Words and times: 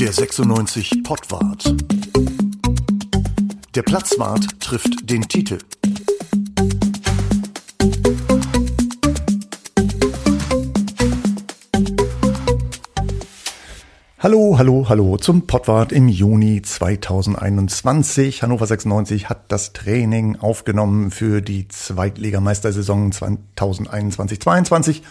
Der 0.00 0.12
96 0.12 1.04
Pottwart. 1.04 1.72
Der 3.76 3.82
Platzwart 3.82 4.60
trifft 4.60 5.08
den 5.08 5.22
Titel. 5.22 5.58
Hallo, 14.18 14.58
hallo, 14.58 14.88
hallo 14.88 15.16
zum 15.16 15.46
Pottwart 15.46 15.92
im 15.92 16.08
Juni 16.08 16.60
2021. 16.60 18.42
Hannover 18.42 18.66
96 18.66 19.28
hat 19.28 19.52
das 19.52 19.72
Training 19.72 20.36
aufgenommen 20.40 21.12
für 21.12 21.40
die 21.40 21.68
Zweitligameistersaison 21.68 23.12
2021-22. 23.12 25.02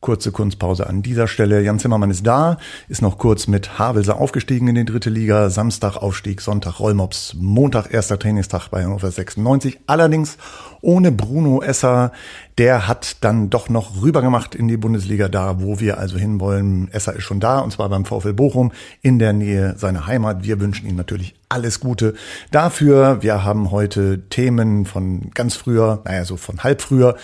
Kurze 0.00 0.30
Kunstpause 0.30 0.86
an 0.86 1.02
dieser 1.02 1.26
Stelle. 1.26 1.60
Jan 1.60 1.80
Zimmermann 1.80 2.10
ist 2.10 2.24
da, 2.24 2.58
ist 2.88 3.02
noch 3.02 3.18
kurz 3.18 3.48
mit 3.48 3.80
Havelse 3.80 4.14
aufgestiegen 4.14 4.68
in 4.68 4.76
die 4.76 4.84
dritte 4.84 5.10
Liga. 5.10 5.50
Samstag 5.50 5.96
Aufstieg, 5.96 6.40
Sonntag 6.40 6.78
Rollmops, 6.78 7.34
Montag 7.36 7.92
erster 7.92 8.16
Trainingstag 8.16 8.68
bei 8.68 8.84
Hannover 8.84 9.10
96. 9.10 9.80
Allerdings 9.86 10.38
ohne 10.80 11.10
Bruno 11.10 11.62
Esser. 11.62 12.12
Der 12.58 12.86
hat 12.86 13.24
dann 13.24 13.50
doch 13.50 13.68
noch 13.68 14.02
rübergemacht 14.02 14.54
in 14.54 14.68
die 14.68 14.76
Bundesliga, 14.76 15.28
da 15.28 15.60
wo 15.60 15.80
wir 15.80 15.98
also 15.98 16.16
hinwollen. 16.16 16.88
Esser 16.92 17.14
ist 17.14 17.24
schon 17.24 17.40
da 17.40 17.58
und 17.58 17.72
zwar 17.72 17.88
beim 17.88 18.04
VfL 18.04 18.34
Bochum 18.34 18.72
in 19.02 19.18
der 19.18 19.32
Nähe 19.32 19.76
seiner 19.76 20.06
Heimat. 20.06 20.44
Wir 20.44 20.60
wünschen 20.60 20.88
ihm 20.88 20.96
natürlich 20.96 21.34
alles 21.48 21.80
Gute 21.80 22.14
dafür. 22.50 23.22
Wir 23.22 23.44
haben 23.44 23.70
heute 23.70 24.28
Themen 24.28 24.84
von 24.84 25.30
ganz 25.30 25.56
früher, 25.56 26.02
naja, 26.04 26.24
so 26.24 26.36
von 26.36 26.62
halb 26.62 26.82
früher 26.82 27.16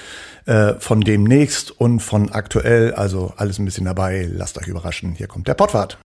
äh, 0.46 0.74
von 0.78 1.00
demnächst 1.00 1.70
und 1.70 2.00
von 2.00 2.30
aktuell. 2.32 2.94
Also 2.94 3.32
alles 3.36 3.58
ein 3.58 3.64
bisschen 3.64 3.84
dabei. 3.84 4.28
Lasst 4.30 4.58
euch 4.58 4.68
überraschen. 4.68 5.12
Hier 5.12 5.26
kommt 5.26 5.48
der 5.48 5.54
Pottwart. 5.54 5.98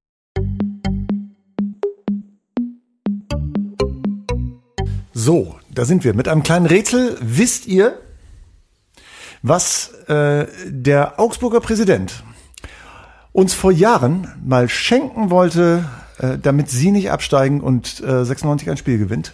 So, 5.14 5.56
da 5.70 5.86
sind 5.86 6.04
wir 6.04 6.14
mit 6.14 6.28
einem 6.28 6.44
kleinen 6.44 6.66
Rätsel. 6.66 7.18
Wisst 7.22 7.68
ihr, 7.68 8.00
was 9.42 9.94
äh, 10.08 10.48
der 10.66 11.20
Augsburger 11.20 11.60
Präsident 11.60 12.24
uns 13.32 13.54
vor 13.54 13.72
Jahren 13.72 14.28
mal 14.44 14.70
schenken 14.70 15.30
wollte, 15.30 15.86
äh, 16.20 16.38
damit 16.38 16.70
sie 16.70 16.92
nicht 16.92 17.12
absteigen 17.12 17.62
und 17.62 18.02
äh, 18.02 18.24
96 18.24 18.70
ein 18.70 18.78
Spiel 18.78 18.98
gewinnt? 18.98 19.34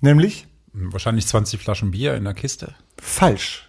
Nämlich? 0.00 0.46
Wahrscheinlich 0.72 1.26
20 1.26 1.60
Flaschen 1.60 1.90
Bier 1.90 2.14
in 2.14 2.24
der 2.24 2.34
Kiste. 2.34 2.74
Falsch. 3.00 3.68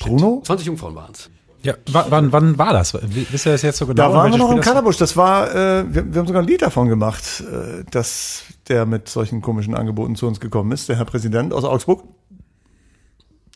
Bruno? 0.00 0.42
20 0.44 0.66
Jungfrauen 0.66 0.94
waren 0.94 1.12
es. 1.12 1.30
Ja, 1.62 1.74
wann, 1.90 2.30
wann 2.30 2.56
war 2.56 2.72
das? 2.72 2.96
Wisst 3.02 3.46
ihr 3.46 3.52
das 3.52 3.62
jetzt 3.62 3.78
so 3.78 3.86
genau? 3.86 4.08
Da 4.08 4.14
waren 4.14 4.30
wir 4.30 4.38
noch 4.38 4.52
im 4.52 4.60
Kannerbusch. 4.60 4.96
Das 4.96 5.16
war, 5.16 5.50
äh, 5.50 5.92
wir, 5.92 6.12
wir 6.12 6.20
haben 6.20 6.26
sogar 6.26 6.42
ein 6.42 6.48
Lied 6.48 6.62
davon 6.62 6.88
gemacht, 6.88 7.40
äh, 7.40 7.84
dass 7.90 8.44
der 8.68 8.86
mit 8.86 9.08
solchen 9.08 9.42
komischen 9.42 9.74
Angeboten 9.74 10.14
zu 10.14 10.28
uns 10.28 10.38
gekommen 10.38 10.70
ist, 10.70 10.88
der 10.88 10.96
Herr 10.96 11.04
Präsident 11.04 11.52
aus 11.52 11.64
Augsburg. 11.64 12.04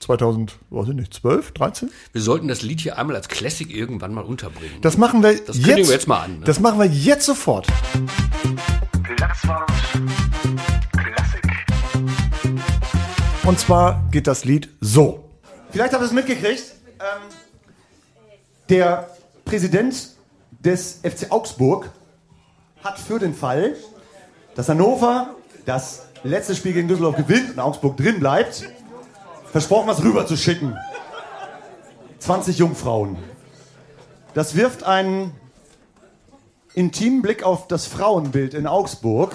2000, 0.03 0.58
weiß 0.70 0.89
ich 0.89 0.95
nicht, 0.95 1.14
12, 1.14 1.53
13? 1.53 1.91
Wir 2.12 2.20
sollten 2.20 2.48
das 2.48 2.62
Lied 2.62 2.81
hier 2.81 2.98
einmal 2.98 3.17
als 3.17 3.28
Classic 3.28 3.70
irgendwann 3.72 4.12
mal 4.12 4.25
unterbringen. 4.25 4.75
Das 4.81 4.98
machen 4.98 5.22
wir 5.22 5.39
das 5.39 5.56
jetzt. 5.56 5.67
wir 5.67 5.84
jetzt 5.84 6.08
mal 6.08 6.25
an. 6.25 6.41
Ne? 6.41 6.45
Das 6.45 6.58
machen 6.61 6.78
wir 6.78 6.86
jetzt 6.86 7.25
sofort. 7.25 7.69
Platzwart 9.03 9.70
Classic. 10.92 11.42
Und 13.45 13.61
zwar 13.61 14.03
geht 14.11 14.27
das 14.27 14.45
Lied 14.45 14.69
so. 14.80 15.28
Vielleicht 15.70 15.92
habt 15.92 16.03
ihr 16.03 16.06
es 16.06 16.12
mitgekriegt. 16.12 16.75
Ähm, 16.98 17.23
der 18.69 19.08
Präsident 19.45 19.95
des 20.64 21.00
FC 21.03 21.30
Augsburg 21.30 21.91
hat 22.83 22.98
für 22.98 23.20
den 23.20 23.34
Fall, 23.34 23.77
dass 24.56 24.69
Hannover 24.69 25.36
das 25.64 26.06
letzte 26.25 26.56
Spiel 26.56 26.73
gegen 26.73 26.89
Düsseldorf 26.89 27.17
gewinnt 27.17 27.50
und 27.50 27.58
Augsburg 27.61 27.97
drin 27.97 28.19
bleibt, 28.19 28.64
versprochen, 29.52 29.86
was 29.86 30.02
rüber 30.02 30.27
zu 30.27 30.36
schicken. 30.36 30.77
20 32.18 32.58
Jungfrauen. 32.58 33.18
Das 34.33 34.57
wirft 34.57 34.83
einen 34.83 35.33
intimen 36.74 37.20
Blick 37.20 37.42
auf 37.42 37.68
das 37.68 37.86
Frauenbild 37.86 38.55
in 38.55 38.67
Augsburg. 38.67 39.35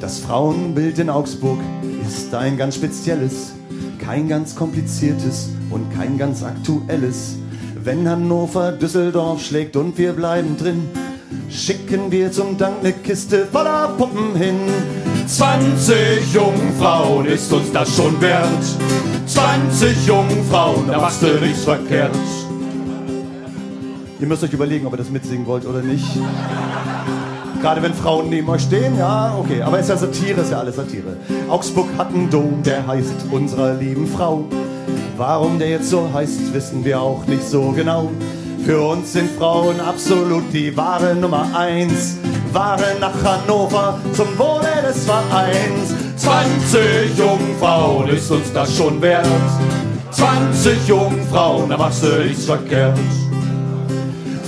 Das 0.00 0.20
Frauenbild 0.20 1.00
in 1.00 1.10
Augsburg 1.10 1.58
ist 2.06 2.32
ein 2.32 2.56
ganz 2.56 2.76
spezielles, 2.76 3.54
kein 3.98 4.28
ganz 4.28 4.54
kompliziertes 4.54 5.48
und 5.70 5.92
kein 5.92 6.16
ganz 6.16 6.44
aktuelles. 6.44 7.34
Wenn 7.74 8.08
Hannover 8.08 8.70
Düsseldorf 8.70 9.42
schlägt 9.42 9.74
und 9.74 9.98
wir 9.98 10.12
bleiben 10.12 10.56
drin, 10.56 10.88
schicken 11.50 12.10
wir 12.10 12.30
zum 12.32 12.56
Dank 12.58 12.76
eine 12.80 12.92
Kiste 12.92 13.46
voller 13.46 13.88
Puppen 13.96 14.36
hin. 14.36 14.58
20 15.26 16.32
Jungfrauen 16.32 17.26
ist 17.26 17.52
uns 17.52 17.72
das 17.72 17.96
schon 17.96 18.20
wert. 18.20 18.46
20 19.26 20.06
Jungfrauen, 20.06 20.86
da 20.88 21.00
machst 21.00 21.22
du 21.22 21.26
nichts 21.40 21.64
verkehrt. 21.64 22.14
Ihr 24.18 24.26
müsst 24.26 24.42
euch 24.44 24.52
überlegen, 24.52 24.86
ob 24.86 24.94
ihr 24.94 24.98
das 24.98 25.10
mitsingen 25.10 25.46
wollt 25.46 25.66
oder 25.66 25.82
nicht. 25.82 26.06
Gerade 27.60 27.82
wenn 27.82 27.94
Frauen 27.94 28.30
neben 28.30 28.48
euch 28.48 28.62
stehen, 28.62 28.96
ja, 28.98 29.36
okay. 29.38 29.62
Aber 29.62 29.78
ist 29.78 29.88
ja 29.88 29.96
Satire, 29.96 30.40
ist 30.40 30.52
ja 30.52 30.60
alles 30.60 30.76
Satire. 30.76 31.16
Augsburg 31.48 31.88
hat 31.98 32.14
einen 32.14 32.30
Dom, 32.30 32.62
der 32.62 32.86
heißt 32.86 33.26
unserer 33.30 33.74
lieben 33.74 34.06
Frau. 34.06 34.44
Warum 35.16 35.58
der 35.58 35.70
jetzt 35.70 35.90
so 35.90 36.08
heißt, 36.12 36.54
wissen 36.54 36.84
wir 36.84 37.00
auch 37.00 37.26
nicht 37.26 37.42
so 37.42 37.72
genau. 37.72 38.10
Für 38.66 38.80
uns 38.80 39.12
sind 39.12 39.30
Frauen 39.38 39.78
absolut 39.78 40.52
die 40.52 40.76
wahre 40.76 41.14
Nummer 41.14 41.56
eins. 41.56 42.16
Wahre 42.52 42.96
nach 43.00 43.14
Hannover 43.22 44.00
zum 44.12 44.36
Wohle 44.36 44.82
des 44.84 45.04
Vereins. 45.04 45.94
20 46.16 47.16
Jungfrauen 47.16 48.08
ist 48.08 48.28
uns 48.28 48.52
das 48.52 48.76
schon 48.76 49.00
wert. 49.00 49.24
20 50.10 50.88
Jungfrauen, 50.88 51.70
da 51.70 51.76
machst 51.76 52.02
du 52.02 52.08
nichts 52.24 52.46
verkehrt. 52.46 52.98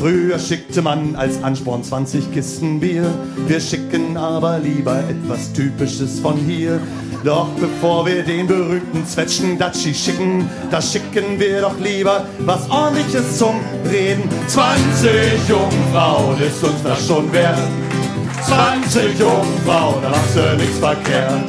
Früher 0.01 0.41
schickte 0.41 0.83
man 0.83 1.15
als 1.15 1.41
Ansporn 1.45 1.85
20 1.85 2.33
Kisten 2.33 2.81
Bier. 2.81 3.07
Wir 3.47 3.61
schicken 3.61 4.17
aber 4.17 4.59
lieber 4.59 4.99
etwas 5.09 5.53
Typisches 5.53 6.19
von 6.19 6.37
hier. 6.39 6.81
Doch 7.25 7.49
bevor 7.59 8.07
wir 8.07 8.23
den 8.23 8.47
berühmten 8.47 9.05
Zwetschgen 9.05 9.59
Datschi 9.59 9.93
schicken, 9.93 10.49
da 10.71 10.81
schicken 10.81 11.39
wir 11.39 11.61
doch 11.63 11.79
lieber 11.81 12.27
was 12.41 12.71
ordentliches 12.71 13.39
zum 13.39 13.57
Reden. 13.91 14.23
20 14.47 15.49
Jungfrauen 15.49 16.41
ist 16.41 16.63
uns 16.63 16.83
das 16.85 17.07
schon 17.07 17.33
wert. 17.33 17.59
20 18.43 19.19
Jungfrauen, 19.19 20.03
da 20.03 20.11
machst 20.11 20.37
du 20.37 20.57
nichts 20.57 20.79
verkehrt. 20.79 21.45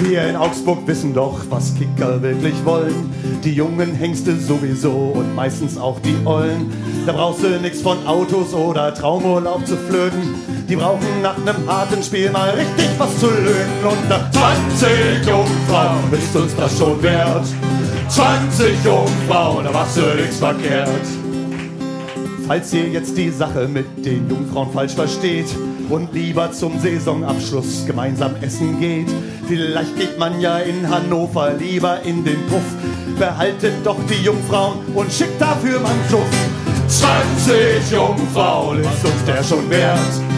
Wir 0.00 0.26
in 0.26 0.34
Augsburg 0.34 0.84
wissen 0.86 1.14
doch, 1.14 1.40
was 1.48 1.74
Kicker 1.74 2.20
wirklich 2.22 2.54
wollen. 2.64 3.12
Die 3.44 3.52
jungen 3.52 3.94
Hengste 3.94 4.36
sowieso 4.36 4.90
und 4.90 5.32
meistens 5.34 5.78
auch 5.78 6.00
die 6.00 6.16
Ollen. 6.24 6.72
Da 7.06 7.12
brauchst 7.12 7.44
du 7.44 7.48
nix 7.60 7.80
von 7.80 8.04
Autos 8.04 8.52
oder 8.52 8.92
Traumurlaub 8.92 9.64
zu 9.64 9.76
flöten. 9.76 10.34
Die 10.68 10.76
brauchen 10.76 11.22
nach 11.22 11.36
nem 11.38 11.68
harten 11.68 12.02
Spiel 12.02 12.30
mal 12.30 12.50
richtig 12.50 12.88
was 12.98 13.18
zu 13.18 13.26
löten. 13.26 13.84
Und 13.84 14.08
nach 14.08 14.30
20 14.30 15.26
Jungfrauen 15.26 16.12
ist 16.12 16.34
uns 16.36 16.54
das 16.56 16.78
schon 16.78 17.02
wert. 17.02 17.46
20 18.08 18.84
Jungfrauen, 18.84 19.64
da 19.64 19.72
machst 19.72 19.96
du 19.96 20.02
nix 20.20 20.38
verkehrt. 20.38 20.88
Falls 22.46 22.72
ihr 22.74 22.88
jetzt 22.88 23.16
die 23.16 23.30
Sache 23.30 23.68
mit 23.68 24.04
den 24.04 24.28
Jungfrauen 24.28 24.72
falsch 24.72 24.92
versteht 24.92 25.46
und 25.88 26.12
lieber 26.12 26.50
zum 26.52 26.78
Saisonabschluss 26.80 27.86
gemeinsam 27.86 28.34
essen 28.40 28.78
geht, 28.80 29.08
vielleicht 29.46 29.96
geht 29.96 30.18
man 30.18 30.40
ja 30.40 30.58
in 30.58 30.88
Hannover 30.88 31.52
lieber 31.54 32.02
in 32.02 32.24
den 32.24 32.44
Puff. 32.48 32.62
Behaltet 33.18 33.74
doch 33.84 33.96
die 34.08 34.24
Jungfrauen 34.24 34.78
und 34.94 35.12
schickt 35.12 35.40
dafür 35.40 35.80
mal 35.80 35.94
Schuff. 36.10 36.28
20 36.88 37.90
Jungfrauen 37.90 38.80
ist 38.80 39.04
uns 39.04 39.24
der 39.26 39.42
schon 39.42 39.70
wert. 39.70 40.31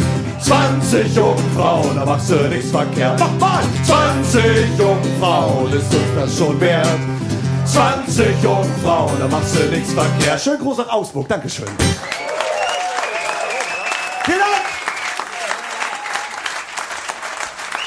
20 0.45 1.17
Jungfrauen, 1.17 1.97
da 1.97 2.05
machst 2.05 2.29
du 2.31 2.35
nichts 2.49 2.71
verkehrt. 2.71 3.19
Nochmal! 3.19 3.63
20 3.83 4.79
Jungfrauen 4.79 5.73
ist 5.73 5.95
uns 5.95 6.05
das 6.15 6.37
schon 6.37 6.61
wert. 6.61 6.87
20 7.65 8.43
Jungfrauen, 8.43 9.19
da 9.19 9.27
machst 9.29 9.57
du 9.59 9.63
nichts 9.71 9.95
verkehrt. 9.95 10.39
Schönen 10.39 10.59
Gruß 10.59 10.79
nach 10.79 10.91
Augsburg, 10.91 11.29
Dankeschön. 11.29 11.67
Vielen 14.25 14.39
Dank! 14.39 14.51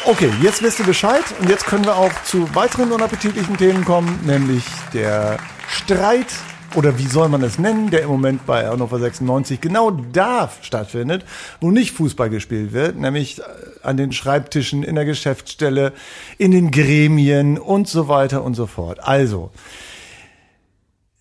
Okay, 0.06 0.34
jetzt 0.42 0.64
wisst 0.64 0.80
ihr 0.80 0.86
Bescheid 0.86 1.26
und 1.40 1.50
jetzt 1.50 1.68
können 1.68 1.86
wir 1.86 1.96
auch 1.96 2.12
zu 2.24 2.56
weiteren 2.56 2.92
unappetitlichen 2.92 3.56
Themen 3.56 3.86
kommen, 3.86 4.20
nämlich 4.26 4.64
der 4.94 5.38
Streit 5.70 6.28
oder 6.76 6.98
wie 7.00 7.08
soll 7.08 7.30
man 7.30 7.42
es 7.44 7.58
nennen, 7.60 7.90
der 7.92 8.02
im 8.02 8.10
Moment 8.10 8.46
bei 8.46 8.68
Hannover 8.68 9.00
96 9.00 9.62
genau 9.62 9.92
da 9.92 10.52
stattfindet, 10.62 11.26
wo 11.62 11.72
nicht 11.72 11.92
Fußball 11.92 12.30
gespielt 12.30 12.74
wird, 12.74 12.98
nämlich 12.98 13.40
äh, 13.40 13.44
an 13.84 13.98
den 13.98 14.12
Schreibtischen, 14.12 14.84
in 14.84 14.96
der 14.96 15.06
Geschäftsstelle, 15.06 15.94
in 16.38 16.52
den 16.52 16.72
Gremien 16.72 17.58
und 17.58 17.88
so 17.88 18.08
weiter 18.08 18.44
und 18.44 18.54
so 18.56 18.66
fort. 18.68 19.00
Also, 19.02 19.52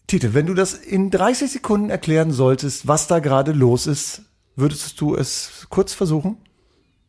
Tite, 0.06 0.34
wenn 0.34 0.46
du 0.46 0.54
das 0.54 0.74
in 0.74 1.10
30 1.10 1.50
Sekunden 1.50 1.90
erklären 1.90 2.30
solltest, 2.32 2.86
was 2.86 3.06
da 3.08 3.18
gerade 3.18 3.52
los 3.52 3.86
ist, 3.86 4.22
würdest 4.54 5.00
du 5.00 5.16
es 5.16 5.66
kurz 5.68 5.92
versuchen? 5.94 6.36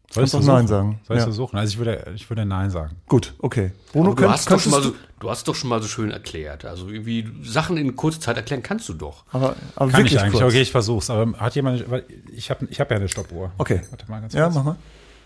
Soll 0.10 0.24
ich 0.24 0.32
doch 0.32 0.40
versuchen? 0.40 0.56
Nein 0.56 0.68
sagen. 0.68 1.00
Soll 1.08 1.18
ich 1.18 1.22
Ja. 1.22 1.26
versuchen? 1.26 1.58
Also 1.58 1.72
ich 1.74 1.78
würde, 1.78 2.12
ich 2.16 2.30
würde 2.30 2.46
Nein 2.46 2.72
sagen. 2.72 2.96
Gut, 3.08 3.36
okay. 3.40 3.72
Bruno, 3.92 4.12
du, 4.12 4.16
könnt- 4.16 4.32
hast 4.32 4.50
doch 4.50 4.60
schon 4.60 4.72
mal 4.72 4.82
so, 4.82 4.94
du 5.20 5.30
hast 5.30 5.48
doch 5.48 5.56
schon 5.56 5.70
mal 5.70 5.82
so 5.82 5.88
schön 5.88 6.12
erklärt. 6.12 6.66
Also 6.66 6.90
irgendwie 6.90 7.28
Sachen 7.44 7.78
in 7.78 7.96
kurzer 7.96 8.20
Zeit 8.22 8.38
erklären 8.38 8.64
kannst 8.64 8.88
du 8.90 8.94
doch. 8.94 9.26
aber, 9.32 9.56
aber 9.76 9.92
Kann 9.92 10.00
wirklich 10.00 10.14
ich 10.14 10.20
eigentlich. 10.20 10.40
kurz. 10.42 10.54
Okay, 10.54 10.62
ich 10.62 10.72
versuch's. 10.72 11.10
Aber 11.10 11.38
hat 11.40 11.56
jemand, 11.56 11.86
ich 12.32 12.50
habe 12.50 12.68
ich 12.70 12.80
hab 12.80 12.90
ja 12.92 12.98
eine 12.98 13.08
Stoppuhr. 13.10 13.52
Okay. 13.58 13.82
Warte 13.90 14.10
mal 14.10 14.22
ganz 14.22 14.34
Ja, 14.34 14.44
kurz. 14.46 14.56
mach 14.56 14.64
mal. 14.64 14.76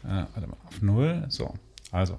Äh, 0.04 0.26
warte 0.34 0.48
mal, 0.48 0.58
auf 0.68 0.82
null. 0.82 1.26
So, 1.30 1.54
also. 1.92 2.18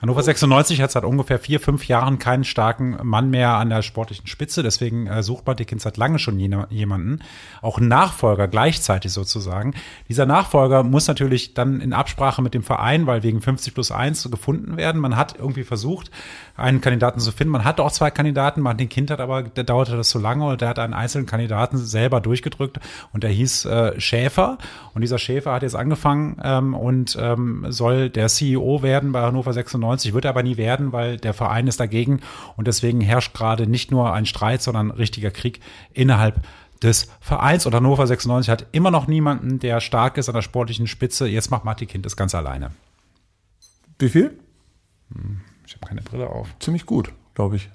Hannover 0.00 0.22
96 0.22 0.80
hat 0.80 0.90
seit 0.90 1.04
ungefähr 1.04 1.38
vier, 1.38 1.60
fünf 1.60 1.86
Jahren 1.86 2.18
keinen 2.18 2.44
starken 2.44 2.96
Mann 3.02 3.28
mehr 3.28 3.50
an 3.50 3.68
der 3.68 3.82
sportlichen 3.82 4.26
Spitze. 4.26 4.62
Deswegen 4.62 5.06
äh, 5.06 5.22
sucht 5.22 5.46
Martikins 5.46 5.82
seit 5.82 5.98
lange 5.98 6.18
schon 6.18 6.38
jemanden. 6.38 7.18
Auch 7.60 7.78
Nachfolger 7.78 8.48
gleichzeitig 8.48 9.12
sozusagen. 9.12 9.74
Dieser 10.08 10.24
Nachfolger 10.24 10.84
muss 10.84 11.06
natürlich 11.06 11.52
dann 11.52 11.82
in 11.82 11.92
Absprache 11.92 12.40
mit 12.40 12.54
dem 12.54 12.62
Verein, 12.62 13.06
weil 13.06 13.22
wegen 13.22 13.42
50 13.42 13.74
plus 13.74 13.92
1 13.92 14.30
gefunden 14.30 14.78
werden. 14.78 15.02
Man 15.02 15.16
hat 15.16 15.36
irgendwie 15.38 15.64
versucht, 15.64 16.10
einen 16.56 16.80
Kandidaten 16.80 17.20
zu 17.20 17.30
finden. 17.30 17.52
Man 17.52 17.64
hatte 17.64 17.82
auch 17.82 17.92
zwei 17.92 18.10
Kandidaten. 18.10 18.62
Martin 18.62 18.88
Kind 18.88 19.10
hat 19.10 19.20
aber, 19.20 19.42
der 19.42 19.64
dauerte 19.64 19.98
das 19.98 20.08
so 20.08 20.18
lange 20.18 20.46
und 20.46 20.62
der 20.62 20.68
hat 20.68 20.78
einen 20.78 20.94
einzelnen 20.94 21.26
Kandidaten 21.26 21.76
selber 21.76 22.22
durchgedrückt 22.22 22.80
und 23.12 23.22
der 23.22 23.30
hieß 23.30 23.66
äh, 23.66 24.00
Schäfer. 24.00 24.56
Und 24.94 25.02
dieser 25.02 25.18
Schäfer 25.18 25.52
hat 25.52 25.62
jetzt 25.62 25.76
angefangen 25.76 26.40
ähm, 26.42 26.74
und 26.74 27.18
ähm, 27.20 27.66
soll 27.68 28.08
der 28.08 28.28
CEO 28.28 28.82
werden 28.82 29.12
bei 29.12 29.20
Hannover 29.20 29.52
96, 29.52 29.89
wird 30.12 30.26
aber 30.26 30.42
nie 30.42 30.56
werden, 30.56 30.92
weil 30.92 31.16
der 31.16 31.34
Verein 31.34 31.66
ist 31.66 31.80
dagegen 31.80 32.20
und 32.56 32.66
deswegen 32.66 33.00
herrscht 33.00 33.34
gerade 33.34 33.66
nicht 33.66 33.90
nur 33.90 34.12
ein 34.12 34.26
Streit, 34.26 34.62
sondern 34.62 34.88
ein 34.88 34.96
richtiger 34.96 35.30
Krieg 35.30 35.60
innerhalb 35.92 36.42
des 36.82 37.10
Vereins 37.20 37.66
und 37.66 37.74
Hannover 37.74 38.06
96 38.06 38.50
hat 38.50 38.66
immer 38.72 38.90
noch 38.90 39.06
niemanden, 39.06 39.58
der 39.58 39.80
stark 39.80 40.16
ist 40.16 40.28
an 40.28 40.34
der 40.34 40.42
sportlichen 40.42 40.86
Spitze. 40.86 41.26
Jetzt 41.26 41.50
macht 41.50 41.64
Martin 41.64 41.88
Kind 41.88 42.06
das 42.06 42.16
ganz 42.16 42.34
alleine. 42.34 42.70
Wie 43.98 44.08
viel? 44.08 44.38
Ich 45.66 45.74
habe 45.74 45.86
keine 45.86 46.02
Brille 46.02 46.30
auf. 46.30 46.48
Ziemlich 46.58 46.86
gut, 46.86 47.12
glaube 47.34 47.56
ich. 47.56 47.68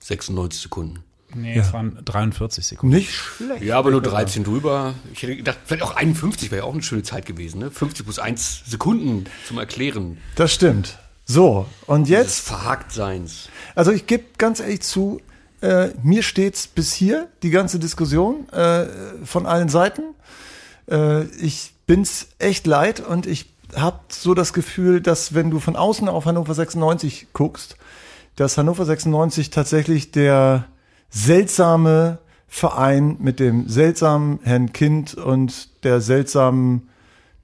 96 0.00 0.62
Sekunden. 0.62 1.04
Nee, 1.34 1.58
es 1.58 1.72
waren 1.72 1.98
43 2.04 2.66
Sekunden. 2.66 2.96
Nicht 2.96 3.12
schlecht. 3.12 3.62
Ja, 3.62 3.78
aber 3.78 3.90
nur 3.90 4.02
13 4.02 4.44
drüber. 4.44 4.94
Ich 5.12 5.22
hätte 5.22 5.36
gedacht, 5.36 5.58
vielleicht 5.64 5.82
auch 5.82 5.96
51 5.96 6.50
wäre 6.50 6.62
ja 6.62 6.68
auch 6.68 6.72
eine 6.74 6.82
schöne 6.82 7.02
Zeit 7.02 7.26
gewesen. 7.26 7.60
Ne? 7.60 7.70
50 7.70 8.04
plus 8.04 8.18
1 8.18 8.62
Sekunden 8.66 9.24
zum 9.46 9.58
Erklären 9.58 10.18
Das 10.36 10.52
stimmt. 10.52 10.98
So, 11.24 11.66
und 11.86 12.08
jetzt, 12.08 12.40
Verhaktseins. 12.40 13.48
also 13.74 13.92
ich 13.92 14.06
gebe 14.06 14.24
ganz 14.38 14.60
ehrlich 14.60 14.80
zu, 14.82 15.20
äh, 15.60 15.88
mir 16.02 16.22
steht's 16.22 16.66
bis 16.66 16.92
hier, 16.92 17.28
die 17.42 17.50
ganze 17.50 17.78
Diskussion 17.78 18.48
äh, 18.50 18.86
von 19.24 19.46
allen 19.46 19.68
Seiten. 19.68 20.02
Äh, 20.90 21.24
ich 21.40 21.72
bin's 21.86 22.26
echt 22.38 22.66
leid 22.66 23.00
und 23.00 23.26
ich 23.26 23.50
habe 23.76 24.00
so 24.08 24.34
das 24.34 24.52
Gefühl, 24.52 25.00
dass 25.00 25.32
wenn 25.34 25.50
du 25.50 25.60
von 25.60 25.76
außen 25.76 26.08
auf 26.08 26.26
Hannover 26.26 26.54
96 26.54 27.28
guckst, 27.32 27.76
dass 28.36 28.58
Hannover 28.58 28.84
96 28.84 29.50
tatsächlich 29.50 30.10
der 30.10 30.66
seltsame 31.12 32.18
Verein 32.48 33.16
mit 33.20 33.38
dem 33.38 33.68
seltsamen 33.68 34.40
Herrn 34.42 34.72
Kind 34.72 35.14
und 35.14 35.84
der 35.84 36.00
seltsamen 36.00 36.88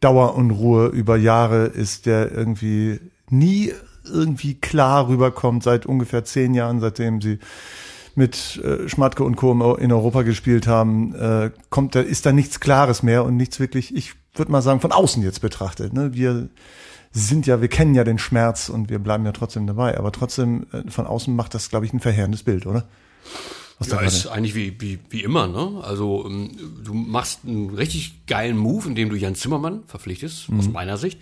Dauerunruhe 0.00 0.88
über 0.88 1.16
Jahre 1.16 1.66
ist, 1.66 2.06
der 2.06 2.32
irgendwie 2.32 3.00
nie 3.30 3.72
irgendwie 4.04 4.54
klar 4.54 5.08
rüberkommt 5.08 5.62
seit 5.62 5.86
ungefähr 5.86 6.24
zehn 6.24 6.54
Jahren, 6.54 6.80
seitdem 6.80 7.20
sie 7.20 7.38
mit 8.14 8.60
äh, 8.64 8.88
Schmatke 8.88 9.22
und 9.22 9.36
Co. 9.36 9.76
in 9.76 9.92
Europa 9.92 10.22
gespielt 10.22 10.66
haben, 10.66 11.14
äh, 11.14 11.50
kommt 11.70 11.94
da, 11.94 12.00
ist 12.00 12.26
da 12.26 12.32
nichts 12.32 12.58
Klares 12.58 13.02
mehr 13.02 13.24
und 13.24 13.36
nichts 13.36 13.60
wirklich, 13.60 13.94
ich 13.94 14.14
würde 14.34 14.50
mal 14.50 14.62
sagen, 14.62 14.80
von 14.80 14.92
außen 14.92 15.22
jetzt 15.22 15.40
betrachtet. 15.40 15.92
Ne? 15.92 16.14
Wir 16.14 16.48
sind 17.12 17.46
ja, 17.46 17.60
wir 17.60 17.68
kennen 17.68 17.94
ja 17.94 18.04
den 18.04 18.18
Schmerz 18.18 18.68
und 18.68 18.90
wir 18.90 18.98
bleiben 18.98 19.24
ja 19.24 19.32
trotzdem 19.32 19.66
dabei, 19.66 19.96
aber 19.98 20.10
trotzdem 20.10 20.66
äh, 20.72 20.90
von 20.90 21.06
außen 21.06 21.34
macht 21.34 21.54
das, 21.54 21.70
glaube 21.70 21.86
ich, 21.86 21.92
ein 21.92 22.00
verheerendes 22.00 22.42
Bild, 22.42 22.66
oder? 22.66 22.84
Was 23.78 23.88
Ja, 23.88 24.00
ist 24.00 24.26
eigentlich 24.26 24.56
wie, 24.56 24.80
wie, 24.80 24.98
wie 25.08 25.22
immer, 25.22 25.46
ne? 25.46 25.80
Also 25.84 26.26
ähm, 26.26 26.50
du 26.84 26.94
machst 26.94 27.40
einen 27.46 27.74
richtig 27.74 28.26
geilen 28.26 28.56
Move, 28.56 28.88
indem 28.88 29.08
du 29.08 29.16
Jan 29.16 29.36
Zimmermann 29.36 29.84
verpflichtest, 29.86 30.48
aus 30.58 30.68
meiner 30.68 30.96
Sicht. 30.96 31.20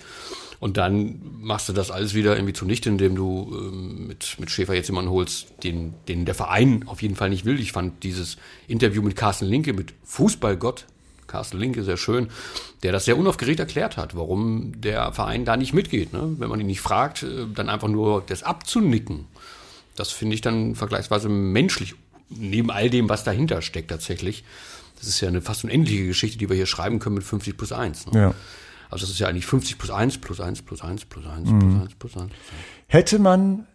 Und 0.58 0.78
dann 0.78 1.20
machst 1.40 1.68
du 1.68 1.72
das 1.72 1.90
alles 1.90 2.14
wieder 2.14 2.34
irgendwie 2.34 2.54
zunichte, 2.54 2.88
indem 2.88 3.14
du 3.14 3.52
ähm, 3.52 4.06
mit, 4.06 4.36
mit 4.38 4.50
Schäfer 4.50 4.74
jetzt 4.74 4.88
jemanden 4.88 5.10
holst, 5.10 5.48
den, 5.62 5.94
den 6.08 6.24
der 6.24 6.34
Verein 6.34 6.84
auf 6.86 7.02
jeden 7.02 7.14
Fall 7.14 7.28
nicht 7.28 7.44
will. 7.44 7.60
Ich 7.60 7.72
fand 7.72 8.02
dieses 8.02 8.38
Interview 8.66 9.02
mit 9.02 9.16
Carsten 9.16 9.46
Linke, 9.46 9.74
mit 9.74 9.92
Fußballgott, 10.04 10.86
Carsten 11.26 11.58
Linke, 11.58 11.82
sehr 11.84 11.96
schön, 11.96 12.28
der 12.82 12.92
das 12.92 13.04
sehr 13.04 13.18
unaufgeregt 13.18 13.60
erklärt 13.60 13.96
hat, 13.96 14.16
warum 14.16 14.80
der 14.80 15.12
Verein 15.12 15.44
da 15.44 15.56
nicht 15.56 15.74
mitgeht. 15.74 16.12
Ne? 16.12 16.36
Wenn 16.38 16.48
man 16.48 16.60
ihn 16.60 16.66
nicht 16.66 16.80
fragt, 16.80 17.22
äh, 17.22 17.46
dann 17.54 17.68
einfach 17.68 17.88
nur 17.88 18.22
das 18.26 18.42
abzunicken. 18.42 19.26
Das 19.96 20.12
finde 20.12 20.34
ich 20.34 20.40
dann 20.40 20.74
vergleichsweise 20.74 21.28
menschlich, 21.28 21.94
neben 22.28 22.70
all 22.70 22.90
dem, 22.90 23.08
was 23.08 23.24
dahinter 23.24 23.62
steckt 23.62 23.90
tatsächlich. 23.90 24.44
Das 24.98 25.08
ist 25.08 25.20
ja 25.20 25.28
eine 25.28 25.42
fast 25.42 25.64
unendliche 25.64 26.06
Geschichte, 26.06 26.38
die 26.38 26.48
wir 26.48 26.56
hier 26.56 26.66
schreiben 26.66 26.98
können 26.98 27.16
mit 27.16 27.24
50 27.24 27.56
plus 27.56 27.72
1. 27.72 28.06
Ne? 28.12 28.18
Ja. 28.20 28.34
Also 28.90 29.02
das 29.04 29.10
ist 29.10 29.18
ja 29.18 29.28
eigentlich 29.28 29.46
50 29.46 29.78
plus 29.78 29.90
1 29.90 30.18
plus 30.18 30.40
1 30.40 30.62
plus 30.62 30.80
1 30.80 31.04
plus 31.06 31.26
1 31.26 31.50
Mhm. 31.50 31.58
plus 31.58 31.82
1 31.82 31.94
plus 31.96 32.16
1. 32.16 32.32
Hätte 32.86 33.18
man 33.18 33.66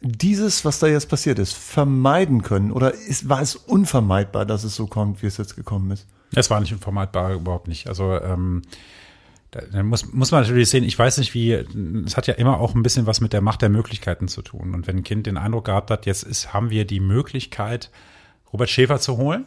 dieses, 0.00 0.64
was 0.64 0.78
da 0.78 0.86
jetzt 0.86 1.08
passiert 1.08 1.38
ist, 1.38 1.52
vermeiden 1.52 2.42
können 2.42 2.70
oder 2.72 2.94
ist, 2.94 3.28
war 3.28 3.42
es 3.42 3.56
unvermeidbar, 3.56 4.46
dass 4.46 4.64
es 4.64 4.74
so 4.74 4.86
kommt, 4.86 5.22
wie 5.22 5.26
es 5.26 5.36
jetzt 5.36 5.56
gekommen 5.56 5.90
ist? 5.90 6.06
Es 6.34 6.48
war 6.48 6.60
nicht 6.60 6.72
unvermeidbar, 6.72 7.34
überhaupt 7.34 7.68
nicht. 7.68 7.88
Also 7.88 8.12
ähm, 8.20 8.62
da, 9.52 9.60
da 9.70 9.82
muss, 9.82 10.12
muss 10.12 10.30
man 10.30 10.42
natürlich 10.42 10.70
sehen, 10.70 10.82
ich 10.82 10.98
weiß 10.98 11.18
nicht, 11.18 11.34
wie, 11.34 11.52
es 11.52 12.16
hat 12.16 12.26
ja 12.26 12.34
immer 12.34 12.58
auch 12.58 12.74
ein 12.74 12.82
bisschen 12.82 13.06
was 13.06 13.20
mit 13.20 13.34
der 13.34 13.42
Macht 13.42 13.62
der 13.62 13.68
Möglichkeiten 13.68 14.26
zu 14.26 14.40
tun. 14.40 14.74
Und 14.74 14.86
wenn 14.86 14.96
ein 14.96 15.04
Kind 15.04 15.26
den 15.26 15.36
Eindruck 15.36 15.66
gehabt 15.66 15.90
hat, 15.90 16.06
jetzt 16.06 16.22
ist, 16.22 16.54
haben 16.54 16.70
wir 16.70 16.86
die 16.86 17.00
Möglichkeit, 17.00 17.90
Robert 18.50 18.70
Schäfer 18.70 18.98
zu 18.98 19.18
holen, 19.18 19.44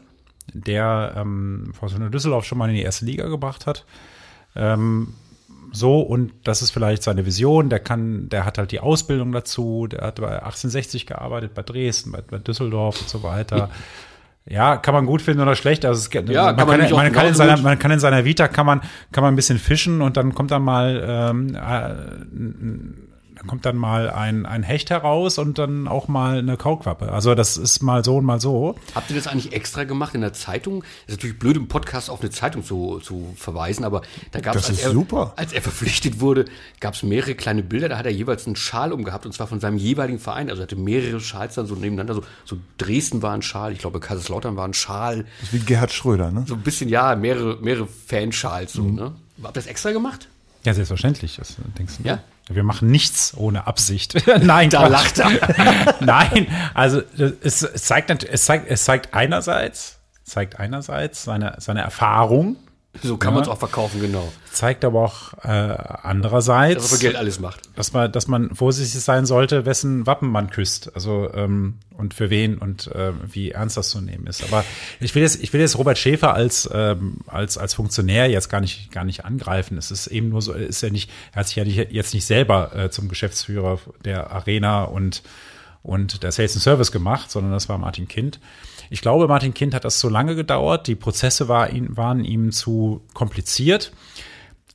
der 0.53 1.15
ähm, 1.17 1.73
Fortuna 1.73 2.09
Düsseldorf 2.09 2.45
schon 2.45 2.59
mal 2.59 2.69
in 2.69 2.75
die 2.75 2.83
erste 2.83 3.03
Liga 3.05 3.27
gebracht 3.27 3.65
hat. 3.65 3.85
Ähm, 4.55 5.15
so, 5.71 6.01
und 6.01 6.33
das 6.43 6.61
ist 6.61 6.69
vielleicht 6.69 7.01
seine 7.01 7.25
Vision, 7.25 7.69
der 7.69 7.79
kann, 7.79 8.29
der 8.29 8.45
hat 8.45 8.59
halt 8.59 8.71
die 8.71 8.81
Ausbildung 8.81 9.31
dazu, 9.31 9.87
der 9.87 10.01
hat 10.01 10.21
bei 10.21 10.27
1860 10.27 11.07
gearbeitet, 11.07 11.55
bei 11.55 11.63
Dresden, 11.63 12.11
bei, 12.11 12.21
bei 12.21 12.37
Düsseldorf 12.37 13.01
und 13.01 13.09
so 13.09 13.23
weiter. 13.23 13.71
Ja, 14.47 14.77
kann 14.77 14.93
man 14.93 15.07
gut 15.07 15.23
finden 15.23 15.41
oder 15.41 15.55
schlecht. 15.55 15.85
Also 15.85 16.07
es, 16.07 16.13
Ja, 16.13 16.45
man, 16.45 16.57
kann 16.57 16.67
man 16.67 16.79
kann, 16.79 16.91
man, 16.91 17.11
kann 17.11 17.27
in 17.27 17.33
seiner, 17.33 17.57
man 17.57 17.79
kann 17.79 17.91
in 17.91 17.99
seiner 17.99 18.25
Vita 18.25 18.47
kann 18.47 18.65
man, 18.65 18.81
kann 19.11 19.23
man 19.23 19.33
ein 19.33 19.35
bisschen 19.35 19.57
fischen 19.57 20.01
und 20.01 20.17
dann 20.17 20.35
kommt 20.35 20.51
dann 20.51 20.61
mal, 20.61 21.03
ähm, 21.07 21.55
äh, 21.55 23.14
kommt 23.47 23.65
dann 23.65 23.75
mal 23.77 24.09
ein, 24.09 24.45
ein 24.45 24.63
Hecht 24.63 24.89
heraus 24.89 25.37
und 25.37 25.57
dann 25.57 25.87
auch 25.87 26.07
mal 26.07 26.39
eine 26.39 26.57
Kaulquappe. 26.57 27.11
Also 27.11 27.35
das 27.35 27.57
ist 27.57 27.81
mal 27.81 28.03
so 28.03 28.17
und 28.17 28.25
mal 28.25 28.39
so. 28.39 28.75
Habt 28.93 29.09
ihr 29.09 29.15
das 29.15 29.27
eigentlich 29.27 29.53
extra 29.53 29.83
gemacht 29.83 30.15
in 30.15 30.21
der 30.21 30.33
Zeitung? 30.33 30.83
ist 31.07 31.11
natürlich 31.15 31.39
blöd, 31.39 31.57
im 31.57 31.67
Podcast 31.67 32.09
auf 32.09 32.21
eine 32.21 32.29
Zeitung 32.29 32.63
zu, 32.63 32.99
zu 32.99 33.33
verweisen, 33.37 33.83
aber 33.85 34.01
da 34.31 34.39
gab 34.39 34.55
es, 34.55 34.61
Das 34.63 34.69
als, 34.71 34.79
ist 34.79 34.85
er- 34.85 34.91
super. 34.93 35.33
als 35.35 35.53
er 35.53 35.61
verpflichtet 35.61 36.19
wurde, 36.19 36.45
gab 36.79 36.93
es 36.93 37.03
mehrere 37.03 37.35
kleine 37.35 37.63
Bilder, 37.63 37.89
da 37.89 37.97
hat 37.97 38.05
er 38.05 38.11
jeweils 38.11 38.45
einen 38.47 38.55
Schal 38.55 38.91
umgehabt, 38.93 39.25
und 39.25 39.31
zwar 39.33 39.47
von 39.47 39.59
seinem 39.59 39.77
jeweiligen 39.77 40.19
Verein. 40.19 40.49
Also 40.49 40.61
er 40.61 40.63
hatte 40.63 40.75
mehrere 40.75 41.19
Schals 41.19 41.55
dann 41.55 41.67
so 41.67 41.75
nebeneinander. 41.75 42.15
So, 42.15 42.23
so 42.45 42.57
Dresden 42.77 43.21
war 43.21 43.33
ein 43.33 43.41
Schal, 43.41 43.71
ich 43.73 43.79
glaube 43.79 43.99
Kaiserslautern 43.99 44.55
war 44.55 44.67
ein 44.67 44.73
Schal. 44.73 45.25
Das 45.39 45.49
ist 45.49 45.53
wie 45.53 45.59
Gerhard 45.65 45.91
Schröder, 45.93 46.31
ne? 46.31 46.43
So 46.47 46.55
ein 46.55 46.61
bisschen, 46.61 46.89
ja, 46.89 47.15
mehrere, 47.15 47.57
mehrere 47.61 47.87
Fanschals. 47.87 48.73
So, 48.73 48.83
Mhm. 48.83 48.95
ne? 48.95 49.01
Habt 49.43 49.57
ihr 49.57 49.61
das 49.61 49.67
extra 49.67 49.91
gemacht? 49.91 50.27
Ja, 50.63 50.73
selbstverständlich. 50.73 51.35
Das, 51.37 51.55
denkst 51.77 51.95
du, 52.01 52.07
Ja? 52.07 52.19
Wir 52.47 52.63
machen 52.63 52.91
nichts 52.91 53.33
ohne 53.35 53.65
Absicht. 53.67 54.15
Nein, 54.41 54.69
Da 54.69 54.87
lacht 54.87 55.19
er. 55.19 55.95
Nein, 55.99 56.47
also 56.73 57.01
es, 57.17 57.63
es 57.63 57.83
zeigt 57.83 58.23
es 58.23 58.45
zeigt 58.45 58.69
es 58.69 58.83
zeigt 58.83 59.13
einerseits 59.13 59.99
zeigt 60.23 60.59
einerseits 60.59 61.23
seine 61.23 61.55
seine 61.59 61.81
Erfahrung, 61.81 62.57
So 63.03 63.17
kann 63.17 63.33
man 63.33 63.43
es 63.43 63.49
auch 63.49 63.57
verkaufen, 63.57 64.01
genau. 64.01 64.31
zeigt 64.51 64.85
aber 64.85 65.01
auch 65.01 65.33
äh, 65.33 65.47
Dass 65.47 65.79
er 65.79 66.05
andererseits, 66.05 66.93
für 66.93 66.99
Geld 66.99 67.15
alles 67.15 67.39
macht. 67.39 67.61
dass 67.75 67.93
man 67.93 68.11
dass 68.11 68.27
man 68.27 68.55
vorsichtig 68.55 69.01
sein 69.01 69.25
sollte, 69.25 69.65
wessen 69.65 70.05
Wappen 70.05 70.29
man 70.29 70.49
küsst, 70.49 70.93
also 70.95 71.29
ähm, 71.33 71.79
und 71.97 72.13
für 72.13 72.29
wen 72.29 72.57
und 72.57 72.87
äh, 72.87 73.11
wie 73.25 73.51
ernst 73.51 73.77
das 73.77 73.89
zu 73.89 74.01
nehmen 74.01 74.27
ist. 74.27 74.43
Aber 74.43 74.63
ich 74.99 75.13
will 75.15 75.23
jetzt 75.23 75.41
ich 75.41 75.53
will 75.53 75.61
jetzt 75.61 75.77
Robert 75.77 75.97
Schäfer 75.97 76.33
als 76.33 76.69
ähm, 76.73 77.17
als 77.27 77.57
als 77.57 77.73
Funktionär 77.73 78.29
jetzt 78.29 78.49
gar 78.49 78.61
nicht 78.61 78.91
gar 78.91 79.03
nicht 79.03 79.25
angreifen. 79.25 79.77
Es 79.77 79.91
ist 79.91 80.07
eben 80.07 80.29
nur 80.29 80.41
so, 80.41 80.53
ist 80.53 80.81
ja 80.81 80.89
nicht, 80.89 81.09
er 81.33 81.41
hat 81.41 81.47
sich 81.47 81.57
ja 81.57 81.63
nicht, 81.63 81.91
jetzt 81.91 82.13
nicht 82.13 82.25
selber 82.25 82.75
äh, 82.75 82.89
zum 82.89 83.09
Geschäftsführer 83.09 83.79
der 84.03 84.31
Arena 84.31 84.83
und 84.83 85.21
und 85.85 86.23
der 86.23 86.31
Sales 86.31 86.55
and 86.55 86.63
Service 86.63 86.91
gemacht, 86.91 87.29
sondern 87.29 87.53
das 87.53 87.69
war 87.69 87.77
Martin 87.77 88.07
Kind. 88.07 88.39
Ich 88.89 89.01
glaube, 89.01 89.27
Martin 89.27 89.53
Kind 89.53 89.73
hat 89.73 89.85
das 89.85 89.99
so 89.99 90.09
lange 90.09 90.35
gedauert, 90.35 90.87
die 90.87 90.95
Prozesse 90.95 91.47
war, 91.47 91.69
waren 91.89 92.23
ihm 92.23 92.51
zu 92.51 93.01
kompliziert. 93.13 93.91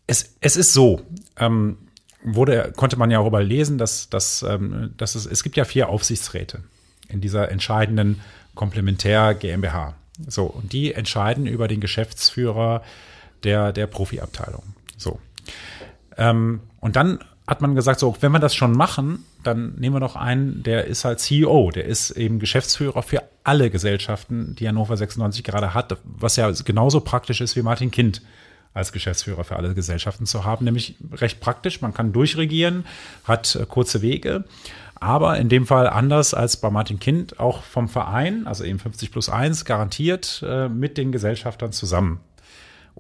Es, 0.06 0.36
es 0.40 0.56
ist 0.56 0.72
so, 0.72 1.02
ähm, 1.36 1.78
wurde, 2.22 2.72
konnte 2.76 2.96
man 2.96 3.10
ja 3.10 3.18
auch 3.18 3.26
überall 3.26 3.46
lesen, 3.46 3.76
dass, 3.76 4.08
dass, 4.08 4.42
ähm, 4.42 4.94
dass 4.96 5.14
es, 5.14 5.26
es 5.26 5.42
gibt 5.42 5.56
ja 5.56 5.64
vier 5.64 5.88
Aufsichtsräte 5.88 6.62
in 7.08 7.20
dieser 7.20 7.50
entscheidenden 7.50 8.20
Komplementär 8.54 9.34
GmbH. 9.34 9.94
So, 10.28 10.44
und 10.44 10.72
die 10.72 10.94
entscheiden 10.94 11.46
über 11.46 11.66
den 11.66 11.80
Geschäftsführer 11.80 12.82
der, 13.42 13.72
der 13.72 13.86
Profiabteilung. 13.86 14.62
So. 14.96 15.18
Ähm, 16.16 16.60
und 16.78 16.96
dann 16.96 17.20
hat 17.50 17.60
man 17.60 17.74
gesagt, 17.74 17.98
so, 17.98 18.16
wenn 18.20 18.30
wir 18.30 18.38
das 18.38 18.54
schon 18.54 18.70
machen, 18.70 19.24
dann 19.42 19.74
nehmen 19.74 19.96
wir 19.96 20.00
doch 20.00 20.14
einen, 20.14 20.62
der 20.62 20.84
ist 20.84 21.04
halt 21.04 21.18
CEO, 21.18 21.72
der 21.72 21.84
ist 21.84 22.12
eben 22.12 22.38
Geschäftsführer 22.38 23.02
für 23.02 23.24
alle 23.42 23.70
Gesellschaften, 23.70 24.54
die 24.56 24.68
Hannover 24.68 24.96
96 24.96 25.42
gerade 25.42 25.74
hat, 25.74 25.98
was 26.04 26.36
ja 26.36 26.48
genauso 26.64 27.00
praktisch 27.00 27.40
ist 27.40 27.56
wie 27.56 27.62
Martin 27.62 27.90
Kind 27.90 28.22
als 28.72 28.92
Geschäftsführer 28.92 29.42
für 29.42 29.56
alle 29.56 29.74
Gesellschaften 29.74 30.26
zu 30.26 30.44
haben, 30.44 30.64
nämlich 30.64 30.94
recht 31.12 31.40
praktisch. 31.40 31.80
Man 31.80 31.92
kann 31.92 32.12
durchregieren, 32.12 32.86
hat 33.24 33.56
äh, 33.56 33.66
kurze 33.66 34.00
Wege, 34.00 34.44
aber 35.00 35.36
in 35.38 35.48
dem 35.48 35.66
Fall 35.66 35.88
anders 35.88 36.34
als 36.34 36.56
bei 36.56 36.70
Martin 36.70 37.00
Kind 37.00 37.40
auch 37.40 37.64
vom 37.64 37.88
Verein, 37.88 38.46
also 38.46 38.62
eben 38.62 38.78
50 38.78 39.10
plus 39.10 39.28
1, 39.28 39.64
garantiert 39.64 40.44
äh, 40.46 40.68
mit 40.68 40.98
den 40.98 41.10
Gesellschaftern 41.10 41.72
zusammen. 41.72 42.20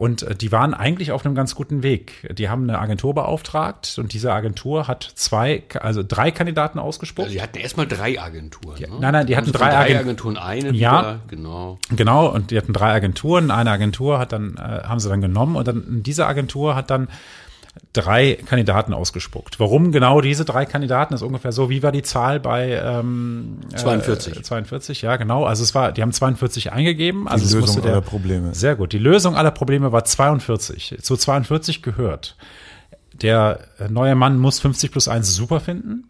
Und 0.00 0.22
äh, 0.22 0.34
die 0.34 0.50
waren 0.50 0.72
eigentlich 0.72 1.12
auf 1.12 1.26
einem 1.26 1.34
ganz 1.34 1.54
guten 1.54 1.82
Weg. 1.82 2.26
Die 2.34 2.48
haben 2.48 2.62
eine 2.62 2.78
Agentur 2.78 3.14
beauftragt 3.14 3.96
und 3.98 4.14
diese 4.14 4.32
Agentur 4.32 4.88
hat 4.88 5.12
zwei, 5.14 5.62
also 5.78 6.02
drei 6.02 6.30
Kandidaten 6.30 6.78
ausgespuckt. 6.78 7.26
Also 7.26 7.36
die 7.36 7.42
hatten 7.42 7.58
erstmal 7.58 7.86
drei 7.86 8.18
Agenturen. 8.18 8.80
Ne? 8.80 8.88
nein, 8.98 9.12
nein, 9.12 9.26
die 9.26 9.36
hatten 9.36 9.52
drei 9.52 9.68
drei 9.68 9.76
Agent- 9.76 10.00
Agenturen 10.00 10.38
eine. 10.38 10.70
Ja. 10.70 11.00
Wieder, 11.00 11.20
genau. 11.28 11.78
Genau, 11.94 12.28
und 12.28 12.50
die 12.50 12.56
hatten 12.56 12.72
drei 12.72 12.92
Agenturen. 12.92 13.50
Eine 13.50 13.72
Agentur 13.72 14.18
hat 14.18 14.32
dann, 14.32 14.56
äh, 14.56 14.84
haben 14.84 15.00
sie 15.00 15.10
dann 15.10 15.20
genommen 15.20 15.54
und 15.56 15.68
dann 15.68 16.02
diese 16.02 16.26
Agentur 16.26 16.74
hat 16.76 16.88
dann 16.88 17.08
drei 17.92 18.34
Kandidaten 18.34 18.94
ausgespuckt. 18.94 19.58
Warum 19.58 19.90
genau 19.90 20.20
diese 20.20 20.44
drei 20.44 20.64
Kandidaten? 20.64 21.14
ist 21.14 21.22
ungefähr 21.22 21.52
so, 21.52 21.70
wie 21.70 21.82
war 21.82 21.92
die 21.92 22.02
Zahl 22.02 22.38
bei 22.38 22.80
ähm, 22.82 23.58
42. 23.74 24.36
Äh, 24.36 24.42
42, 24.42 25.02
ja, 25.02 25.16
genau. 25.16 25.44
Also 25.44 25.62
es 25.62 25.74
war, 25.74 25.92
die 25.92 26.02
haben 26.02 26.12
42 26.12 26.72
eingegeben. 26.72 27.26
Also 27.26 27.44
es 27.44 27.52
Lösung 27.52 27.82
der, 27.82 27.92
aller 27.92 28.00
Probleme. 28.00 28.54
Sehr 28.54 28.76
gut. 28.76 28.92
Die 28.92 28.98
Lösung 28.98 29.36
aller 29.36 29.50
Probleme 29.50 29.90
war 29.90 30.04
42. 30.04 30.98
Zu 31.00 31.16
42 31.16 31.82
gehört. 31.82 32.36
Der 33.12 33.60
neue 33.88 34.14
Mann 34.14 34.38
muss 34.38 34.60
50 34.60 34.92
plus 34.92 35.08
1 35.08 35.34
super 35.34 35.60
finden. 35.60 36.04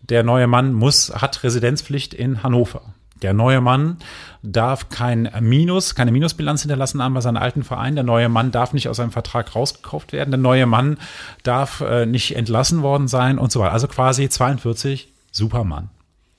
Der 0.00 0.22
neue 0.22 0.46
Mann 0.46 0.72
muss, 0.72 1.12
hat 1.14 1.42
Residenzpflicht 1.42 2.14
in 2.14 2.42
Hannover. 2.42 2.94
Der 3.22 3.32
neue 3.32 3.60
Mann 3.60 3.96
darf 4.42 4.88
kein 4.88 5.30
Minus, 5.40 5.94
keine 5.94 6.12
Minusbilanz 6.12 6.62
hinterlassen 6.62 7.02
haben 7.02 7.14
bei 7.14 7.20
seinem 7.20 7.38
alten 7.38 7.64
Verein. 7.64 7.94
Der 7.94 8.04
neue 8.04 8.28
Mann 8.28 8.50
darf 8.50 8.72
nicht 8.72 8.88
aus 8.88 8.98
seinem 8.98 9.10
Vertrag 9.10 9.54
rausgekauft 9.54 10.12
werden. 10.12 10.30
Der 10.30 10.38
neue 10.38 10.66
Mann 10.66 10.98
darf 11.42 11.80
äh, 11.80 12.06
nicht 12.06 12.36
entlassen 12.36 12.82
worden 12.82 13.08
sein 13.08 13.38
und 13.38 13.50
so 13.50 13.60
weiter. 13.60 13.72
Also 13.72 13.88
quasi 13.88 14.28
42 14.28 15.12
Supermann. 15.32 15.90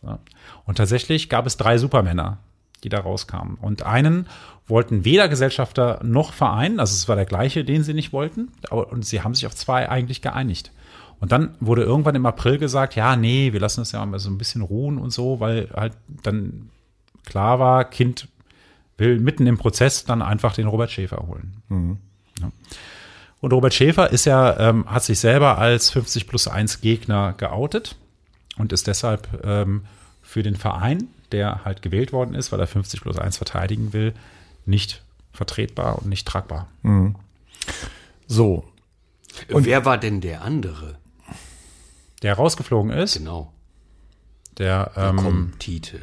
Ja. 0.04 0.20
Und 0.66 0.78
tatsächlich 0.78 1.30
gab 1.30 1.46
es 1.48 1.58
drei 1.58 1.78
Supermänner, 1.78 2.38
die 2.84 2.90
da 2.90 3.00
rauskamen. 3.00 3.56
Und 3.56 3.84
einen 3.84 4.28
wollten 4.68 5.06
weder 5.06 5.30
Gesellschafter 5.30 6.00
noch 6.04 6.34
Verein, 6.34 6.80
also 6.80 6.94
es 6.94 7.08
war 7.08 7.16
der 7.16 7.26
gleiche, 7.26 7.64
den 7.64 7.84
sie 7.84 7.94
nicht 7.94 8.12
wollten, 8.12 8.52
aber, 8.70 8.92
und 8.92 9.06
sie 9.06 9.22
haben 9.22 9.34
sich 9.34 9.48
auf 9.48 9.56
zwei 9.56 9.90
eigentlich 9.90 10.22
geeinigt. 10.22 10.72
Und 11.20 11.32
dann 11.32 11.56
wurde 11.60 11.84
irgendwann 11.84 12.16
im 12.16 12.26
April 12.26 12.58
gesagt, 12.58 12.96
ja, 12.96 13.16
nee, 13.16 13.52
wir 13.54 13.60
lassen 13.60 13.82
das 13.82 13.92
ja 13.92 14.06
mal 14.06 14.20
so 14.20 14.30
ein 14.30 14.38
bisschen 14.38 14.62
ruhen 14.62 14.98
und 14.98 15.12
so, 15.12 15.40
weil 15.40 15.70
halt 15.74 15.94
dann 16.24 16.70
klar 17.26 17.60
war, 17.60 17.86
Kind 17.86 18.28
will 18.98 19.20
mitten 19.20 19.48
im 19.48 19.58
Prozess 19.58 20.06
dann 20.06 20.22
einfach 20.22 20.54
den 20.54 20.68
Robert 20.68 20.92
Schäfer 20.92 21.26
holen. 21.28 21.58
Ja. 22.40 22.52
Und 23.40 23.54
Robert 23.54 23.74
Schäfer 23.74 24.12
ist 24.12 24.26
ja, 24.26 24.60
ähm, 24.60 24.90
hat 24.90 25.04
sich 25.04 25.20
selber 25.20 25.58
als 25.58 25.90
50 25.90 26.28
plus 26.28 26.48
1 26.48 26.82
Gegner 26.82 27.34
geoutet 27.34 27.96
und 28.58 28.74
ist 28.74 28.88
deshalb 28.88 29.28
ähm, 29.44 29.86
für 30.22 30.44
den 30.44 30.56
Verein, 30.56 31.08
der 31.32 31.64
halt 31.66 31.82
gewählt 31.82 32.12
worden 32.14 32.36
ist, 32.36 32.52
weil 32.52 32.60
er 32.60 32.68
50 32.68 33.02
plus 33.02 33.18
1 33.18 33.38
verteidigen 33.38 33.94
will, 33.94 34.14
nicht 34.66 35.04
vertretbar 35.34 36.00
und 36.00 36.08
nicht 36.08 36.28
tragbar. 36.28 36.68
So, 38.28 38.66
Wer 39.50 39.86
war 39.86 39.98
denn 39.98 40.22
der 40.22 40.42
andere? 40.42 40.96
Der 42.24 42.34
rausgeflogen 42.36 42.92
ist, 42.92 43.16
Genau. 43.18 43.52
der, 44.58 44.92
ähm, 44.96 45.18
kommt 45.18 45.60
Tite. 45.60 46.00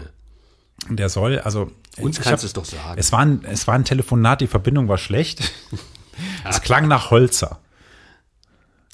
der 0.88 1.09
soll, 1.09 1.38
also 1.40 1.71
Uns 1.99 2.16
kannst 2.16 2.30
hab- 2.33 2.40
du 2.40 2.47
es 2.47 2.52
doch 2.52 2.64
sagen. 2.64 2.94
Es 2.99 3.11
war, 3.12 3.21
ein, 3.21 3.44
es 3.44 3.66
war 3.66 3.75
ein 3.75 3.85
Telefonat, 3.85 4.40
die 4.40 4.47
Verbindung 4.47 4.88
war 4.88 4.99
schlecht. 4.99 5.52
es 6.49 6.61
klang 6.62 6.87
nach 6.88 7.11
Holzer. 7.11 7.61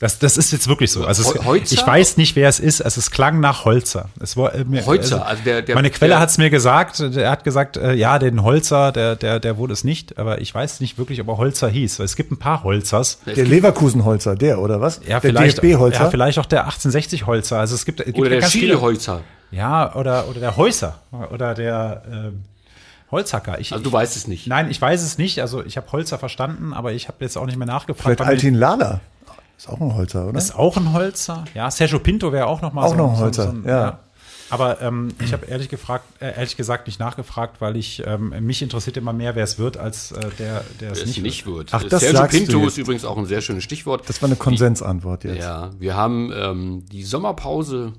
Das, 0.00 0.18
das 0.18 0.38
ist 0.38 0.50
jetzt 0.50 0.66
wirklich 0.66 0.90
so. 0.90 1.04
Also 1.04 1.22
es, 1.30 1.72
ich 1.72 1.86
weiß 1.86 2.16
nicht, 2.16 2.34
wer 2.34 2.48
es 2.48 2.58
ist. 2.58 2.80
Also 2.80 2.98
es 3.00 3.10
klang 3.10 3.38
nach 3.38 3.66
Holzer. 3.66 4.08
Es 4.18 4.34
war, 4.34 4.54
äh, 4.54 4.64
mir, 4.64 4.86
Holzer, 4.86 5.26
also 5.26 5.42
der- 5.44 5.60
der- 5.60 5.74
meine 5.74 5.90
Quelle 5.90 6.18
hat 6.18 6.30
es 6.30 6.38
mir 6.38 6.48
gesagt. 6.48 6.98
Er 7.00 7.30
hat 7.30 7.44
gesagt, 7.44 7.76
äh, 7.76 7.92
ja, 7.92 8.18
den 8.18 8.42
Holzer, 8.42 8.92
der, 8.92 9.14
der, 9.14 9.40
der 9.40 9.58
wurde 9.58 9.74
es 9.74 9.84
nicht. 9.84 10.18
Aber 10.18 10.40
ich 10.40 10.54
weiß 10.54 10.80
nicht 10.80 10.96
wirklich, 10.96 11.20
ob 11.20 11.28
er 11.28 11.36
Holzer 11.36 11.68
hieß. 11.68 11.98
Weil 11.98 12.06
es 12.06 12.16
gibt 12.16 12.32
ein 12.32 12.38
paar 12.38 12.64
Holzers. 12.64 13.18
der 13.26 13.44
Leverkusenholzer, 13.44 14.36
der, 14.36 14.58
oder 14.60 14.80
was? 14.80 15.00
Ja, 15.06 15.20
der 15.20 15.32
vielleicht, 15.32 15.58
DFB-Holzer. 15.62 16.04
ja, 16.04 16.10
vielleicht 16.10 16.38
auch 16.38 16.46
der 16.46 16.60
1860 16.64 17.26
Holzer. 17.26 17.58
Also 17.58 17.74
es 17.74 17.84
gibt, 17.84 18.00
es 18.00 18.06
gibt 18.06 18.18
Oder 18.18 18.30
ja 18.34 18.40
der 18.40 18.46
Schieleholzer. 18.48 19.20
Ja, 19.50 19.94
oder, 19.96 20.28
oder 20.30 20.40
der 20.40 20.56
Häuser. 20.56 20.98
Oder 21.30 21.52
der 21.54 22.02
ähm, 22.10 22.44
Holzhacker. 23.10 23.58
Ich, 23.58 23.72
Also 23.72 23.84
du 23.84 23.92
weißt 23.92 24.16
es 24.16 24.28
nicht. 24.28 24.46
Nein, 24.46 24.70
ich 24.70 24.80
weiß 24.80 25.02
es 25.02 25.18
nicht. 25.18 25.40
Also 25.40 25.64
ich 25.64 25.76
habe 25.76 25.90
Holzer 25.92 26.18
verstanden, 26.18 26.72
aber 26.72 26.92
ich 26.92 27.08
habe 27.08 27.18
jetzt 27.20 27.36
auch 27.36 27.46
nicht 27.46 27.58
mehr 27.58 27.66
nachgefragt. 27.66 28.16
Vielleicht 28.16 28.20
Altin 28.22 28.54
Lala. 28.54 29.00
Ist 29.60 29.68
auch 29.68 29.78
ein 29.78 29.94
Holzer, 29.94 30.26
oder? 30.26 30.38
ist 30.38 30.54
auch 30.54 30.74
ein 30.78 30.94
Holzer. 30.94 31.44
Ja, 31.52 31.70
Sergio 31.70 31.98
Pinto 31.98 32.32
wäre 32.32 32.46
auch 32.46 32.62
noch 32.62 32.72
mal 32.72 32.82
Auch 32.86 32.96
noch 32.96 33.12
ein 33.12 33.18
Holzer, 33.18 33.50
ein- 33.50 33.64
ja. 33.66 33.98
Aber 34.48 34.80
ähm, 34.80 35.12
ich 35.22 35.34
habe 35.34 35.44
ehrlich 35.44 35.68
gefragt, 35.68 36.04
äh, 36.18 36.34
ehrlich 36.34 36.56
gesagt 36.56 36.86
nicht 36.86 36.98
nachgefragt, 36.98 37.60
weil 37.60 37.76
ich 37.76 38.02
ähm, 38.06 38.30
mich 38.40 38.62
interessiert 38.62 38.96
immer 38.96 39.12
mehr, 39.12 39.34
wer 39.36 39.44
es 39.44 39.58
wird, 39.58 39.76
als 39.76 40.12
äh, 40.12 40.20
der, 40.38 40.64
der 40.80 40.92
es 40.92 41.04
nicht, 41.04 41.22
nicht 41.22 41.44
wird. 41.46 41.56
wird. 41.56 41.74
Ach, 41.74 41.84
das 41.84 42.00
Sergio 42.00 42.18
sagst 42.20 42.34
du 42.34 42.38
Pinto 42.44 42.58
jetzt. 42.60 42.68
ist 42.68 42.78
übrigens 42.78 43.04
auch 43.04 43.18
ein 43.18 43.26
sehr 43.26 43.42
schönes 43.42 43.62
Stichwort. 43.64 44.08
Das 44.08 44.22
war 44.22 44.28
eine 44.30 44.36
Konsensantwort 44.36 45.24
jetzt. 45.24 45.38
Ja, 45.40 45.70
wir 45.78 45.94
haben 45.94 46.32
ähm, 46.34 46.84
die 46.90 47.04
Sommerpause 47.04 47.92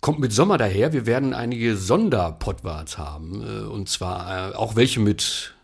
kommt 0.00 0.18
mit 0.20 0.32
Sommer 0.32 0.56
daher. 0.58 0.92
Wir 0.94 1.04
werden 1.04 1.34
einige 1.34 1.76
Sonderpodwards 1.76 2.96
haben. 2.98 3.42
Äh, 3.42 3.66
und 3.66 3.88
zwar 3.90 4.52
äh, 4.52 4.54
auch 4.56 4.74
welche 4.74 5.00
mit, 5.00 5.54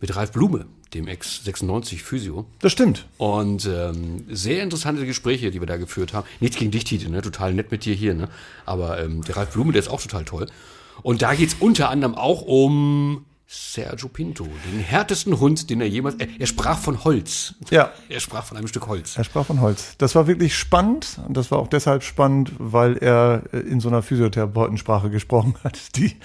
mit 0.00 0.14
Ralf 0.14 0.30
Blume, 0.32 0.66
dem 0.94 1.08
Ex-96 1.08 1.98
Physio. 1.98 2.46
Das 2.60 2.72
stimmt. 2.72 3.06
Und 3.18 3.66
ähm, 3.66 4.24
sehr 4.28 4.62
interessante 4.62 5.06
Gespräche, 5.06 5.50
die 5.50 5.60
wir 5.60 5.66
da 5.66 5.76
geführt 5.76 6.12
haben. 6.12 6.26
Nichts 6.40 6.56
gegen 6.56 6.70
dich, 6.70 6.84
Tite, 6.84 7.10
ne? 7.10 7.22
total 7.22 7.54
nett 7.54 7.70
mit 7.70 7.84
dir 7.84 7.94
hier. 7.94 8.14
Ne? 8.14 8.28
Aber 8.66 9.02
ähm, 9.02 9.22
der 9.24 9.36
Ralf 9.36 9.50
Blume, 9.50 9.72
der 9.72 9.80
ist 9.80 9.88
auch 9.88 10.00
total 10.00 10.24
toll. 10.24 10.46
Und 11.02 11.22
da 11.22 11.34
geht's 11.34 11.56
unter 11.58 11.88
anderem 11.88 12.14
auch 12.14 12.42
um 12.42 13.24
Sergio 13.54 14.08
Pinto, 14.08 14.44
den 14.44 14.80
härtesten 14.80 15.38
Hund, 15.38 15.68
den 15.68 15.82
er 15.82 15.86
jemals... 15.86 16.14
Er, 16.16 16.26
er 16.38 16.46
sprach 16.46 16.78
von 16.78 17.04
Holz. 17.04 17.54
Ja. 17.70 17.92
Er 18.08 18.20
sprach 18.20 18.46
von 18.46 18.56
einem 18.56 18.66
Stück 18.66 18.86
Holz. 18.86 19.16
Er 19.18 19.24
sprach 19.24 19.44
von 19.44 19.60
Holz. 19.60 19.94
Das 19.98 20.14
war 20.14 20.26
wirklich 20.26 20.56
spannend 20.56 21.18
und 21.28 21.36
das 21.36 21.50
war 21.50 21.58
auch 21.58 21.68
deshalb 21.68 22.02
spannend, 22.02 22.52
weil 22.58 22.96
er 22.96 23.42
äh, 23.52 23.58
in 23.58 23.80
so 23.80 23.88
einer 23.88 24.02
Physiotherapeutensprache 24.02 25.10
gesprochen 25.10 25.54
hat, 25.64 25.96
die 25.96 26.16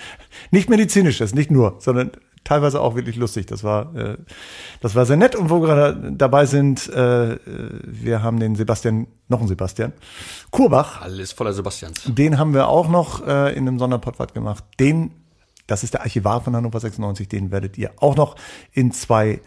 nicht 0.51 0.69
medizinisch 0.69 1.19
ist, 1.19 1.35
nicht 1.35 1.51
nur, 1.51 1.75
sondern 1.79 2.11
teilweise 2.47 2.79
auch 2.79 2.95
wirklich 2.95 3.17
lustig. 3.17 3.45
Das 3.45 3.63
war, 3.63 3.93
äh, 3.95 4.17
das 4.79 4.95
war 4.95 5.05
sehr 5.05 5.17
nett 5.17 5.35
und 5.35 5.49
wo 5.49 5.61
wir 5.61 5.67
gerade 5.67 6.13
dabei 6.13 6.45
sind, 6.45 6.87
äh, 6.87 7.33
äh, 7.33 7.37
wir 7.83 8.23
haben 8.23 8.39
den 8.39 8.55
Sebastian, 8.55 9.07
noch 9.27 9.39
einen 9.39 9.49
Sebastian, 9.49 9.91
Kurbach, 10.49 11.01
Alles 11.01 11.33
voller 11.33 11.51
Sebastians. 11.51 12.03
den 12.05 12.37
haben 12.39 12.53
wir 12.53 12.69
auch 12.69 12.87
noch 12.87 13.25
äh, 13.27 13.53
in 13.53 13.67
einem 13.67 13.79
Sonderpodcast 13.79 14.33
gemacht. 14.33 14.63
Den, 14.79 15.11
das 15.67 15.83
ist 15.83 15.93
der 15.93 16.01
Archivar 16.01 16.41
von 16.41 16.55
Hannover 16.55 16.79
96, 16.79 17.27
den 17.27 17.51
werdet 17.51 17.77
ihr 17.77 17.91
auch 17.97 18.15
noch 18.15 18.37
in 18.71 18.93
zwei 18.93 19.41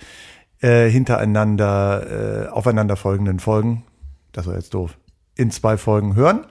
äh, 0.61 0.91
hintereinander, 0.91 2.47
äh, 2.47 2.49
aufeinanderfolgenden 2.49 3.41
Folgen, 3.41 3.85
das 4.33 4.47
war 4.47 4.55
jetzt 4.57 4.75
doof, 4.75 4.99
in 5.37 5.51
zwei 5.51 5.79
Folgen 5.79 6.15
hören. 6.17 6.45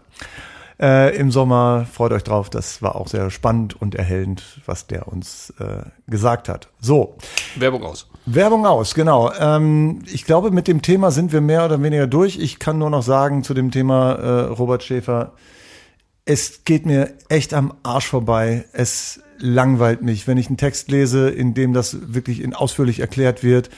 Äh, 0.82 1.18
Im 1.18 1.30
Sommer 1.30 1.86
freut 1.92 2.14
euch 2.14 2.24
drauf, 2.24 2.50
das 2.50 2.82
war 2.82 2.96
auch 2.96 3.08
sehr 3.08 3.30
spannend 3.32 3.80
und 3.82 3.96
erhellend, 3.96 4.62
was 4.66 4.88
der 4.88 5.10
uns 5.10 5.54
äh, 5.60 5.84
gesagt 6.08 6.48
hat. 6.48 6.70
So, 6.80 7.18
Werbung 7.58 7.84
aus. 7.84 8.08
Werbung 8.26 8.66
aus, 8.66 8.96
genau. 8.96 9.32
Ähm, 9.38 10.04
ich 10.12 10.24
glaube, 10.24 10.52
mit 10.52 10.70
dem 10.70 10.82
Thema 10.82 11.12
sind 11.12 11.34
wir 11.34 11.42
mehr 11.42 11.66
oder 11.66 11.82
weniger 11.84 12.08
durch. 12.08 12.40
Ich 12.40 12.60
kann 12.60 12.78
nur 12.78 12.90
noch 12.90 13.04
sagen 13.04 13.44
zu 13.44 13.54
dem 13.54 13.72
Thema 13.72 14.14
äh, 14.14 14.42
Robert 14.52 14.84
Schäfer, 14.84 15.34
es 16.30 16.64
geht 16.64 16.86
mir 16.86 17.14
echt 17.28 17.56
am 17.56 17.74
Arsch 17.82 18.06
vorbei. 18.06 18.66
Es 18.72 19.20
langweilt 19.40 20.04
mich. 20.04 20.28
Wenn 20.28 20.38
ich 20.38 20.48
einen 20.48 20.58
Text 20.58 20.92
lese, 20.92 21.30
in 21.30 21.56
dem 21.56 21.74
das 21.74 22.14
wirklich 22.14 22.42
in 22.42 22.54
ausführlich 22.54 23.00
erklärt 23.00 23.44
wird, 23.44 23.70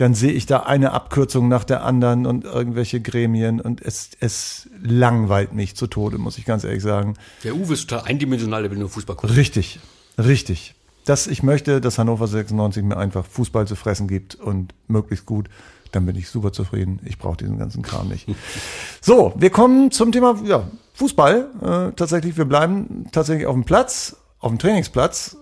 dann 0.00 0.14
sehe 0.14 0.32
ich 0.32 0.46
da 0.46 0.60
eine 0.60 0.92
Abkürzung 0.92 1.48
nach 1.48 1.62
der 1.62 1.84
anderen 1.84 2.24
und 2.24 2.44
irgendwelche 2.44 3.02
Gremien 3.02 3.60
und 3.60 3.82
es, 3.82 4.08
es 4.18 4.66
langweilt 4.82 5.52
mich 5.52 5.76
zu 5.76 5.88
Tode, 5.88 6.16
muss 6.16 6.38
ich 6.38 6.46
ganz 6.46 6.64
ehrlich 6.64 6.82
sagen. 6.82 7.16
Der 7.44 7.54
Uwe 7.54 7.74
ist 7.74 7.90
total 7.90 8.06
eindimensional, 8.06 8.62
der 8.62 8.70
will 8.70 8.78
nur 8.78 8.88
Fußball 8.88 9.14
gucken. 9.14 9.36
Richtig, 9.36 9.78
richtig. 10.16 10.74
Das, 11.04 11.26
ich 11.26 11.42
möchte, 11.42 11.82
dass 11.82 11.98
Hannover 11.98 12.26
96 12.26 12.82
mir 12.82 12.96
einfach 12.96 13.26
Fußball 13.26 13.66
zu 13.66 13.76
fressen 13.76 14.08
gibt 14.08 14.36
und 14.36 14.72
möglichst 14.88 15.26
gut. 15.26 15.50
Dann 15.92 16.06
bin 16.06 16.16
ich 16.16 16.30
super 16.30 16.52
zufrieden. 16.52 17.00
Ich 17.04 17.18
brauche 17.18 17.36
diesen 17.36 17.58
ganzen 17.58 17.82
Kram 17.82 18.08
nicht. 18.08 18.26
So, 19.02 19.34
wir 19.36 19.50
kommen 19.50 19.90
zum 19.90 20.12
Thema 20.12 20.40
ja, 20.44 20.66
Fußball. 20.94 21.90
Äh, 21.90 21.92
tatsächlich, 21.94 22.38
wir 22.38 22.46
bleiben 22.46 23.06
tatsächlich 23.12 23.46
auf 23.46 23.54
dem 23.54 23.64
Platz, 23.64 24.16
auf 24.38 24.50
dem 24.50 24.58
Trainingsplatz. 24.58 25.36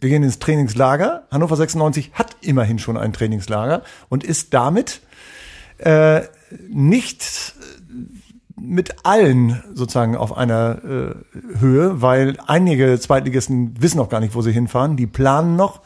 Wir 0.00 0.10
gehen 0.10 0.22
ins 0.22 0.38
Trainingslager. 0.38 1.26
Hannover 1.30 1.56
96 1.56 2.12
hat 2.14 2.36
immerhin 2.40 2.78
schon 2.78 2.96
ein 2.96 3.12
Trainingslager 3.12 3.82
und 4.08 4.24
ist 4.24 4.52
damit 4.54 5.00
äh, 5.78 6.22
nicht 6.68 7.54
mit 8.58 9.04
allen 9.04 9.62
sozusagen 9.74 10.16
auf 10.16 10.36
einer 10.36 10.78
äh, 10.84 11.58
Höhe, 11.58 12.00
weil 12.02 12.36
einige 12.46 12.98
Zweitligisten 12.98 13.80
wissen 13.80 13.98
noch 13.98 14.08
gar 14.08 14.20
nicht, 14.20 14.34
wo 14.34 14.42
sie 14.42 14.52
hinfahren. 14.52 14.96
Die 14.96 15.06
planen 15.06 15.56
noch. 15.56 15.82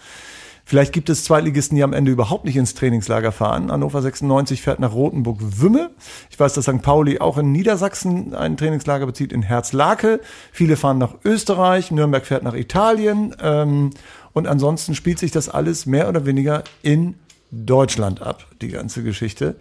Vielleicht 0.70 0.92
gibt 0.92 1.10
es 1.10 1.24
Zweitligisten, 1.24 1.74
die 1.74 1.82
am 1.82 1.92
Ende 1.92 2.12
überhaupt 2.12 2.44
nicht 2.44 2.54
ins 2.54 2.74
Trainingslager 2.74 3.32
fahren. 3.32 3.72
Hannover 3.72 4.02
96 4.02 4.62
fährt 4.62 4.78
nach 4.78 4.92
Rothenburg-Wümme. 4.92 5.90
Ich 6.30 6.38
weiß, 6.38 6.52
dass 6.52 6.66
St. 6.66 6.80
Pauli 6.80 7.18
auch 7.18 7.38
in 7.38 7.50
Niedersachsen 7.50 8.36
ein 8.36 8.56
Trainingslager 8.56 9.04
bezieht, 9.04 9.32
in 9.32 9.42
Herzlake. 9.42 10.20
Viele 10.52 10.76
fahren 10.76 10.98
nach 10.98 11.16
Österreich, 11.24 11.90
Nürnberg 11.90 12.24
fährt 12.24 12.44
nach 12.44 12.54
Italien. 12.54 13.34
Ähm, 13.42 13.90
und 14.32 14.46
ansonsten 14.46 14.94
spielt 14.94 15.18
sich 15.18 15.32
das 15.32 15.48
alles 15.48 15.86
mehr 15.86 16.08
oder 16.08 16.24
weniger 16.24 16.62
in 16.82 17.16
Deutschland 17.50 18.22
ab, 18.22 18.46
die 18.62 18.68
ganze 18.68 19.02
Geschichte. 19.02 19.56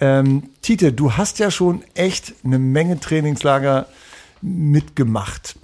Ähm, 0.00 0.44
Tite, 0.62 0.94
du 0.94 1.12
hast 1.12 1.40
ja 1.40 1.50
schon 1.50 1.82
echt 1.92 2.32
eine 2.42 2.58
Menge 2.58 2.98
Trainingslager 2.98 3.84
mitgemacht. 4.40 5.56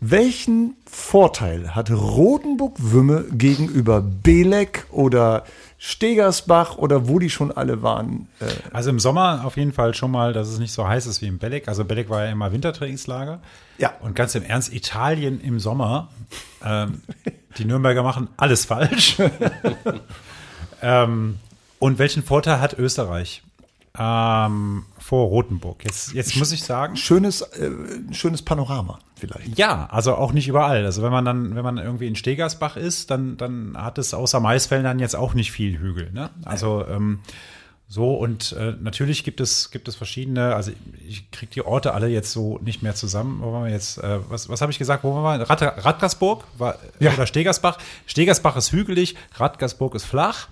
Welchen 0.00 0.74
Vorteil 0.94 1.74
hat 1.74 1.90
Rotenburg-Wümme 1.90 3.24
gegenüber 3.32 4.02
Belek 4.02 4.84
oder 4.90 5.44
Stegersbach 5.78 6.76
oder 6.76 7.08
wo 7.08 7.18
die 7.18 7.30
schon 7.30 7.50
alle 7.50 7.82
waren? 7.82 8.28
Äh, 8.40 8.46
Also 8.72 8.90
im 8.90 9.00
Sommer 9.00 9.46
auf 9.46 9.56
jeden 9.56 9.72
Fall 9.72 9.94
schon 9.94 10.10
mal, 10.10 10.34
dass 10.34 10.48
es 10.48 10.58
nicht 10.58 10.72
so 10.72 10.86
heiß 10.86 11.06
ist 11.06 11.22
wie 11.22 11.28
im 11.28 11.38
Belek. 11.38 11.66
Also 11.66 11.86
Belek 11.86 12.10
war 12.10 12.26
ja 12.26 12.30
immer 12.30 12.52
Wintertrainingslager. 12.52 13.40
Ja. 13.78 13.94
Und 14.00 14.14
ganz 14.14 14.34
im 14.34 14.42
Ernst, 14.42 14.70
Italien 14.74 15.40
im 15.40 15.60
Sommer, 15.60 16.10
ähm, 16.62 17.00
die 17.56 17.64
Nürnberger 17.64 18.02
machen 18.02 18.28
alles 18.36 18.66
falsch. 18.66 19.16
ähm, 20.82 21.38
und 21.78 21.98
welchen 21.98 22.22
Vorteil 22.22 22.60
hat 22.60 22.78
Österreich 22.78 23.42
ähm, 23.98 24.84
vor 24.98 25.26
Rotenburg? 25.28 25.84
Jetzt, 25.84 26.12
jetzt 26.12 26.36
muss 26.36 26.52
ich 26.52 26.62
sagen. 26.64 26.96
schönes, 26.96 27.42
äh, 27.42 27.70
schönes 28.12 28.42
Panorama 28.42 28.98
vielleicht. 29.18 29.58
Ja, 29.58 29.86
also 29.90 30.14
auch 30.14 30.32
nicht 30.32 30.48
überall. 30.48 30.84
Also 30.84 31.02
wenn 31.02 31.12
man 31.12 31.24
dann, 31.24 31.54
wenn 31.54 31.62
man 31.64 31.78
irgendwie 31.78 32.06
in 32.08 32.16
Stegersbach 32.16 32.76
ist, 32.76 33.10
dann, 33.10 33.36
dann 33.36 33.76
hat 33.76 33.98
es 33.98 34.14
außer 34.14 34.40
Maisfeldern 34.40 34.98
jetzt 34.98 35.14
auch 35.14 35.34
nicht 35.34 35.52
viel 35.52 35.78
Hügel. 35.78 36.10
Ne? 36.12 36.30
Also 36.44 36.84
ähm, 36.88 37.20
so 37.88 38.14
und 38.14 38.52
äh, 38.52 38.74
natürlich 38.80 39.22
gibt 39.22 39.40
es 39.42 39.70
gibt 39.70 39.86
es 39.86 39.96
verschiedene. 39.96 40.54
Also 40.54 40.72
ich 41.06 41.30
kriege 41.30 41.52
die 41.52 41.62
Orte 41.62 41.92
alle 41.92 42.08
jetzt 42.08 42.32
so 42.32 42.58
nicht 42.62 42.82
mehr 42.82 42.94
zusammen. 42.94 43.40
Wo 43.42 43.52
waren 43.52 43.64
wir 43.66 43.70
jetzt? 43.70 43.98
Äh, 43.98 44.18
was 44.30 44.48
was 44.48 44.62
habe 44.62 44.72
ich 44.72 44.78
gesagt? 44.78 45.04
Wo 45.04 45.14
waren 45.14 45.40
wir? 45.40 45.50
Rad, 45.50 45.60
Radgersburg 45.84 46.44
war 46.56 46.78
Ja. 47.00 47.12
oder 47.12 47.26
Stegersbach. 47.26 47.76
Stegersbach 48.06 48.56
ist 48.56 48.72
hügelig, 48.72 49.14
Radgersburg 49.34 49.94
ist 49.94 50.04
flach. 50.04 50.48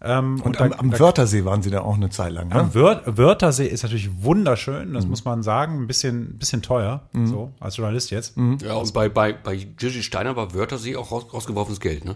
Ähm, 0.00 0.40
Und, 0.42 0.60
da- 0.60 0.64
am, 0.66 0.72
am 0.74 0.90
da- 0.92 1.00
Wörthersee 1.00 1.44
waren 1.44 1.60
sie 1.62 1.70
da 1.70 1.80
auch 1.80 1.96
eine 1.96 2.08
Zeit 2.10 2.32
lang. 2.32 2.48
Ne? 2.48 2.54
am 2.54 2.72
Wör 2.74 3.02
Wörthersee 3.04 3.66
ist 3.66 3.82
natürlich 3.82 4.08
wunderschön, 4.22 4.90
Mhm. 4.90 4.94
das 4.94 5.06
muss 5.06 5.24
man 5.24 5.42
sagen, 5.42 5.82
ein 5.82 5.86
bisschen, 5.88 6.38
bisschen 6.38 6.62
teuer, 6.62 7.02
so 7.24 7.52
als 7.58 7.76
Journalist 7.76 8.10
jetzt. 8.12 8.34
Ja, 8.62 8.74
und 8.74 8.92
bei, 8.94 9.08
bei, 9.08 9.32
bei 9.32 9.56
Gigi 9.56 10.02
Steiner 10.04 10.36
war 10.36 10.54
Wörthersee 10.54 10.94
auch 10.96 11.10
raus, 11.10 11.26
rausgeworfenes 11.32 11.80
Geld, 11.80 12.04
ne? 12.04 12.14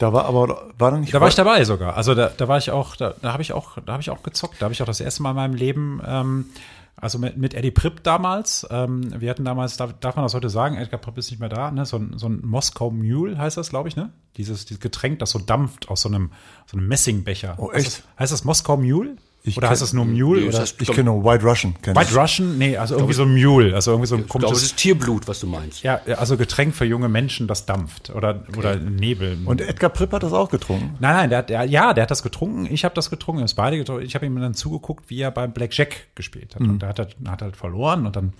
Da 0.00 0.12
war 0.12 0.24
aber, 0.24 0.70
war 0.76 0.90
da 0.90 0.96
nicht 0.98 1.14
Da 1.14 1.20
war 1.20 1.28
ich 1.28 1.36
dabei 1.36 1.62
sogar. 1.64 1.96
Also 1.96 2.16
da, 2.16 2.28
da 2.36 2.48
war 2.48 2.58
ich 2.58 2.72
auch, 2.72 2.96
da, 2.96 3.14
da 3.22 3.32
habe 3.32 3.42
ich 3.42 3.52
auch, 3.52 3.78
da 3.86 3.92
habe 3.92 4.02
ich 4.02 4.10
auch 4.10 4.24
gezockt. 4.24 4.56
Da 4.58 4.64
habe 4.64 4.72
ich 4.74 4.82
auch 4.82 4.86
das 4.86 5.00
erste 5.00 5.22
Mal 5.22 5.30
in 5.30 5.36
meinem 5.36 5.54
Leben, 5.54 6.02
ähm, 6.04 6.46
also 6.96 7.18
mit, 7.18 7.36
mit 7.36 7.54
Eddie 7.54 7.70
Pripp 7.70 8.02
damals. 8.02 8.66
Ähm, 8.70 9.20
wir 9.20 9.30
hatten 9.30 9.44
damals, 9.44 9.76
darf, 9.76 9.94
darf 10.00 10.16
man 10.16 10.24
das 10.24 10.34
heute 10.34 10.48
sagen? 10.48 10.76
Edgar 10.76 11.00
Pripp 11.00 11.18
ist 11.18 11.30
nicht 11.30 11.40
mehr 11.40 11.48
da. 11.48 11.70
Ne? 11.70 11.84
So 11.86 11.98
ein, 11.98 12.16
so 12.16 12.28
ein 12.28 12.40
Moskau 12.44 12.90
Mule 12.90 13.36
heißt 13.36 13.56
das, 13.56 13.70
glaube 13.70 13.88
ich, 13.88 13.96
ne? 13.96 14.10
Dieses, 14.36 14.64
dieses 14.64 14.80
Getränk, 14.80 15.18
das 15.18 15.30
so 15.30 15.38
dampft 15.38 15.88
aus 15.88 16.02
so 16.02 16.08
einem, 16.08 16.30
so 16.66 16.76
einem 16.76 16.88
Messingbecher. 16.88 17.56
Oh, 17.58 17.72
Heißt 17.72 17.86
echt? 17.86 17.98
das, 17.98 18.18
heißt 18.18 18.32
das 18.32 18.44
Moskau 18.44 18.76
Mule? 18.76 19.16
Ich 19.46 19.58
oder 19.58 19.68
heißt 19.68 19.82
das 19.82 19.92
nur 19.92 20.06
Mule? 20.06 20.40
Nee, 20.40 20.48
oder? 20.48 20.58
das 20.60 20.72
heißt- 20.74 20.80
Ich 20.80 20.88
kenne 20.90 21.10
nur 21.10 21.22
White 21.22 21.44
Russian. 21.44 21.74
kenn 21.82 21.94
White 21.94 22.08
ich. 22.12 22.16
Russian? 22.16 22.56
Nee, 22.56 22.78
also 22.78 22.94
irgendwie 22.94 23.12
so 23.12 23.24
ein 23.24 23.34
Mule. 23.34 23.74
Also 23.74 23.90
irgendwie 23.90 24.06
so 24.06 24.14
ein 24.14 24.22
Ich 24.22 24.26
glaube, 24.28 24.46
komisches. 24.46 24.68
ist 24.68 24.76
Tierblut, 24.78 25.28
was 25.28 25.40
du 25.40 25.46
meinst. 25.46 25.82
Ja, 25.82 26.00
also 26.16 26.38
Getränk 26.38 26.74
für 26.74 26.86
junge 26.86 27.10
Menschen, 27.10 27.46
das 27.46 27.66
dampft. 27.66 28.08
Oder, 28.08 28.42
oder 28.56 28.76
Nebel. 28.76 29.36
Und 29.44 29.60
Edgar 29.60 29.90
Pripp 29.90 30.12
hat 30.12 30.22
das 30.22 30.32
auch 30.32 30.48
getrunken. 30.48 30.96
Nein, 30.98 31.14
nein, 31.14 31.28
der 31.28 31.38
hat, 31.40 31.50
der, 31.50 31.64
ja, 31.64 31.92
der 31.92 32.04
hat 32.04 32.10
das 32.10 32.22
getrunken. 32.22 32.66
Ich 32.72 32.86
habe 32.86 32.94
das 32.94 33.10
getrunken, 33.10 33.40
wir 33.40 33.42
haben 33.42 33.46
es 33.46 33.54
beide 33.54 33.76
getrunken. 33.76 34.06
Ich 34.06 34.14
habe 34.14 34.24
ihm 34.24 34.34
dann 34.40 34.54
zugeguckt, 34.54 35.10
wie 35.10 35.20
er 35.20 35.30
beim 35.30 35.52
Blackjack 35.52 36.14
gespielt 36.14 36.54
hat. 36.54 36.62
Und 36.62 36.78
da 36.78 36.88
hat 36.88 36.98
er, 36.98 37.08
hat 37.26 37.42
er 37.42 37.52
verloren 37.52 38.06
und 38.06 38.16
dann 38.16 38.32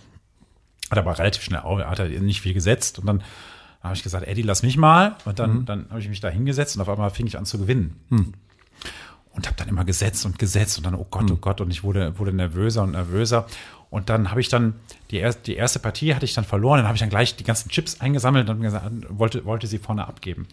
hat 0.90 0.96
er 0.96 1.02
aber 1.06 1.18
relativ 1.18 1.42
schnell, 1.42 1.60
auch- 1.60 1.80
hat 1.80 1.98
er 1.98 2.08
nicht 2.08 2.40
viel 2.40 2.54
gesetzt. 2.54 2.98
Und 2.98 3.04
dann 3.06 3.22
habe 3.82 3.94
ich 3.94 4.02
gesagt, 4.02 4.26
Eddie, 4.26 4.40
lass 4.40 4.62
mich 4.62 4.78
mal. 4.78 5.16
Und 5.26 5.38
dann, 5.38 5.66
dann 5.66 5.84
habe 5.90 6.00
ich 6.00 6.08
mich 6.08 6.20
da 6.20 6.30
hingesetzt 6.30 6.76
und 6.76 6.80
auf 6.82 6.88
einmal 6.88 7.10
fing 7.10 7.26
ich 7.26 7.36
an 7.36 7.44
zu 7.44 7.58
gewinnen. 7.58 8.00
Und 9.34 9.46
habe 9.46 9.56
dann 9.56 9.68
immer 9.68 9.84
gesetzt 9.84 10.24
und 10.26 10.38
gesetzt 10.38 10.78
und 10.78 10.86
dann, 10.86 10.94
oh 10.94 11.06
Gott, 11.10 11.30
oh 11.30 11.36
Gott, 11.36 11.60
und 11.60 11.70
ich 11.70 11.82
wurde, 11.82 12.18
wurde 12.18 12.32
nervöser 12.32 12.82
und 12.82 12.92
nervöser. 12.92 13.46
Und 13.90 14.08
dann 14.08 14.30
habe 14.30 14.40
ich 14.40 14.48
dann, 14.48 14.74
die, 15.10 15.18
erste 15.18 15.42
die 15.42 15.54
erste 15.54 15.78
Partie 15.78 16.14
hatte 16.14 16.24
ich 16.24 16.34
dann 16.34 16.44
verloren, 16.44 16.78
dann 16.78 16.86
habe 16.86 16.96
ich 16.96 17.00
dann 17.00 17.10
gleich 17.10 17.36
die 17.36 17.44
ganzen 17.44 17.68
Chips 17.68 18.00
eingesammelt 18.00 18.48
und 18.48 18.60
gesagt, 18.60 18.90
wollte, 19.08 19.44
wollte 19.44 19.66
sie 19.66 19.78
vorne 19.78 20.06
abgeben. 20.06 20.48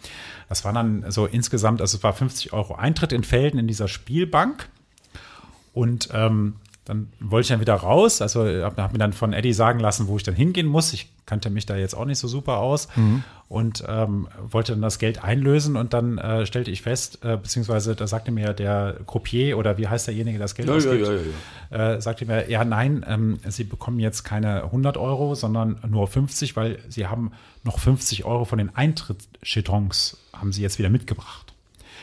Das 0.47 0.63
war 0.63 0.73
dann 0.73 1.09
so 1.09 1.25
insgesamt, 1.25 1.81
also 1.81 1.97
es 1.97 2.03
war 2.03 2.13
50 2.13 2.53
Euro 2.53 2.75
Eintritt 2.75 3.11
in 3.11 3.23
Felden 3.23 3.57
in 3.57 3.67
dieser 3.67 3.87
Spielbank. 3.87 4.67
Und 5.73 6.09
ähm, 6.13 6.55
dann 6.91 7.07
wollte 7.21 7.45
ich 7.45 7.47
dann 7.47 7.61
wieder 7.61 7.75
raus. 7.75 8.21
Also 8.21 8.41
habe 8.41 8.81
hab 8.81 8.91
mir 8.91 8.99
dann 8.99 9.13
von 9.13 9.31
Eddie 9.31 9.53
sagen 9.53 9.79
lassen, 9.79 10.09
wo 10.09 10.17
ich 10.17 10.23
dann 10.23 10.35
hingehen 10.35 10.67
muss. 10.67 10.91
Ich 10.91 11.09
kannte 11.25 11.49
mich 11.49 11.65
da 11.65 11.77
jetzt 11.77 11.93
auch 11.93 12.03
nicht 12.03 12.19
so 12.19 12.27
super 12.27 12.57
aus 12.57 12.89
und 13.47 13.81
ähm, 13.87 14.27
wollte 14.41 14.73
dann 14.73 14.81
das 14.81 14.99
Geld 14.99 15.23
einlösen 15.23 15.77
und 15.77 15.93
dann 15.93 16.17
äh, 16.17 16.45
stellte 16.45 16.69
ich 16.69 16.81
fest, 16.81 17.19
äh, 17.23 17.37
beziehungsweise 17.37 17.95
da 17.95 18.07
sagte 18.07 18.31
mir 18.31 18.51
der 18.51 18.97
Croupier 19.07 19.57
oder 19.57 19.77
wie 19.77 19.87
heißt 19.87 20.07
derjenige, 20.07 20.37
der 20.37 20.43
das 20.45 20.55
Geld 20.55 20.67
ja, 20.67 20.75
ausgibt, 20.75 21.07
ja, 21.07 21.77
ja, 21.77 21.93
Äh, 21.95 22.01
sagte 22.01 22.25
mir, 22.25 22.49
ja 22.49 22.65
nein, 22.65 23.05
ähm, 23.07 23.39
Sie 23.47 23.63
bekommen 23.63 24.01
jetzt 24.01 24.23
keine 24.23 24.63
100 24.63 24.97
Euro, 24.97 25.33
sondern 25.33 25.79
nur 25.87 26.07
50, 26.07 26.57
weil 26.57 26.79
Sie 26.89 27.07
haben 27.07 27.31
noch 27.63 27.79
50 27.79 28.25
Euro 28.25 28.43
von 28.43 28.57
den 28.57 28.75
Eintrittschetons 28.75 30.17
haben 30.33 30.51
Sie 30.51 30.61
jetzt 30.61 30.77
wieder 30.77 30.89
mitgebracht. 30.89 31.53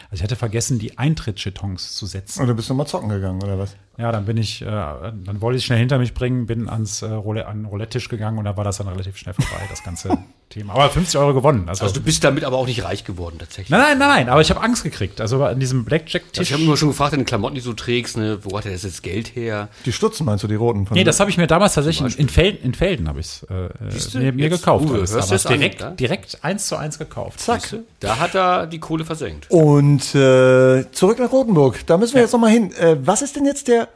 Also 0.05 0.21
ich 0.21 0.23
hatte 0.23 0.37
vergessen, 0.37 0.79
die 0.79 0.97
Eintrittschetons 0.97 1.95
zu 1.95 2.07
setzen. 2.07 2.41
Und 2.41 2.49
du 2.49 2.55
bist 2.55 2.71
nochmal 2.71 2.87
zocken 2.87 3.11
gegangen, 3.11 3.43
oder 3.43 3.59
was? 3.59 3.77
Ja, 3.99 4.13
dann 4.13 4.27
bin 4.27 4.37
ich, 4.37 4.63
äh, 4.63 4.67
dann 4.67 5.41
wollte 5.41 5.59
ich 5.59 5.65
schnell 5.65 5.81
hinter 5.81 5.99
mich 5.99 6.15
bringen, 6.15 6.47
bin 6.47 6.69
ans 6.69 7.03
äh, 7.03 7.07
Roulette, 7.07 7.49
an 7.49 7.59
den 7.63 7.67
Roulette-Tisch 7.67 8.09
gegangen 8.09 8.39
und 8.39 8.45
da 8.45 8.57
war 8.57 8.63
das 8.63 8.79
dann 8.79 8.87
relativ 8.87 9.17
schnell 9.17 9.35
vorbei, 9.35 9.61
das 9.69 9.83
ganze 9.83 10.17
Thema. 10.51 10.75
Aber 10.75 10.89
50 10.89 11.19
Euro 11.19 11.35
gewonnen. 11.35 11.69
Also, 11.69 11.83
Also 11.83 11.97
du 11.97 12.01
bist 12.03 12.23
damit 12.23 12.45
aber 12.45 12.57
auch 12.57 12.67
nicht 12.67 12.85
reich 12.85 13.05
geworden, 13.05 13.37
tatsächlich. 13.41 13.71
nein, 13.71 13.99
nein, 13.99 14.09
nein, 14.09 14.29
aber 14.29 14.41
ich 14.41 14.51
habe 14.51 14.63
Angst 14.63 14.85
gekriegt. 14.85 15.21
Also 15.21 15.45
an 15.45 15.59
diesem 15.59 15.85
Blackjack-Tisch. 15.85 16.49
Ich 16.49 16.53
habe 16.53 16.63
immer 16.63 16.77
schon 16.77 16.89
gefragt, 16.89 17.13
deine 17.13 17.25
Klamotten, 17.25 17.57
die 17.57 17.61
du 17.61 17.73
trägst, 17.73 18.17
ne, 18.17 18.39
wo 18.45 18.57
hat 18.57 18.67
er 18.67 18.73
das 18.73 18.85
jetzt 18.85 19.03
Geld 19.03 19.35
her? 19.35 19.69
Die 19.85 19.93
Stutzen 19.93 20.25
meinst 20.25 20.45
du, 20.45 20.49
die 20.49 20.55
roten? 20.55 20.87
Von 20.87 20.97
Nee, 20.97 21.03
das 21.05 21.19
habe 21.19 21.31
ich 21.31 21.37
mir 21.37 21.49
damals 21.49 21.75
tatsächlich 21.75 22.19
in 22.19 22.29
Felden, 22.29 22.65
in 22.65 22.75
Felden 22.75 23.09
habe 23.09 23.19
ich 23.19 23.27
es 23.27 23.43
äh, 23.51 24.11
du? 24.13 24.19
mir, 24.21 24.33
mir 24.33 24.49
gekauft. 24.49 24.87
Uwe, 24.87 24.99
alles 24.99 25.13
hörst 25.13 25.33
du 25.33 25.35
damals. 25.35 25.45
es 25.45 25.47
an, 25.47 25.53
direkt, 25.59 25.81
ja? 25.81 25.91
direkt 25.91 26.45
eins 26.45 26.69
zu 26.69 26.77
eins 26.77 26.99
gekauft. 26.99 27.41
Zack. 27.41 27.63
Da 28.01 28.19
hat 28.19 28.37
er 28.37 28.69
die 28.69 28.79
Kohle 28.79 29.05
versenkt. 29.05 29.51
Und 29.51 30.15
äh, 30.15 30.85
zurück 30.93 31.19
nach 31.19 31.33
Rotenburg. 31.33 31.85
Da 31.87 31.97
müssen 31.99 32.15
wir 32.15 32.23
jetzt 32.23 32.33
nochmal 32.33 32.53
hin. 32.53 32.73
Äh, 32.75 32.97
was 33.05 33.23
ist 33.23 33.35
denn 33.35 33.45
jetzt 33.45 33.67
der 33.67 33.88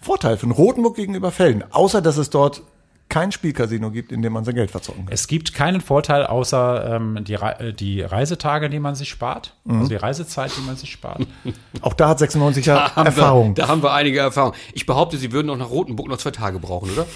Vorteil 0.00 0.36
von 0.36 0.50
Rotenburg 0.50 0.96
gegenüber 0.96 1.30
Felden? 1.30 1.64
Außer, 1.70 2.00
dass 2.00 2.16
es 2.16 2.30
dort 2.30 2.62
kein 3.08 3.32
Spielcasino 3.32 3.90
gibt, 3.90 4.12
in 4.12 4.20
dem 4.22 4.32
man 4.34 4.44
sein 4.44 4.54
Geld 4.54 4.70
verzocken 4.70 5.06
kann. 5.06 5.14
Es 5.14 5.26
gibt 5.28 5.54
keinen 5.54 5.80
Vorteil 5.80 6.26
außer 6.26 6.96
ähm, 6.96 7.24
die, 7.24 7.34
Re 7.34 7.58
äh, 7.60 7.72
die 7.72 8.02
Reisetage, 8.02 8.68
die 8.68 8.78
man 8.80 8.94
sich 8.94 9.08
spart, 9.08 9.54
Mhm. 9.64 9.76
also 9.78 9.88
die 9.88 9.96
Reisezeit, 9.96 10.50
die 10.56 10.60
man 10.66 10.76
sich 10.76 10.90
spart. 10.92 11.26
Auch 11.80 11.94
da 11.94 12.08
hat 12.10 12.18
96 12.18 12.66
ja 12.66 12.94
haben 12.96 13.06
Erfahrung. 13.06 13.56
Wir, 13.56 13.62
da 13.64 13.68
haben 13.68 13.82
wir 13.82 13.92
einige 13.92 14.18
Erfahrung. 14.18 14.52
Ich 14.72 14.84
behaupte, 14.86 15.16
sie 15.16 15.32
würden 15.32 15.48
auch 15.50 15.56
nach 15.56 15.70
Rotenburg 15.70 16.08
noch 16.08 16.18
zwei 16.18 16.30
Tage 16.32 16.58
brauchen, 16.58 16.90
oder? 16.90 17.06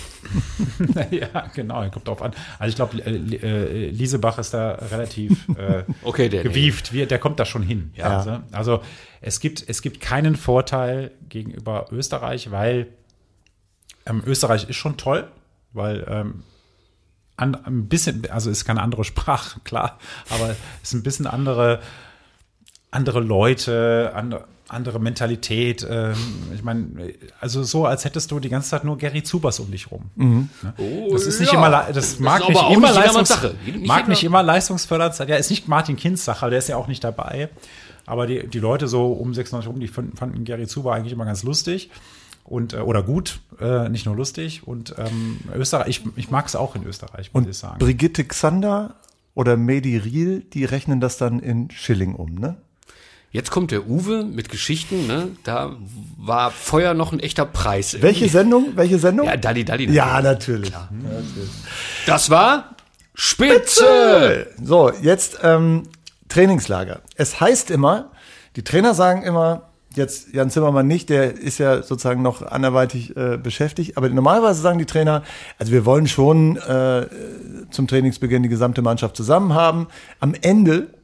ja, 1.11 1.47
genau, 1.55 1.89
kommt 1.91 2.09
drauf 2.09 2.23
an. 2.23 2.33
Also 2.59 2.71
ich 2.71 2.77
glaube, 2.77 2.99
äh, 3.05 3.91
Liesebach 3.91 4.39
ist 4.39 4.55
da 4.55 4.73
relativ 4.91 5.49
äh, 5.57 5.85
Okay, 6.03 6.29
der- 6.29 6.43
gewieft. 6.43 6.93
Wir, 6.93 7.07
der 7.07 7.19
kommt 7.19 7.39
da 7.41 7.45
schon 7.45 7.63
hin. 7.63 7.93
Ja. 7.97 8.19
Also, 8.19 8.39
also 8.53 8.81
es 9.21 9.41
gibt 9.41 9.63
es 9.69 9.83
gibt 9.83 10.01
keinen 10.01 10.37
Vorteil 10.37 11.11
gegenüber 11.29 11.87
Österreich, 11.91 12.51
weil 12.51 12.89
ähm, 14.07 14.23
Österreich 14.27 14.69
ist 14.69 14.77
schon 14.77 14.97
toll, 14.97 15.29
weil 15.73 16.05
ähm, 16.09 16.43
an, 17.37 17.57
ein 17.65 17.89
bisschen, 17.89 18.31
also 18.31 18.51
ist 18.51 18.65
keine 18.65 18.83
andere 18.83 19.05
Sprache, 19.05 19.61
klar, 19.65 19.99
aber 20.31 20.55
ist 20.83 20.95
ein 20.95 21.03
bisschen 21.03 21.27
andere, 21.27 21.81
andere 22.91 23.21
Leute, 23.21 24.13
andere, 24.15 24.45
andere 24.69 24.99
Mentalität. 24.99 25.87
Ähm, 25.89 26.17
ich 26.55 26.63
meine, 26.63 27.15
also 27.41 27.63
so, 27.63 27.87
als 27.87 28.05
hättest 28.05 28.31
du 28.31 28.41
die 28.41 28.49
ganze 28.49 28.71
Zeit 28.71 28.85
nur 28.85 28.97
Gary 28.97 29.23
Zubers 29.23 29.61
um 29.61 29.71
dich 29.71 29.91
rum. 29.91 30.11
Ne? 30.63 30.75
das 31.11 31.27
ist 31.27 31.41
nicht 31.41 31.53
ja. 31.53 31.59
immer, 31.59 31.93
das 31.93 32.19
mag 32.19 32.41
ist 32.43 32.49
nicht 32.49 32.71
immer 32.71 32.89
nicht 32.89 32.95
Leistungs 32.95 33.29
Sache. 33.29 33.55
Nicht 33.65 33.87
mag 33.87 34.09
nicht 34.09 34.25
immer 34.25 34.43
leistungsfördernd 34.43 35.15
sein. 35.15 35.29
Ja, 35.29 35.37
ist 35.37 35.51
nicht 35.51 35.69
Martin 35.69 35.97
Kinz 35.97 36.25
Sache, 36.25 36.49
der 36.51 36.59
ist 36.59 36.69
ja 36.69 36.77
auch 36.77 36.89
nicht 36.89 37.05
dabei. 37.05 37.51
Aber 38.07 38.27
die, 38.27 38.47
die 38.49 38.59
Leute 38.59 38.89
so 38.89 39.13
um 39.13 39.33
96 39.33 39.71
rum, 39.71 39.81
die 39.81 39.89
fanden, 39.89 40.17
fanden 40.17 40.45
Gary 40.45 40.67
Zuber 40.67 40.95
eigentlich 40.95 41.13
immer 41.13 41.25
ganz 41.25 41.43
lustig. 41.45 41.91
Und, 42.45 42.75
äh, 42.75 42.79
oder 42.79 43.03
gut, 43.03 43.41
äh, 43.61 43.89
nicht 43.89 44.07
nur 44.07 44.17
lustig. 44.17 44.67
Und 44.67 44.95
ähm, 44.99 45.39
Österreich, 45.55 45.89
ich, 45.89 46.03
ich 46.17 46.31
mag 46.31 46.47
es 46.47 46.57
auch 46.57 46.75
in 46.75 46.85
Österreich, 46.85 47.33
muss 47.33 47.43
ich 47.43 47.49
Und 47.49 47.55
sagen. 47.55 47.79
Brigitte 47.79 48.25
Xander 48.25 48.97
oder 49.35 49.57
Medi 49.57 49.97
Riel, 49.97 50.41
die 50.41 50.65
rechnen 50.65 51.01
das 51.01 51.17
dann 51.17 51.39
in 51.39 51.71
Schilling 51.71 52.15
um, 52.15 52.35
ne? 52.35 52.57
Jetzt 53.31 53.51
kommt 53.51 53.71
der 53.71 53.89
Uwe 53.89 54.25
mit 54.25 54.51
Geschichten, 54.51 55.07
ne? 55.07 55.29
Da 55.43 55.75
war 56.19 56.51
Feuer 56.51 56.93
noch 56.93 57.13
ein 57.13 57.21
echter 57.21 57.47
Preis. 57.47 57.97
Welche 58.03 58.29
Sendung? 58.29 58.73
Welche 58.75 58.99
Sendung? 58.99 59.27
Ja, 59.27 59.39
Dalli 59.39 59.65
Dalli. 59.65 59.91
Ja, 59.91 60.21
natürlich. 60.21 60.71
Das 62.05 62.29
war 62.29 62.77
Spitze! 63.15 64.49
So, 64.63 64.93
jetzt 65.01 65.39
ähm, 65.43 65.85
Trainingslager. 66.29 67.01
Es 67.17 67.41
heißt 67.41 67.71
immer, 67.71 68.11
die 68.57 68.65
Trainer 68.65 68.93
sagen 68.93 69.23
immer, 69.23 69.71
jetzt 69.97 70.33
Jan 70.33 70.51
Zimmermann 70.51 70.87
nicht, 70.87 71.09
der 71.09 71.37
ist 71.39 71.59
ja 71.59 71.83
sozusagen 71.83 72.23
noch 72.23 72.43
anderweitig 72.43 73.17
äh, 73.17 73.37
beschäftigt, 73.37 73.97
aber 73.97 74.09
normalerweise 74.09 74.61
sagen 74.61 74.79
die 74.79 74.87
Trainer, 74.87 75.23
also 75.59 75.73
wir 75.73 75.85
wollen 75.85 76.07
schon 76.07 76.57
äh, 76.57 77.07
zum 77.71 77.89
Trainingsbeginn 77.89 78.43
die 78.43 78.49
gesamte 78.49 78.83
Mannschaft 78.83 79.17
zusammen 79.17 79.55
haben. 79.55 79.89
Am 80.21 80.35
Ende 80.41 80.95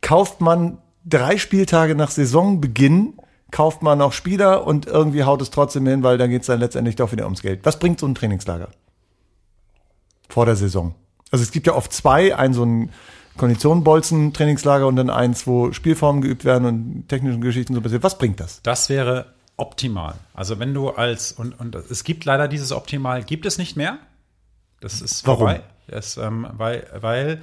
kauft 0.00 0.40
man 0.40 0.78
drei 1.04 1.38
Spieltage 1.38 1.94
nach 1.94 2.10
Saisonbeginn, 2.10 3.14
kauft 3.50 3.82
man 3.82 3.98
noch 3.98 4.12
Spieler 4.12 4.66
und 4.66 4.86
irgendwie 4.86 5.24
haut 5.24 5.42
es 5.42 5.50
trotzdem 5.50 5.86
hin, 5.86 6.02
weil 6.02 6.18
dann 6.18 6.30
geht 6.30 6.42
es 6.42 6.46
dann 6.46 6.60
letztendlich 6.60 6.96
doch 6.96 7.12
wieder 7.12 7.24
ums 7.24 7.42
Geld. 7.42 7.60
Was 7.64 7.78
bringt 7.78 8.00
so 8.00 8.06
ein 8.06 8.14
Trainingslager? 8.14 8.68
Vor 10.28 10.44
der 10.44 10.56
Saison. 10.56 10.94
Also 11.30 11.42
es 11.42 11.50
gibt 11.50 11.66
ja 11.66 11.74
oft 11.74 11.92
zwei, 11.92 12.36
ein 12.36 12.52
so 12.52 12.64
ein 12.64 12.90
Konditionenbolzen-Trainingslager 13.38 14.86
und 14.86 14.96
dann 14.96 15.08
eins, 15.10 15.46
wo 15.46 15.72
Spielformen 15.72 16.20
geübt 16.20 16.44
werden 16.44 16.66
und 16.66 17.08
technische 17.08 17.38
Geschichten 17.38 17.74
so 17.74 17.80
passiert. 17.80 18.02
Was 18.02 18.18
bringt 18.18 18.40
das? 18.40 18.60
Das 18.62 18.88
wäre 18.90 19.32
optimal. 19.56 20.14
Also 20.34 20.58
wenn 20.58 20.74
du 20.74 20.90
als, 20.90 21.32
und, 21.32 21.58
und 21.58 21.74
es 21.74 22.04
gibt 22.04 22.24
leider 22.24 22.48
dieses 22.48 22.72
Optimal, 22.72 23.24
gibt 23.24 23.46
es 23.46 23.58
nicht 23.58 23.76
mehr. 23.76 23.98
Das 24.80 25.00
ist 25.00 25.26
Warum? 25.26 25.40
vorbei. 25.40 25.62
Es, 25.86 26.16
ähm, 26.16 26.46
weil, 26.52 26.86
weil 27.00 27.40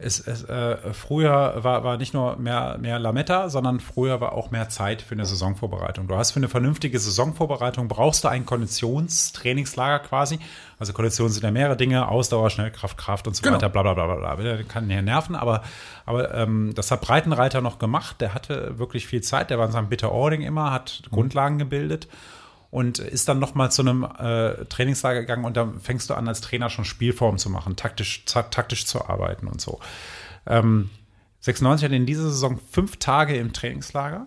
es, 0.00 0.20
es 0.20 0.44
äh, 0.44 0.92
früher 0.94 1.64
war, 1.64 1.82
war 1.82 1.96
nicht 1.96 2.14
nur 2.14 2.36
mehr, 2.36 2.78
mehr 2.80 3.00
Lametta, 3.00 3.48
sondern 3.48 3.80
früher 3.80 4.20
war 4.20 4.32
auch 4.32 4.52
mehr 4.52 4.68
Zeit 4.68 5.02
für 5.02 5.14
eine 5.14 5.26
Saisonvorbereitung. 5.26 6.06
Du 6.06 6.14
hast 6.16 6.30
für 6.30 6.38
eine 6.38 6.48
vernünftige 6.48 7.00
Saisonvorbereitung 7.00 7.88
brauchst 7.88 8.22
du 8.22 8.28
ein 8.28 8.46
Konditionstrainingslager 8.46 9.98
quasi. 10.04 10.38
Also 10.78 10.92
Konditionen 10.92 11.32
sind 11.32 11.42
ja 11.42 11.50
mehrere 11.50 11.76
Dinge, 11.76 12.06
Ausdauer, 12.08 12.50
Schnellkraft, 12.50 12.96
Kraft 12.96 13.26
und 13.26 13.34
so 13.34 13.42
Genau. 13.42 13.56
weiter, 13.56 13.68
bla 13.68 13.82
bla 13.82 13.94
bla 13.94 14.06
bla 14.14 14.34
bla. 14.36 14.62
Kann 14.62 14.88
hier 14.88 15.02
nerven, 15.02 15.34
aber, 15.34 15.62
aber 16.06 16.32
ähm, 16.32 16.72
das 16.76 16.92
hat 16.92 17.00
Breitenreiter 17.00 17.60
noch 17.60 17.80
gemacht. 17.80 18.20
Der 18.20 18.34
hatte 18.34 18.78
wirklich 18.78 19.08
viel 19.08 19.22
Zeit, 19.22 19.50
der 19.50 19.58
war 19.58 19.66
in 19.66 19.72
seinem 19.72 19.88
Bitter 19.88 20.12
Ording 20.12 20.42
immer, 20.42 20.70
hat 20.70 21.02
Grundlagen 21.10 21.58
gebildet 21.58 22.06
und 22.70 22.98
ist 22.98 23.28
dann 23.28 23.38
nochmal 23.38 23.72
zu 23.72 23.82
einem 23.82 24.04
äh, 24.04 24.64
Trainingslager 24.66 25.20
gegangen 25.20 25.44
und 25.44 25.56
da 25.56 25.72
fängst 25.82 26.10
du 26.10 26.14
an, 26.14 26.28
als 26.28 26.40
Trainer 26.40 26.70
schon 26.70 26.84
Spielformen 26.84 27.38
zu 27.38 27.50
machen, 27.50 27.76
taktisch, 27.76 28.24
taktisch 28.26 28.86
zu 28.86 29.06
arbeiten 29.08 29.46
und 29.46 29.60
so. 29.60 29.80
Ähm, 30.46 30.90
96 31.40 31.84
hat 31.84 31.92
in 31.92 32.06
dieser 32.06 32.24
Saison 32.24 32.58
fünf 32.70 32.96
Tage 32.96 33.36
im 33.36 33.52
Trainingslager. 33.52 34.26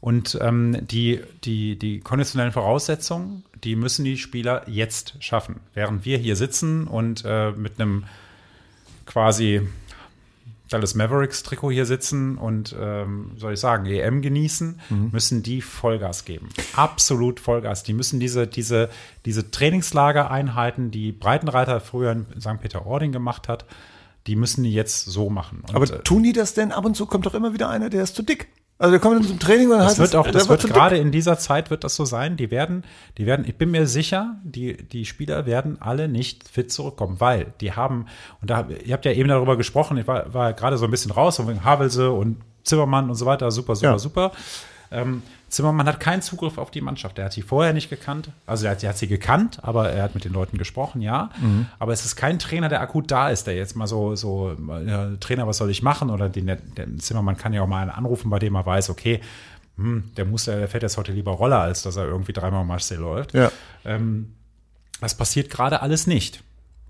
Und 0.00 0.38
ähm, 0.40 0.86
die, 0.86 1.20
die, 1.44 1.78
die 1.78 2.00
konditionellen 2.00 2.52
Voraussetzungen, 2.52 3.44
die 3.62 3.76
müssen 3.76 4.04
die 4.04 4.18
Spieler 4.18 4.68
jetzt 4.68 5.16
schaffen. 5.20 5.60
Während 5.74 6.04
wir 6.04 6.18
hier 6.18 6.36
sitzen 6.36 6.86
und 6.86 7.24
äh, 7.24 7.52
mit 7.52 7.80
einem 7.80 8.04
quasi 9.06 9.68
Dallas 10.72 10.94
Mavericks 10.94 11.42
Trikot 11.42 11.70
hier 11.70 11.86
sitzen 11.86 12.38
und, 12.38 12.74
ähm, 12.78 13.32
soll 13.36 13.54
ich 13.54 13.60
sagen, 13.60 13.86
EM 13.86 14.22
genießen, 14.22 14.80
müssen 15.12 15.42
die 15.42 15.60
Vollgas 15.60 16.24
geben. 16.24 16.48
Absolut 16.74 17.40
Vollgas. 17.40 17.82
Die 17.82 17.92
müssen 17.92 18.20
diese, 18.20 18.46
diese, 18.46 18.88
diese 19.24 19.50
Trainingslagereinheiten, 19.50 20.90
die 20.90 21.12
Breitenreiter 21.12 21.80
früher 21.80 22.12
in 22.12 22.26
St. 22.40 22.60
Peter-Ording 22.60 23.12
gemacht 23.12 23.48
hat, 23.48 23.64
die 24.26 24.36
müssen 24.36 24.64
die 24.64 24.72
jetzt 24.72 25.04
so 25.04 25.30
machen. 25.30 25.62
Und, 25.66 25.74
Aber 25.74 25.84
äh, 25.84 26.02
tun 26.02 26.22
die 26.22 26.32
das 26.32 26.54
denn? 26.54 26.72
Ab 26.72 26.84
und 26.84 26.96
zu 26.96 27.06
kommt 27.06 27.26
doch 27.26 27.34
immer 27.34 27.54
wieder 27.54 27.68
einer, 27.68 27.90
der 27.90 28.02
ist 28.02 28.14
zu 28.14 28.22
dick. 28.22 28.48
Also 28.82 28.90
der 28.90 28.98
kommt 29.00 29.14
dann 29.14 29.22
zum 29.24 29.38
Training 29.38 29.66
und 29.66 29.78
dann 29.78 29.80
Das 29.82 29.90
heißt 29.90 30.00
wird 30.00 30.16
auch, 30.16 30.24
der 30.24 30.32
das 30.32 30.48
wird 30.48 30.64
gerade 30.64 30.96
in 30.98 31.12
dieser 31.12 31.38
Zeit 31.38 31.70
wird 31.70 31.84
das 31.84 31.94
so 31.94 32.04
sein. 32.04 32.36
Die 32.36 32.50
werden, 32.50 32.82
die 33.16 33.26
werden, 33.26 33.44
ich 33.46 33.54
bin 33.54 33.70
mir 33.70 33.86
sicher, 33.86 34.34
die, 34.42 34.76
die 34.76 35.04
Spieler 35.04 35.46
werden 35.46 35.80
alle 35.80 36.08
nicht 36.08 36.48
fit 36.48 36.72
zurückkommen, 36.72 37.20
weil 37.20 37.54
die 37.60 37.74
haben, 37.74 38.06
und 38.40 38.50
da, 38.50 38.66
ihr 38.84 38.92
habt 38.92 39.04
ja 39.04 39.12
eben 39.12 39.28
darüber 39.28 39.56
gesprochen, 39.56 39.98
ich 39.98 40.08
war, 40.08 40.34
war 40.34 40.52
gerade 40.52 40.78
so 40.78 40.84
ein 40.86 40.90
bisschen 40.90 41.12
raus, 41.12 41.36
so 41.36 41.46
wegen 41.46 41.62
Havelse 41.62 42.10
und 42.10 42.38
Zimmermann 42.64 43.08
und 43.08 43.14
so 43.14 43.24
weiter, 43.24 43.52
super, 43.52 43.76
super, 43.76 43.90
Ja. 43.92 43.98
super. 44.00 44.32
Ähm, 44.92 45.22
Zimmermann 45.48 45.86
hat 45.86 46.00
keinen 46.00 46.22
Zugriff 46.22 46.58
auf 46.58 46.70
die 46.70 46.80
Mannschaft. 46.80 47.18
Er 47.18 47.26
hat 47.26 47.32
sie 47.32 47.42
vorher 47.42 47.72
nicht 47.72 47.90
gekannt. 47.90 48.30
Also 48.46 48.66
er 48.66 48.72
hat, 48.72 48.82
er 48.82 48.90
hat 48.90 48.98
sie 48.98 49.08
gekannt, 49.08 49.58
aber 49.62 49.90
er 49.90 50.02
hat 50.02 50.14
mit 50.14 50.24
den 50.24 50.32
Leuten 50.32 50.58
gesprochen, 50.58 51.02
ja. 51.02 51.30
Mhm. 51.40 51.66
Aber 51.78 51.92
es 51.92 52.04
ist 52.04 52.16
kein 52.16 52.38
Trainer, 52.38 52.68
der 52.68 52.80
akut 52.80 53.10
da 53.10 53.28
ist, 53.28 53.46
der 53.46 53.54
jetzt 53.54 53.76
mal 53.76 53.86
so, 53.86 54.16
so 54.16 54.50
äh, 54.52 55.16
Trainer, 55.18 55.46
was 55.46 55.58
soll 55.58 55.70
ich 55.70 55.82
machen? 55.82 56.10
Oder 56.10 56.28
den, 56.28 56.46
der, 56.46 56.56
der 56.56 56.96
Zimmermann 56.98 57.36
kann 57.36 57.52
ja 57.52 57.62
auch 57.62 57.66
mal 57.66 57.82
einen 57.82 57.90
anrufen, 57.90 58.30
bei 58.30 58.38
dem 58.38 58.54
er 58.54 58.64
weiß, 58.64 58.90
okay, 58.90 59.20
hm, 59.76 60.10
der 60.16 60.24
muss, 60.24 60.44
der 60.44 60.68
fährt 60.68 60.82
jetzt 60.82 60.96
heute 60.96 61.12
lieber 61.12 61.32
Roller, 61.32 61.60
als 61.60 61.82
dass 61.82 61.96
er 61.96 62.04
irgendwie 62.04 62.32
dreimal 62.32 62.64
Marseille 62.64 63.00
läuft. 63.00 63.34
Ja. 63.34 63.50
Ähm, 63.84 64.34
das 65.00 65.16
passiert 65.16 65.50
gerade 65.50 65.82
alles 65.82 66.06
nicht. 66.06 66.42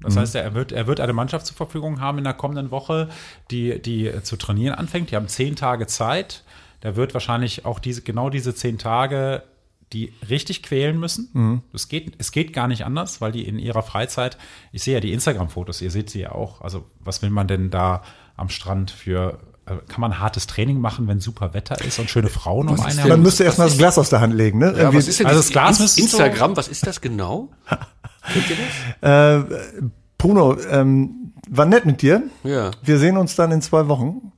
Das 0.02 0.16
heißt, 0.16 0.34
er 0.34 0.54
wird, 0.54 0.72
er 0.72 0.86
wird 0.86 1.00
eine 1.00 1.12
Mannschaft 1.12 1.46
zur 1.46 1.56
Verfügung 1.56 2.00
haben 2.00 2.18
in 2.18 2.24
der 2.24 2.34
kommenden 2.34 2.70
Woche, 2.70 3.08
die, 3.50 3.80
die 3.80 4.12
zu 4.22 4.36
trainieren 4.36 4.74
anfängt. 4.74 5.10
Die 5.10 5.16
haben 5.16 5.28
zehn 5.28 5.56
Tage 5.56 5.86
Zeit. 5.86 6.42
Der 6.82 6.96
wird 6.96 7.14
wahrscheinlich 7.14 7.64
auch 7.64 7.78
diese, 7.78 8.02
genau 8.02 8.30
diese 8.30 8.54
zehn 8.54 8.78
Tage 8.78 9.42
die 9.92 10.10
richtig 10.30 10.62
quälen 10.62 10.98
müssen. 10.98 11.62
Es, 11.74 11.88
geht, 11.88 12.14
es 12.16 12.32
geht 12.32 12.54
gar 12.54 12.66
nicht 12.66 12.86
anders, 12.86 13.20
weil 13.20 13.30
die 13.30 13.46
in 13.46 13.58
ihrer 13.58 13.82
Freizeit, 13.82 14.38
ich 14.72 14.82
sehe 14.82 14.94
ja 14.94 15.00
die 15.00 15.12
Instagram-Fotos, 15.12 15.82
ihr 15.82 15.90
seht 15.90 16.08
sie 16.08 16.20
ja 16.20 16.32
auch. 16.32 16.62
Also, 16.62 16.86
was 17.00 17.20
will 17.20 17.28
man 17.28 17.46
denn 17.46 17.68
da 17.68 18.00
am 18.34 18.48
Strand 18.48 18.90
für, 18.90 19.38
äh, 19.66 19.74
kann 19.88 20.00
man 20.00 20.18
hartes 20.18 20.46
Training 20.46 20.80
machen, 20.80 21.08
wenn 21.08 21.20
super 21.20 21.52
Wetter 21.52 21.78
ist 21.84 21.98
und 21.98 22.08
schöne 22.08 22.30
Frauen 22.30 22.68
um 22.70 22.74
ist 22.76 22.80
einen 22.80 22.88
denn- 22.92 22.96
Man 23.00 23.06
herum? 23.08 23.22
müsste 23.22 23.44
erstmal 23.44 23.68
das 23.68 23.76
Glas 23.76 23.98
aus 23.98 24.08
der 24.08 24.22
Hand 24.22 24.32
legen, 24.32 24.60
ne? 24.60 24.74
Ja, 24.78 24.94
was 24.94 25.08
ist 25.08 25.22
also 25.26 25.38
das 25.40 25.50
Glas 25.50 25.76
In- 25.78 25.82
müsste 25.84 26.00
so- 26.00 26.06
Instagram, 26.06 26.56
was 26.56 26.68
ist 26.68 26.86
das 26.86 26.98
genau? 27.02 27.50
Kennt 28.32 28.48
ihr 28.48 28.56
das? 29.02 29.44
äh, 29.50 29.82
Bruno, 30.16 30.56
ähm, 30.70 31.34
war 31.50 31.66
nett 31.66 31.84
mit 31.84 32.00
dir. 32.00 32.22
Ja. 32.44 32.70
Wir 32.82 32.98
sehen 32.98 33.18
uns 33.18 33.36
dann 33.36 33.52
in 33.52 33.60
zwei 33.60 33.88
Wochen. 33.88 34.31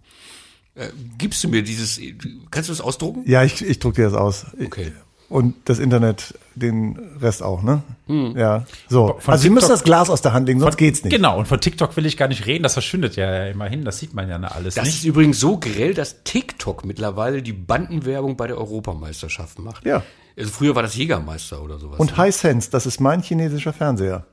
Äh, 0.75 0.89
gibst 1.19 1.43
du 1.45 1.49
mir 1.49 1.63
dieses, 1.63 2.01
kannst 2.51 2.69
du 2.69 2.73
das 2.73 2.81
ausdrucken? 2.81 3.23
Ja, 3.27 3.45
ich, 3.45 3.65
ich 3.65 3.79
druck 3.79 3.95
dir 3.95 4.05
das 4.05 4.15
aus. 4.15 4.47
Okay. 4.65 4.93
Und 5.29 5.55
das 5.65 5.79
Internet, 5.79 6.35
den 6.55 6.99
Rest 7.21 7.43
auch, 7.43 7.63
ne? 7.63 7.83
Ja. 8.37 8.67
So. 8.89 9.17
Von 9.19 9.33
also 9.33 9.45
wir 9.45 9.51
müssen 9.51 9.71
das 9.71 9.83
Glas 9.83 10.11
aus 10.11 10.21
der 10.21 10.33
Hand 10.33 10.47
legen, 10.47 10.61
sonst 10.61 10.77
geht's 10.77 11.03
nicht. 11.03 11.15
Genau, 11.15 11.39
und 11.39 11.49
von 11.49 11.61
TikTok 11.61 11.97
will 11.97 12.07
ich 12.07 12.17
gar 12.17 12.29
nicht 12.29 12.47
reden, 12.47 12.63
das 12.63 12.75
verschwindet 12.75 13.17
ja 13.17 13.47
immerhin, 13.47 13.85
das 13.85 13.99
sieht 13.99 14.15
man 14.15 14.29
ja 14.29 14.37
alles 14.37 14.75
Das 14.75 14.85
nicht. 14.85 14.97
ist 14.97 15.05
übrigens 15.05 15.41
so 15.41 15.59
grell, 15.59 15.95
dass 15.95 16.23
TikTok 16.25 16.85
mittlerweile 16.85 17.43
die 17.43 17.55
Bandenwerbung 17.55 18.37
bei 18.37 18.47
der 18.49 18.59
Europameisterschaft 18.59 19.59
macht. 19.59 19.87
Ja. 19.87 20.03
Also 20.37 20.51
früher 20.51 20.75
war 20.75 20.83
das 20.83 20.95
Jägermeister 20.95 21.63
oder 21.63 21.79
sowas. 21.79 21.99
Und 21.99 22.21
Hisense, 22.23 22.71
das 22.71 22.87
ist 22.87 23.01
mein 23.01 23.23
chinesischer 23.23 23.73
Fernseher. 23.73 24.27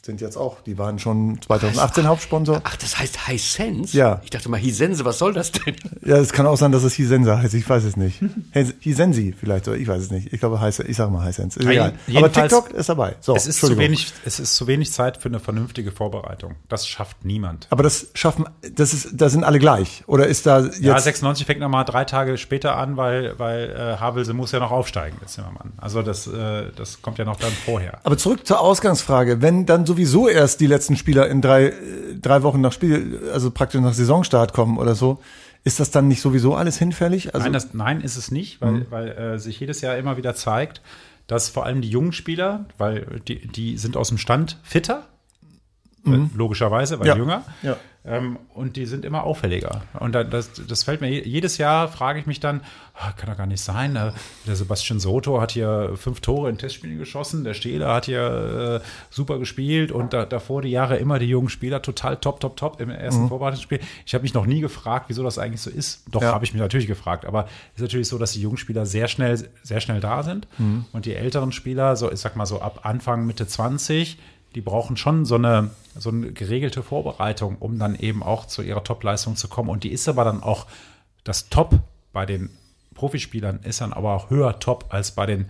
Sind 0.00 0.20
jetzt 0.20 0.36
auch, 0.36 0.60
die 0.62 0.78
waren 0.78 0.98
schon 1.00 1.40
2018 1.42 2.06
Hauptsponsor. 2.06 2.60
Ach, 2.64 2.76
das 2.76 2.98
heißt 2.98 3.26
Hisense? 3.26 3.96
Ja. 3.96 4.20
Ich 4.22 4.30
dachte 4.30 4.48
mal 4.48 4.56
Hisense, 4.58 5.04
was 5.04 5.18
soll 5.18 5.32
das 5.34 5.50
denn? 5.52 5.74
Ja, 6.06 6.16
es 6.18 6.32
kann 6.32 6.46
auch 6.46 6.56
sein, 6.56 6.70
dass 6.72 6.84
es 6.84 6.94
Hisense 6.94 7.36
heißt, 7.36 7.52
ich 7.54 7.68
weiß 7.68 7.82
es 7.84 7.96
nicht. 7.96 8.20
His- 8.52 8.74
Hisensi 8.80 9.34
vielleicht, 9.38 9.64
so, 9.64 9.74
ich 9.74 9.86
weiß 9.88 10.00
es 10.04 10.10
nicht. 10.10 10.32
Ich 10.32 10.38
glaube, 10.40 10.60
Hisense, 10.60 10.88
ich 10.90 10.96
sage 10.96 11.10
mal 11.10 11.26
Hisense, 11.26 11.58
ist 11.60 11.66
egal. 11.66 11.94
Aber 12.14 12.32
TikTok 12.32 12.70
ist 12.70 12.88
dabei. 12.88 13.16
So, 13.20 13.34
es 13.34 13.46
ist, 13.48 13.60
zu 13.60 13.76
wenig, 13.76 14.12
es 14.24 14.38
ist 14.38 14.54
zu 14.54 14.66
wenig 14.68 14.92
Zeit 14.92 15.16
für 15.18 15.28
eine 15.28 15.40
vernünftige 15.40 15.90
Vorbereitung. 15.90 16.54
Das 16.68 16.86
schafft 16.86 17.24
niemand. 17.24 17.66
Aber 17.70 17.82
das 17.82 18.06
schaffen, 18.14 18.44
das 18.76 18.94
ist, 18.94 19.08
da 19.12 19.28
sind 19.28 19.42
alle 19.44 19.58
gleich. 19.58 20.04
Oder 20.06 20.28
ist 20.28 20.46
da 20.46 20.60
jetzt, 20.60 20.80
Ja, 20.80 20.98
96 20.98 21.44
fängt 21.44 21.60
nochmal 21.60 21.84
drei 21.84 22.04
Tage 22.04 22.38
später 22.38 22.76
an, 22.76 22.96
weil, 22.96 23.36
weil 23.38 23.70
äh, 23.70 23.96
Havelse 24.00 24.32
muss 24.32 24.52
ja 24.52 24.60
noch 24.60 24.70
aufsteigen, 24.70 25.18
jetzt 25.20 25.34
Zimmermann. 25.34 25.72
Also 25.76 26.02
das, 26.02 26.28
äh, 26.28 26.70
das 26.76 27.02
kommt 27.02 27.18
ja 27.18 27.24
noch 27.24 27.36
dann 27.36 27.52
vorher. 27.52 27.98
Aber 28.04 28.16
zurück 28.16 28.46
zur 28.46 28.60
Ausgangsfrage. 28.60 29.42
Wenn 29.42 29.66
dann 29.66 29.87
sowieso 29.88 30.28
erst 30.28 30.60
die 30.60 30.66
letzten 30.66 30.96
Spieler 30.96 31.28
in 31.28 31.40
drei, 31.40 31.66
äh, 31.66 31.74
drei 32.20 32.42
Wochen 32.44 32.60
nach 32.60 32.72
Spiel, 32.72 33.28
also 33.32 33.50
praktisch 33.50 33.80
nach 33.80 33.92
Saisonstart 33.92 34.52
kommen 34.52 34.78
oder 34.78 34.94
so, 34.94 35.18
ist 35.64 35.80
das 35.80 35.90
dann 35.90 36.06
nicht 36.06 36.20
sowieso 36.20 36.54
alles 36.54 36.78
hinfällig? 36.78 37.34
Also, 37.34 37.44
nein, 37.44 37.52
das, 37.52 37.74
nein, 37.74 38.00
ist 38.00 38.16
es 38.16 38.30
nicht, 38.30 38.60
weil, 38.60 38.86
weil 38.90 39.08
äh, 39.08 39.38
sich 39.38 39.58
jedes 39.58 39.80
Jahr 39.80 39.96
immer 39.98 40.16
wieder 40.16 40.34
zeigt, 40.34 40.80
dass 41.26 41.48
vor 41.48 41.66
allem 41.66 41.80
die 41.82 41.90
jungen 41.90 42.12
Spieler, 42.12 42.66
weil 42.78 43.20
die, 43.26 43.46
die 43.48 43.76
sind 43.76 43.96
aus 43.96 44.08
dem 44.08 44.18
Stand 44.18 44.58
fitter, 44.62 45.06
äh, 46.06 46.10
logischerweise, 46.34 47.00
weil 47.00 47.08
Ja. 47.08 47.16
jünger. 47.16 47.42
Ja. 47.62 47.76
Ähm, 48.08 48.38
und 48.54 48.76
die 48.76 48.86
sind 48.86 49.04
immer 49.04 49.24
auffälliger. 49.24 49.82
Und 49.98 50.12
da- 50.14 50.24
das, 50.24 50.50
das 50.66 50.82
fällt 50.84 51.00
mir 51.02 51.08
je- 51.10 51.24
jedes 51.26 51.58
Jahr, 51.58 51.88
frage 51.88 52.18
ich 52.20 52.26
mich 52.26 52.40
dann, 52.40 52.62
ah, 52.94 53.12
kann 53.12 53.28
doch 53.28 53.36
gar 53.36 53.46
nicht 53.46 53.60
sein. 53.62 53.96
äh, 53.96 54.12
Der 54.46 54.56
Sebastian 54.56 54.98
Soto 54.98 55.40
hat 55.40 55.52
hier 55.52 55.92
fünf 55.96 56.20
Tore 56.20 56.48
in 56.48 56.56
Testspielen 56.56 56.96
geschossen, 56.98 57.44
der 57.44 57.54
Stehler 57.54 57.92
hat 57.94 58.06
hier 58.06 58.80
äh, 58.82 58.86
super 59.10 59.38
gespielt 59.38 59.92
und 59.92 60.12
da, 60.12 60.24
davor 60.24 60.62
die 60.62 60.70
Jahre 60.70 60.96
immer 60.96 61.18
die 61.18 61.26
jungen 61.26 61.48
Spieler 61.50 61.82
total 61.82 62.16
top, 62.16 62.40
top, 62.40 62.56
top 62.56 62.80
im 62.80 62.88
ersten 62.90 63.28
Vorbereitungsspiel. 63.28 63.80
Ich 64.06 64.14
habe 64.14 64.22
mich 64.22 64.32
noch 64.34 64.46
nie 64.46 64.60
gefragt, 64.60 65.06
wieso 65.08 65.22
das 65.22 65.38
eigentlich 65.38 65.60
so 65.60 65.70
ist. 65.70 66.04
Doch, 66.10 66.22
Ja. 66.22 66.32
habe 66.32 66.44
ich 66.44 66.52
mich 66.54 66.60
natürlich 66.62 66.86
gefragt, 66.86 67.26
aber 67.26 67.44
es 67.74 67.76
ist 67.76 67.82
natürlich 67.82 68.08
so, 68.08 68.16
dass 68.18 68.32
die 68.32 68.40
jungen 68.40 68.56
Spieler 68.56 68.86
sehr 68.86 69.08
schnell, 69.08 69.48
sehr 69.62 69.80
schnell 69.80 70.00
da 70.00 70.22
sind 70.22 70.48
und 70.92 71.04
die 71.04 71.14
älteren 71.14 71.52
Spieler, 71.52 71.94
so 71.96 72.10
ich 72.10 72.20
sag 72.20 72.36
mal 72.36 72.46
so 72.46 72.60
ab 72.62 72.80
Anfang, 72.84 73.26
Mitte 73.26 73.46
20, 73.46 74.18
die 74.58 74.62
brauchen 74.62 74.96
schon 74.96 75.24
so 75.24 75.36
eine, 75.36 75.70
so 75.96 76.10
eine 76.10 76.32
geregelte 76.32 76.82
Vorbereitung, 76.82 77.58
um 77.60 77.78
dann 77.78 77.94
eben 77.94 78.24
auch 78.24 78.44
zu 78.44 78.62
ihrer 78.62 78.82
Top-Leistung 78.82 79.36
zu 79.36 79.46
kommen. 79.46 79.68
Und 79.70 79.84
die 79.84 79.92
ist 79.92 80.08
aber 80.08 80.24
dann 80.24 80.42
auch, 80.42 80.66
das 81.22 81.48
Top 81.48 81.78
bei 82.12 82.26
den 82.26 82.50
Profispielern 82.92 83.60
ist 83.62 83.82
dann 83.82 83.92
aber 83.92 84.14
auch 84.14 84.30
höher 84.30 84.58
Top 84.58 84.86
als 84.88 85.12
bei 85.12 85.26
den 85.26 85.48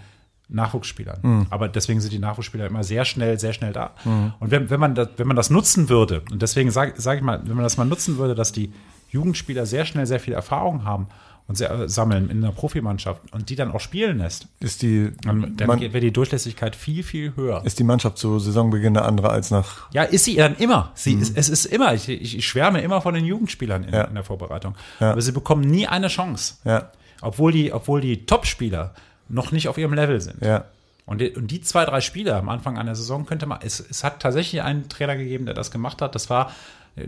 Nachwuchsspielern. 0.50 1.46
Aber 1.48 1.68
deswegen 1.68 2.02
sind 2.02 2.12
die 2.12 2.18
Nachwuchsspieler 2.18 2.66
immer 2.66 2.84
sehr 2.84 3.06
schnell, 3.06 3.40
sehr 3.40 3.54
schnell 3.54 3.72
da. 3.72 3.94
Und 4.40 4.50
wenn, 4.50 4.68
wenn, 4.68 4.78
man 4.78 4.94
das, 4.94 5.08
wenn 5.16 5.26
man 5.26 5.36
das 5.36 5.48
nutzen 5.48 5.88
würde, 5.88 6.22
und 6.30 6.42
deswegen 6.42 6.70
sage 6.70 6.92
sag 6.98 7.16
ich 7.16 7.24
mal, 7.24 7.40
wenn 7.46 7.56
man 7.56 7.64
das 7.64 7.78
mal 7.78 7.86
nutzen 7.86 8.18
würde, 8.18 8.34
dass 8.34 8.52
die 8.52 8.74
Jugendspieler 9.08 9.64
sehr 9.64 9.86
schnell 9.86 10.04
sehr 10.04 10.20
viel 10.20 10.34
Erfahrung 10.34 10.84
haben 10.84 11.06
und 11.48 11.56
sehr, 11.56 11.70
äh, 11.72 11.88
sammeln 11.88 12.30
in 12.30 12.44
einer 12.44 12.52
Profimannschaft 12.52 13.20
und 13.32 13.48
die 13.50 13.56
dann 13.56 13.72
auch 13.72 13.80
spielen 13.80 14.18
lässt, 14.18 14.46
Ist 14.60 14.82
die, 14.82 15.10
dann, 15.22 15.56
dann 15.56 15.80
wäre 15.80 16.00
die 16.00 16.12
Durchlässigkeit 16.12 16.76
viel, 16.76 17.02
viel 17.02 17.34
höher. 17.34 17.64
ist 17.64 17.78
die 17.78 17.84
Mannschaft 17.84 18.18
zu 18.18 18.38
Saisonbeginn 18.38 18.96
eine 18.96 19.04
andere 19.06 19.30
als 19.30 19.50
nach. 19.50 19.90
Ja, 19.92 20.02
ist 20.04 20.24
sie 20.24 20.36
dann 20.36 20.54
immer. 20.56 20.92
Sie 20.94 21.14
ist, 21.14 21.36
es 21.36 21.48
ist 21.48 21.64
immer. 21.64 21.94
Ich, 21.94 22.08
ich, 22.08 22.36
ich 22.38 22.46
schwärme 22.46 22.80
immer 22.82 23.00
von 23.00 23.14
den 23.14 23.24
Jugendspielern 23.24 23.82
in, 23.84 23.94
Ja. 23.94 24.04
in 24.04 24.14
der 24.14 24.24
Vorbereitung. 24.24 24.74
Ja. 25.00 25.10
Aber 25.12 25.20
sie 25.22 25.32
bekommen 25.32 25.62
nie 25.62 25.86
eine 25.88 26.08
Chance. 26.08 26.54
Ja, 26.64 26.90
Obwohl 27.22 27.50
die, 27.52 27.72
obwohl 27.72 28.00
die 28.00 28.26
Top-Spieler 28.26 28.94
noch 29.28 29.50
nicht 29.50 29.68
auf 29.68 29.76
ihrem 29.78 29.94
Level 29.94 30.20
sind. 30.20 30.42
ja. 30.44 30.64
Und 31.06 31.22
die, 31.22 31.30
und 31.30 31.50
die 31.50 31.62
zwei, 31.62 31.86
drei 31.86 32.02
Spieler 32.02 32.36
am 32.36 32.50
Anfang 32.50 32.76
einer 32.76 32.94
Saison 32.94 33.24
könnte 33.24 33.46
man, 33.46 33.60
es, 33.62 33.80
es 33.80 34.04
hat 34.04 34.20
tatsächlich 34.20 34.60
einen 34.60 34.90
Trainer 34.90 35.16
gegeben, 35.16 35.46
der 35.46 35.54
das 35.54 35.70
gemacht 35.70 36.02
hat. 36.02 36.14
Das 36.14 36.28
war 36.28 36.52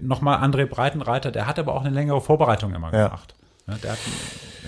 nochmal 0.00 0.42
André 0.42 0.64
Breitenreiter, 0.64 1.30
der 1.30 1.46
hat 1.46 1.58
aber 1.58 1.74
auch 1.74 1.82
eine 1.84 1.90
längere 1.94 2.22
Vorbereitung 2.22 2.74
immer 2.74 2.90
Ja. 2.94 3.08
gemacht. 3.08 3.34
Ja, 3.70 3.78
der 3.82 3.92
hat, 3.92 3.98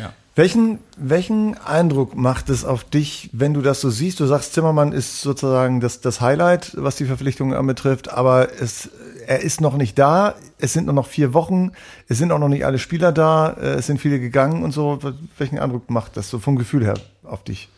ja. 0.00 0.12
Welchen, 0.34 0.78
welchen 0.96 1.58
Eindruck 1.58 2.16
macht 2.16 2.48
es 2.48 2.64
auf 2.64 2.84
dich, 2.84 3.28
wenn 3.32 3.52
du 3.52 3.60
das 3.60 3.82
so 3.82 3.90
siehst? 3.90 4.18
Du 4.18 4.26
sagst, 4.26 4.54
Zimmermann 4.54 4.92
ist 4.92 5.20
sozusagen 5.20 5.80
das, 5.80 6.00
das 6.00 6.22
Highlight, 6.22 6.72
was 6.76 6.96
die 6.96 7.04
Verpflichtungen 7.04 7.54
anbetrifft, 7.54 8.10
aber 8.10 8.48
es, 8.58 8.88
er 9.26 9.40
ist 9.40 9.60
noch 9.60 9.76
nicht 9.76 9.98
da. 9.98 10.34
Es 10.58 10.72
sind 10.72 10.86
nur 10.86 10.94
noch 10.94 11.06
vier 11.06 11.34
Wochen. 11.34 11.72
Es 12.08 12.16
sind 12.16 12.32
auch 12.32 12.38
noch 12.38 12.48
nicht 12.48 12.64
alle 12.64 12.78
Spieler 12.78 13.12
da. 13.12 13.50
äh, 13.52 13.74
Es 13.74 13.86
sind 13.86 14.00
viele 14.00 14.20
gegangen 14.20 14.62
und 14.62 14.72
so. 14.72 15.00
Welchen 15.36 15.58
Eindruck 15.58 15.90
macht 15.90 16.16
das 16.16 16.30
so 16.30 16.38
vom 16.38 16.56
Gefühl 16.56 16.84
her 16.84 16.94
auf 17.24 17.44
dich? 17.44 17.68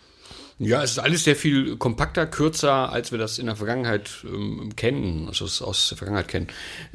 Ja, 0.61 0.85
es 0.85 0.93
ist 0.93 0.99
alles 1.01 1.25
sehr 1.25 1.35
viel 1.35 1.77
kompakter, 1.77 2.27
kürzer, 2.27 2.93
als 2.93 3.11
wir 3.11 3.19
das 3.19 3.41
in 3.41 3.47
der 3.47 3.57
Vergangenheit 3.57 4.09
ähm, 4.25 4.71
kennen, 4.77 5.27
also 5.27 5.47
es 5.47 5.61
aus 5.61 5.89
der 5.89 5.99
Vergangenheit 5.99 6.29
kennen. 6.29 6.47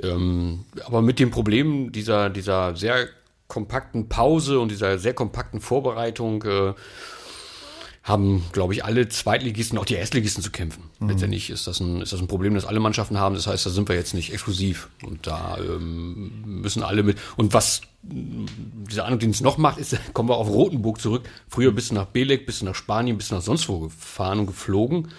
Ähm, 0.02 0.64
aber 0.86 1.02
mit 1.02 1.20
dem 1.20 1.30
Problem 1.30 1.92
dieser, 1.92 2.30
dieser 2.30 2.78
sehr 2.78 3.10
kompakten 3.50 4.08
Pause 4.08 4.62
und 4.62 4.72
dieser 4.72 4.98
sehr 5.00 5.14
kompakten 5.14 5.60
Vorbereitung 5.60 6.44
äh, 6.44 6.74
haben, 8.04 8.46
glaube 8.54 8.74
ich, 8.74 8.86
alle 8.86 9.10
Zweitligisten, 9.10 9.78
auch 9.78 9.86
die 9.86 9.96
Erstligisten 9.96 10.42
zu 10.42 10.52
kämpfen. 10.52 10.84
Letztendlich 11.06 11.50
ist 11.50 11.68
das, 11.68 11.80
ein, 11.80 12.02
ist 12.02 12.14
das 12.14 12.22
ein 12.22 12.28
Problem, 12.28 12.56
das 12.56 12.66
alle 12.66 12.80
Mannschaften 12.80 13.20
haben. 13.20 13.36
Das 13.36 13.46
heißt, 13.46 13.66
da 13.66 13.70
sind 13.70 13.90
wir 13.90 13.96
jetzt 13.96 14.14
nicht 14.14 14.32
exklusiv. 14.32 14.90
Und 15.04 15.28
da 15.28 15.58
ähm, 15.58 16.62
müssen 16.62 16.82
alle 16.82 17.04
mit. 17.04 17.18
Und 17.36 17.54
was 17.54 17.82
dieser 18.02 19.06
andere 19.06 19.20
Dienst 19.20 19.42
noch 19.42 19.58
macht, 19.58 19.78
ist, 19.80 19.98
kommen 20.14 20.30
wir 20.30 20.38
auf 20.38 20.50
Rotenburg 20.50 21.02
zurück. 21.02 21.30
Früher 21.48 21.72
bist 21.72 21.92
du 21.92 21.96
nach 21.96 22.06
Belek, 22.06 22.46
bist 22.46 22.62
du 22.62 22.66
nach 22.66 22.76
Spanien, 22.76 23.18
bist 23.18 23.32
du 23.32 23.36
nach 23.36 23.42
sonst 23.42 23.68
wo 23.68 23.80
gefahren 23.80 24.40
und 24.40 24.48
geflogen. 24.48 25.10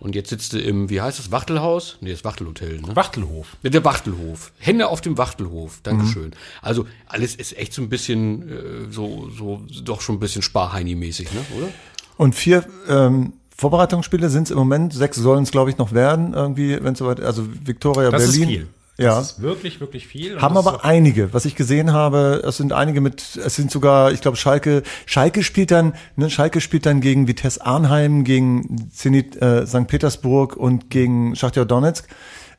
Und 0.00 0.14
jetzt 0.14 0.30
sitzt 0.30 0.54
du 0.54 0.58
im, 0.58 0.88
wie 0.88 1.00
heißt 1.02 1.18
das, 1.18 1.30
Wachtelhaus? 1.30 1.98
Nee, 2.00 2.10
das 2.10 2.24
Wachtelhotel, 2.24 2.80
ne? 2.80 2.96
Wachtelhof. 2.96 3.56
Der 3.62 3.84
Wachtelhof. 3.84 4.50
Hände 4.58 4.88
auf 4.88 5.02
dem 5.02 5.18
Wachtelhof. 5.18 5.80
Dankeschön. 5.82 6.32
Also 6.62 6.86
alles 7.06 7.34
ist 7.34 7.56
echt 7.58 7.74
so 7.74 7.82
ein 7.82 7.90
bisschen, 7.90 8.48
äh, 8.48 8.54
so, 8.90 9.28
so, 9.30 9.62
doch 9.84 10.00
schon 10.00 10.16
ein 10.16 10.20
bisschen 10.20 10.40
Sparheini-mäßig, 10.42 11.32
ne, 11.34 11.44
oder? 11.58 11.68
Und 12.16 12.34
vier 12.34 12.64
ähm, 12.88 13.34
Vorbereitungsspiele 13.56 14.30
sind 14.30 14.44
es 14.44 14.50
im 14.50 14.56
Moment. 14.56 14.94
Sechs 14.94 15.18
sollen 15.18 15.42
es, 15.42 15.50
glaube 15.50 15.68
ich, 15.70 15.76
noch 15.76 15.92
werden. 15.92 16.32
Irgendwie, 16.32 16.82
wenn 16.82 16.94
es 16.94 16.98
soweit. 16.98 17.20
Also 17.20 17.46
Victoria 17.64 18.10
Das 18.10 18.22
Berlin. 18.22 18.42
ist 18.42 18.48
viel. 18.48 18.66
Ja. 19.00 19.16
Das 19.16 19.32
ist 19.32 19.42
wirklich, 19.42 19.80
wirklich 19.80 20.06
viel. 20.06 20.40
Haben 20.40 20.54
das 20.54 20.66
aber 20.66 20.84
einige, 20.84 21.32
was 21.32 21.44
ich 21.44 21.56
gesehen 21.56 21.92
habe, 21.92 22.42
es 22.46 22.56
sind 22.58 22.72
einige 22.72 23.00
mit, 23.00 23.20
es 23.36 23.56
sind 23.56 23.70
sogar, 23.70 24.12
ich 24.12 24.20
glaube, 24.20 24.36
Schalke, 24.36 24.82
Schalke 25.06 25.42
spielt 25.42 25.70
dann, 25.70 25.94
ne, 26.16 26.28
Schalke 26.30 26.60
spielt 26.60 26.86
dann 26.86 27.00
gegen 27.00 27.26
Vitesse 27.26 27.64
Arnheim, 27.64 28.24
gegen 28.24 28.90
Zenit 28.90 29.40
äh, 29.40 29.66
St. 29.66 29.86
Petersburg 29.86 30.56
und 30.56 30.90
gegen 30.90 31.34
Schachtja 31.36 31.64
Donetsk. 31.64 32.06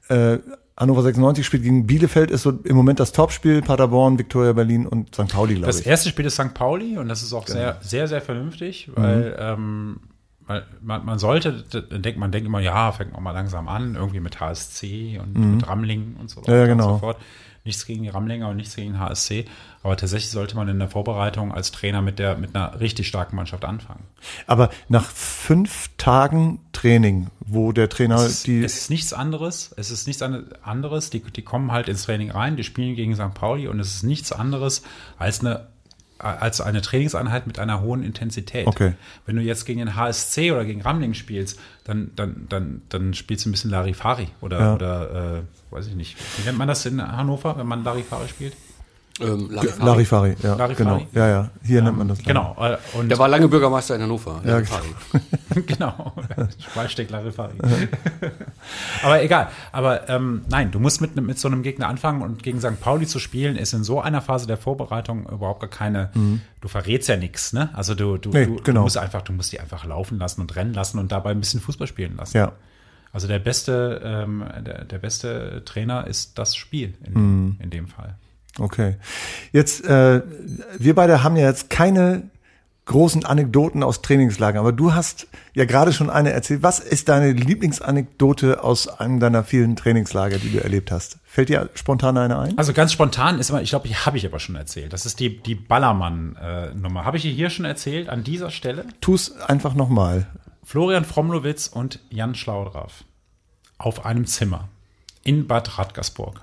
Äh, 0.09 0.39
Hannover 0.77 1.03
96 1.03 1.45
spielt 1.45 1.61
gegen 1.61 1.85
Bielefeld, 1.85 2.31
ist 2.31 2.41
so 2.41 2.51
im 2.63 2.75
Moment 2.75 2.99
das 2.99 3.11
Topspiel, 3.11 3.61
Paderborn, 3.61 4.17
Viktoria 4.17 4.53
Berlin 4.53 4.87
und 4.87 5.13
St. 5.13 5.27
Pauli, 5.27 5.53
glaube 5.55 5.67
Das 5.67 5.81
ich. 5.81 5.85
erste 5.85 6.09
Spiel 6.09 6.25
ist 6.25 6.35
St. 6.35 6.55
Pauli 6.55 6.97
und 6.97 7.07
das 7.07 7.21
ist 7.21 7.33
auch 7.33 7.45
sehr, 7.47 7.77
sehr, 7.81 8.07
sehr 8.07 8.21
vernünftig, 8.21 8.89
weil, 8.95 9.35
ähm, 9.39 9.99
weil 10.51 10.65
man, 10.81 11.05
man 11.05 11.19
sollte, 11.19 11.63
denkt, 11.63 12.19
man 12.19 12.31
denkt 12.31 12.45
immer, 12.47 12.59
ja, 12.59 12.91
fängt 12.91 13.13
man 13.13 13.23
mal 13.23 13.31
langsam 13.31 13.67
an, 13.67 13.95
irgendwie 13.95 14.19
mit 14.19 14.39
HSC 14.39 15.19
und 15.19 15.37
mit 15.55 15.67
Ramling 15.67 16.17
und 16.19 16.29
so 16.29 16.41
weiter 16.41 16.55
Ja, 16.57 16.65
genau. 16.65 16.87
und 16.87 16.93
so 16.95 16.99
fort. 16.99 17.17
Nichts 17.63 17.85
gegen 17.85 18.01
die 18.01 18.09
Ramlinger 18.09 18.49
und 18.49 18.57
nichts 18.57 18.75
gegen 18.75 18.99
HSC, 18.99 19.45
aber 19.83 19.95
tatsächlich 19.95 20.31
sollte 20.31 20.55
man 20.55 20.67
in 20.67 20.79
der 20.79 20.87
Vorbereitung 20.89 21.53
als 21.53 21.71
Trainer 21.71 22.01
mit 22.01 22.17
der, 22.17 22.35
mit 22.35 22.55
einer 22.55 22.79
richtig 22.79 23.07
starken 23.07 23.35
Mannschaft 23.35 23.65
anfangen. 23.65 24.03
Aber 24.47 24.71
nach 24.89 25.05
fünf 25.05 25.91
Tagen 25.97 26.59
Training, 26.73 27.27
wo 27.39 27.71
der 27.71 27.87
Trainer 27.87 28.15
Es 28.15 28.31
ist, 28.31 28.47
die, 28.47 28.63
es 28.63 28.77
ist 28.77 28.89
nichts 28.89 29.13
anderes. 29.13 29.71
Es 29.77 29.91
ist 29.91 30.07
nichts 30.07 30.23
anderes. 30.23 31.11
Die, 31.11 31.19
die 31.21 31.43
kommen 31.43 31.71
halt 31.71 31.87
ins 31.87 32.03
Training 32.05 32.31
rein, 32.31 32.55
die 32.57 32.63
spielen 32.63 32.95
gegen 32.95 33.13
St. 33.15 33.35
Pauli 33.35 33.67
und 33.67 33.79
es 33.79 33.93
ist 33.93 34.03
nichts 34.03 34.31
anderes 34.31 34.81
als 35.19 35.41
eine, 35.41 35.67
als 36.23 36.61
eine 36.61 36.81
Trainingseinheit 36.81 37.47
mit 37.47 37.59
einer 37.59 37.81
hohen 37.81 38.03
Intensität. 38.03 38.67
Okay. 38.67 38.93
Wenn 39.25 39.35
du 39.35 39.41
jetzt 39.41 39.65
gegen 39.65 39.79
den 39.79 39.95
HSC 39.95 40.51
oder 40.51 40.65
gegen 40.65 40.81
Ramling 40.81 41.13
spielst, 41.13 41.59
dann, 41.83 42.11
dann, 42.15 42.45
dann, 42.49 42.81
dann 42.89 43.13
spielst 43.13 43.45
du 43.45 43.49
ein 43.49 43.51
bisschen 43.53 43.71
Larifari 43.71 44.27
oder, 44.41 44.59
Ja. 44.59 44.73
oder 44.75 45.35
äh, 45.39 45.73
weiß 45.73 45.87
ich 45.87 45.95
nicht. 45.95 46.17
Wie 46.37 46.45
nennt 46.45 46.57
man 46.57 46.67
das 46.67 46.85
in 46.85 47.01
Hannover, 47.01 47.57
wenn 47.57 47.67
man 47.67 47.83
Larifari 47.83 48.27
spielt? 48.27 48.53
Ähm, 49.21 49.49
Larifari. 49.51 49.85
Larifari, 49.85 50.35
ja, 50.43 50.55
Larifari. 50.55 50.75
genau, 50.75 51.07
ja, 51.13 51.27
ja, 51.27 51.49
hier 51.63 51.81
nennt 51.81 51.97
man 51.97 52.07
das. 52.07 52.19
Genau. 52.23 52.55
äh, 52.59 52.77
Und 52.97 53.09
Der 53.09 53.17
war 53.19 53.27
lange 53.27 53.47
Bürgermeister 53.47 53.95
in 53.95 54.01
Hannover. 54.01 54.41
Ja, 54.43 54.51
Larifari. 54.53 54.87
genau. 55.65 56.13
Schwalsteck 56.73 57.09
Larifari. 57.09 57.53
aber 59.03 59.23
egal. 59.23 59.49
Aber 59.71 60.09
ähm, 60.09 60.41
nein, 60.49 60.71
du 60.71 60.79
musst 60.79 61.01
mit, 61.01 61.15
mit 61.15 61.39
so 61.39 61.47
einem 61.47 61.63
Gegner 61.63 61.87
anfangen 61.87 62.21
und 62.21 62.43
gegen 62.43 62.59
St. 62.59 62.79
Pauli 62.79 63.07
zu 63.07 63.19
spielen, 63.19 63.55
ist 63.55 63.73
in 63.73 63.83
so 63.83 64.01
einer 64.01 64.21
Phase 64.21 64.47
der 64.47 64.57
Vorbereitung 64.57 65.25
überhaupt 65.27 65.59
gar 65.61 65.69
keine. 65.69 66.09
Du 66.61 66.67
verrätst 66.67 67.09
ja 67.09 67.17
nichts, 67.17 67.53
ne? 67.53 67.69
Also 67.73 67.95
du, 67.95 68.17
du, 68.17 68.29
Mhm. 68.29 68.35
Nee, 68.35 68.45
du, 68.45 68.55
genau. 68.63 68.79
du 68.79 68.83
musst 68.85 68.97
einfach, 68.97 69.21
du 69.23 69.33
musst 69.33 69.51
die 69.51 69.59
einfach 69.59 69.85
laufen 69.85 70.17
lassen 70.19 70.41
und 70.41 70.55
rennen 70.55 70.73
lassen 70.73 70.99
und 70.99 71.11
dabei 71.11 71.31
ein 71.31 71.39
bisschen 71.39 71.59
Fußball 71.59 71.87
spielen 71.87 72.15
lassen. 72.17 72.37
Ja. 72.37 72.51
Also 73.13 73.27
der 73.27 73.39
beste, 73.39 74.01
ähm, 74.05 74.43
der, 74.65 74.85
der 74.85 74.97
beste 74.99 75.63
Trainer 75.65 76.07
ist 76.07 76.37
das 76.39 76.55
Spiel 76.55 76.93
in, 77.03 77.13
Mhm. 77.13 77.57
in 77.59 77.69
dem 77.69 77.87
Fall. 77.87 78.15
Okay. 78.59 78.95
Jetzt, 79.51 79.85
äh, 79.85 80.21
wir 80.77 80.95
beide 80.95 81.23
haben 81.23 81.35
ja 81.35 81.47
jetzt 81.47 81.69
keine 81.69 82.29
großen 82.85 83.23
Anekdoten 83.23 83.83
aus 83.83 84.01
Trainingslagern, 84.01 84.59
aber 84.59 84.73
du 84.73 84.93
hast 84.93 85.27
ja 85.53 85.65
gerade 85.65 85.93
schon 85.93 86.09
eine 86.09 86.31
erzählt. 86.31 86.63
Was 86.63 86.79
ist 86.79 87.09
deine 87.09 87.31
Lieblingsanekdote 87.31 88.63
aus 88.63 88.87
einem 88.87 89.19
deiner 89.19 89.43
vielen 89.43 89.75
Trainingslager, 89.75 90.39
die 90.39 90.51
du 90.51 90.61
erlebt 90.61 90.91
hast? 90.91 91.17
Fällt 91.23 91.49
dir 91.49 91.69
spontan 91.75 92.17
eine 92.17 92.37
ein? 92.37 92.57
Also 92.57 92.73
ganz 92.73 92.91
spontan 92.91 93.39
ist 93.39 93.49
immer, 93.49 93.61
ich 93.61 93.69
glaube, 93.69 93.87
die 93.87 93.95
habe 93.95 94.17
ich 94.17 94.25
aber 94.25 94.39
schon 94.39 94.55
erzählt. 94.55 94.91
Das 94.91 95.05
ist 95.05 95.19
die, 95.19 95.41
die 95.41 95.55
Ballermann-Nummer. 95.55 97.05
habe 97.05 97.17
ich 97.17 97.23
hier 97.23 97.49
schon 97.49 97.65
erzählt 97.65 98.09
an 98.09 98.23
dieser 98.23 98.51
Stelle? 98.51 98.85
Tu's 98.99 99.39
einfach 99.39 99.73
nochmal. 99.73 100.27
Florian 100.63 101.05
Fromlowitz 101.05 101.67
und 101.67 101.99
Jan 102.09 102.35
Schlaudraff 102.35 103.03
auf 103.77 104.05
einem 104.05 104.25
Zimmer 104.25 104.69
in 105.23 105.47
Bad 105.47 105.77
Radkersburg. 105.77 106.41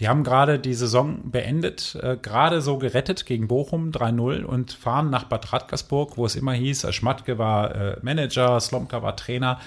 Die 0.00 0.08
haben 0.08 0.24
gerade 0.24 0.58
die 0.58 0.74
Saison 0.74 1.30
beendet, 1.30 1.96
äh, 2.02 2.16
gerade 2.20 2.60
so 2.60 2.78
gerettet 2.78 3.26
gegen 3.26 3.46
Bochum 3.46 3.92
3-0 3.92 4.42
und 4.42 4.72
fahren 4.72 5.10
nach 5.10 5.24
Bad 5.24 5.52
Radkersburg, 5.52 6.16
wo 6.16 6.26
es 6.26 6.34
immer 6.34 6.52
hieß, 6.52 6.92
Schmatke 6.92 7.38
war 7.38 7.74
äh, 7.74 7.96
Manager, 8.02 8.58
Slomka 8.60 9.02
war 9.02 9.16
Trainer. 9.16 9.60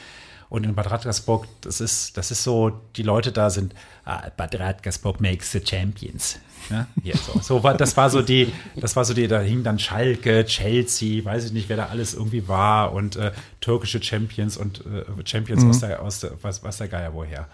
Und 0.49 0.65
in 0.65 0.75
Bad 0.75 0.91
Radkersburg, 0.91 1.45
das 1.61 1.81
ist, 1.81 2.15
das 2.15 2.31
ist 2.31 2.43
so, 2.43 2.71
die 2.95 3.03
Leute 3.03 3.33
da 3.33 3.49
sind, 3.49 3.73
ah, 4.05 4.29
Bad 4.35 4.57
Radkersburg 4.57 5.19
makes 5.19 5.51
the 5.51 5.61
champions. 5.63 6.39
Ja, 6.69 6.87
hier, 7.03 7.15
so, 7.17 7.39
so 7.41 7.63
war, 7.63 7.75
das 7.75 7.95
war 7.97 8.09
so 8.09 8.21
die, 8.21 8.51
das 8.75 8.95
war 8.95 9.03
so 9.03 9.13
die, 9.13 9.27
da 9.27 9.39
hing 9.39 9.63
dann 9.63 9.77
Schalke, 9.77 10.45
Chelsea, 10.45 11.23
weiß 11.23 11.45
ich 11.45 11.51
nicht, 11.51 11.69
wer 11.69 11.77
da 11.77 11.85
alles 11.87 12.13
irgendwie 12.13 12.47
war 12.47 12.93
und 12.93 13.17
äh, 13.17 13.31
türkische 13.59 14.01
Champions 14.01 14.57
und 14.57 14.85
äh, 14.85 15.03
Champions 15.25 15.63
aus 15.65 15.79
der, 15.79 16.01
aus 16.01 16.19
der, 16.21 16.31
was, 16.41 16.63
was 16.63 16.77
der 16.77 16.87
Geier 16.87 17.13
woher. 17.13 17.47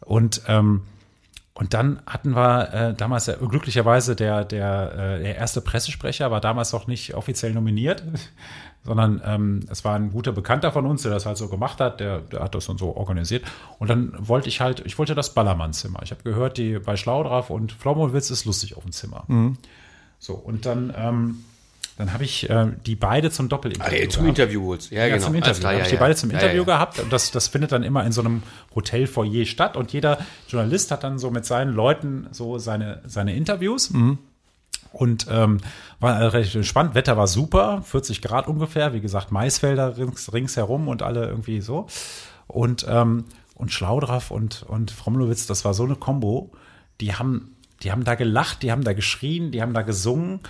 Und 0.00 0.42
ähm, 0.48 0.82
und 1.54 1.74
dann 1.74 2.00
hatten 2.06 2.34
wir 2.34 2.72
äh, 2.72 2.94
damals 2.94 3.28
äh, 3.28 3.36
glücklicherweise 3.36 4.16
der, 4.16 4.44
der, 4.44 4.92
äh, 4.92 5.22
der 5.22 5.36
erste 5.36 5.60
Pressesprecher 5.60 6.30
war 6.30 6.40
damals 6.40 6.72
noch 6.72 6.86
nicht 6.86 7.14
offiziell 7.14 7.52
nominiert, 7.52 8.02
sondern 8.84 9.20
ähm, 9.24 9.60
es 9.68 9.84
war 9.84 9.94
ein 9.94 10.12
guter 10.12 10.32
Bekannter 10.32 10.72
von 10.72 10.86
uns, 10.86 11.02
der 11.02 11.10
das 11.10 11.26
halt 11.26 11.36
so 11.36 11.48
gemacht 11.48 11.78
hat, 11.78 12.00
der, 12.00 12.20
der 12.20 12.40
hat 12.40 12.54
das 12.54 12.66
dann 12.66 12.78
so 12.78 12.96
organisiert. 12.96 13.44
Und 13.78 13.90
dann 13.90 14.14
wollte 14.18 14.48
ich 14.48 14.62
halt, 14.62 14.80
ich 14.86 14.98
wollte 14.98 15.14
das 15.14 15.34
Ballermann-Zimmer. 15.34 16.00
Ich 16.02 16.10
habe 16.10 16.22
gehört, 16.22 16.56
die 16.56 16.78
bei 16.78 16.96
Schlaudraff 16.96 17.50
und 17.50 17.72
Flomowitz 17.72 18.30
ist 18.30 18.46
lustig 18.46 18.76
auf 18.76 18.84
dem 18.84 18.92
Zimmer. 18.92 19.24
So, 20.18 20.34
und 20.34 20.64
dann, 20.64 20.92
ähm, 20.96 21.44
dann 22.04 22.12
habe 22.12 22.24
ich 22.24 22.48
äh, 22.50 22.66
die 22.86 22.96
beide 22.96 23.30
zum 23.30 23.46
Ah, 23.46 23.48
Doppelinterview. 23.50 23.96
ey, 23.96 24.08
zum 24.08 24.22
gehabt. 24.24 24.38
Interview 24.38 24.66
holst. 24.66 24.90
Ja, 24.90 25.06
Ja, 25.06 25.14
genau. 25.14 25.26
zum 25.26 25.34
Interview. 25.36 25.60
klar, 25.60 25.72
ja, 25.72 25.78
habe 25.78 25.84
ich 25.84 25.88
die 25.90 25.94
ja. 25.94 26.00
beide 26.00 26.16
zum 26.16 26.30
Ja, 26.30 26.38
Interview 26.38 26.62
ja. 26.62 26.64
gehabt 26.64 26.98
und 27.00 27.12
das, 27.12 27.30
das 27.30 27.48
findet 27.48 27.72
dann 27.72 27.82
immer 27.82 28.04
in 28.04 28.12
so 28.12 28.20
einem 28.22 28.42
Hotelfoyer 28.74 29.44
statt 29.46 29.76
und 29.76 29.92
jeder 29.92 30.18
Journalist 30.48 30.90
hat 30.90 31.04
dann 31.04 31.18
so 31.18 31.30
mit 31.30 31.44
seinen 31.46 31.72
Leuten 31.74 32.26
so 32.32 32.58
seine, 32.58 33.00
seine 33.06 33.34
Interviews. 33.36 33.90
Mhm. 33.90 34.18
Und 34.92 35.26
ähm, 35.30 35.58
war 36.00 36.20
relativ 36.34 36.54
entspannt. 36.54 36.94
Wetter 36.94 37.16
war 37.16 37.26
super, 37.26 37.80
40 37.82 38.20
Grad 38.20 38.46
ungefähr. 38.46 38.92
Wie 38.92 39.00
gesagt, 39.00 39.32
Maisfelder 39.32 39.96
rings, 39.96 40.32
ringsherum 40.34 40.88
und 40.88 41.02
alle 41.02 41.26
irgendwie 41.28 41.62
so. 41.62 41.86
Und, 42.46 42.84
ähm, 42.88 43.24
und 43.54 43.72
Schlaudraff 43.72 44.30
und, 44.30 44.64
und 44.64 44.90
Fromlowitz, 44.90 45.46
das 45.46 45.64
war 45.64 45.72
so 45.72 45.84
eine 45.84 45.96
Combo. 45.96 46.52
Die 47.00 47.14
haben, 47.14 47.56
die 47.82 47.90
haben 47.90 48.04
da 48.04 48.16
gelacht, 48.16 48.62
die 48.62 48.70
haben 48.70 48.84
da 48.84 48.92
geschrien, 48.92 49.50
die 49.50 49.62
haben 49.62 49.72
da 49.72 49.80
gesungen. 49.80 50.40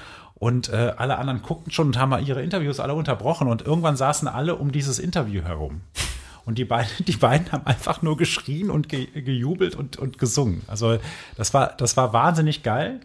Und 0.43 0.71
äh, 0.71 0.93
alle 0.97 1.19
anderen 1.19 1.41
guckten 1.41 1.71
schon 1.71 1.87
und 1.87 1.99
haben 2.01 2.09
mal 2.09 2.27
ihre 2.27 2.43
Interviews 2.43 2.81
alle 2.81 2.95
unterbrochen. 2.95 3.47
Und 3.47 3.63
irgendwann 3.63 3.97
saßen 3.97 4.27
alle 4.27 4.57
um 4.57 4.73
dieses 4.73 4.99
Interview 4.99 5.45
herum. 5.45 5.83
Und 6.45 6.59
die 6.59 6.65
beiden, 6.65 6.91
die 7.07 7.17
beiden 7.17 7.53
haben 7.53 7.65
einfach 7.65 8.03
nur 8.03 8.17
geschrien 8.17 8.69
und 8.69 8.89
ge, 8.89 9.07
gejubelt 9.07 9.77
und, 9.77 9.99
und 9.99 10.19
gesungen. 10.19 10.63
Also 10.67 10.99
das 11.37 11.55
war, 11.55 11.69
das 11.77 11.97
war 11.97 12.13
wahnsinnig 12.13 12.65
geil. 12.65 12.99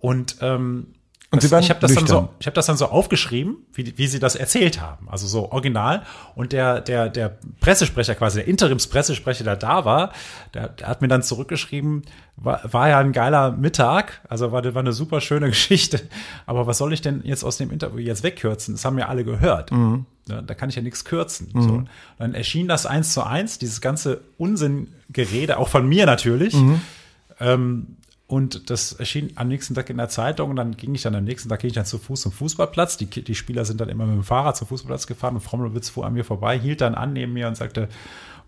Und, 0.00 0.38
ähm, 0.40 0.88
Und 1.34 1.42
sie 1.42 1.50
waren 1.50 1.62
ich 1.62 1.70
habe 1.70 1.80
das, 1.80 1.94
dann 1.94 2.06
so, 2.06 2.28
ich 2.38 2.46
hab 2.46 2.54
das 2.54 2.66
dann 2.66 2.76
so 2.76 2.86
aufgeschrieben, 2.86 3.58
wie, 3.72 3.96
wie 3.96 4.06
sie 4.06 4.18
das 4.18 4.36
erzählt 4.36 4.80
haben. 4.80 5.08
Also 5.08 5.26
so 5.26 5.50
original. 5.52 6.02
Und 6.34 6.52
der, 6.52 6.80
der, 6.80 7.08
der 7.08 7.36
Pressesprecher, 7.60 8.14
quasi 8.14 8.40
der 8.40 8.48
Interimspressesprecher, 8.48 9.44
der 9.44 9.56
da 9.56 9.84
war, 9.84 10.12
der, 10.54 10.68
der 10.68 10.88
hat 10.88 11.02
mir 11.02 11.08
dann 11.08 11.22
zurückgeschrieben, 11.22 12.02
war, 12.36 12.60
war 12.64 12.88
ja 12.88 12.98
ein 12.98 13.12
geiler 13.12 13.52
Mittag, 13.52 14.20
also 14.28 14.50
war, 14.52 14.64
war 14.74 14.80
eine 14.80 14.92
super 14.92 15.20
schöne 15.20 15.46
Geschichte. 15.50 16.00
Aber 16.46 16.66
was 16.66 16.78
soll 16.78 16.92
ich 16.92 17.02
denn 17.02 17.22
jetzt 17.24 17.44
aus 17.44 17.56
dem 17.58 17.70
Interview 17.70 17.98
jetzt 17.98 18.22
wegkürzen? 18.22 18.74
Das 18.74 18.84
haben 18.84 18.98
ja 18.98 19.08
alle 19.08 19.24
gehört. 19.24 19.70
Ja, 20.28 20.40
da 20.40 20.54
kann 20.54 20.70
ich 20.70 20.76
ja 20.76 20.82
nichts 20.82 21.04
kürzen. 21.04 21.50
So. 21.54 21.84
Dann 22.18 22.32
erschien 22.34 22.66
das 22.66 22.86
eins 22.86 23.12
zu 23.12 23.22
eins, 23.24 23.58
dieses 23.58 23.82
ganze 23.82 24.22
Unsinngerede, 24.38 25.58
auch 25.58 25.68
von 25.68 25.86
mir 25.86 26.06
natürlich. 26.06 26.54
Ähm, 27.40 27.96
und 28.34 28.68
das 28.68 28.92
erschien 28.92 29.30
am 29.36 29.46
nächsten 29.46 29.74
Tag 29.76 29.90
in 29.90 29.96
der 29.96 30.08
Zeitung. 30.08 30.50
Und 30.50 30.56
dann 30.56 30.76
ging 30.76 30.92
ich 30.92 31.02
dann 31.02 31.14
am 31.14 31.22
nächsten 31.22 31.48
Tag 31.48 31.60
ging 31.60 31.68
ich 31.68 31.74
dann 31.74 31.84
zu 31.86 31.98
Fuß 31.98 32.22
zum 32.22 32.32
Fußballplatz. 32.32 32.96
Die, 32.96 33.06
die 33.06 33.34
Spieler 33.36 33.64
sind 33.64 33.80
dann 33.80 33.88
immer 33.88 34.06
mit 34.06 34.16
dem 34.16 34.24
Fahrrad 34.24 34.56
zum 34.56 34.66
Fußballplatz 34.66 35.06
gefahren 35.06 35.36
und 35.36 35.40
Frommelwitz 35.40 35.88
fuhr 35.90 36.04
an 36.04 36.14
mir 36.14 36.24
vorbei, 36.24 36.58
hielt 36.58 36.80
dann 36.80 36.96
an 36.96 37.12
neben 37.12 37.32
mir 37.32 37.46
und 37.46 37.56
sagte, 37.56 37.88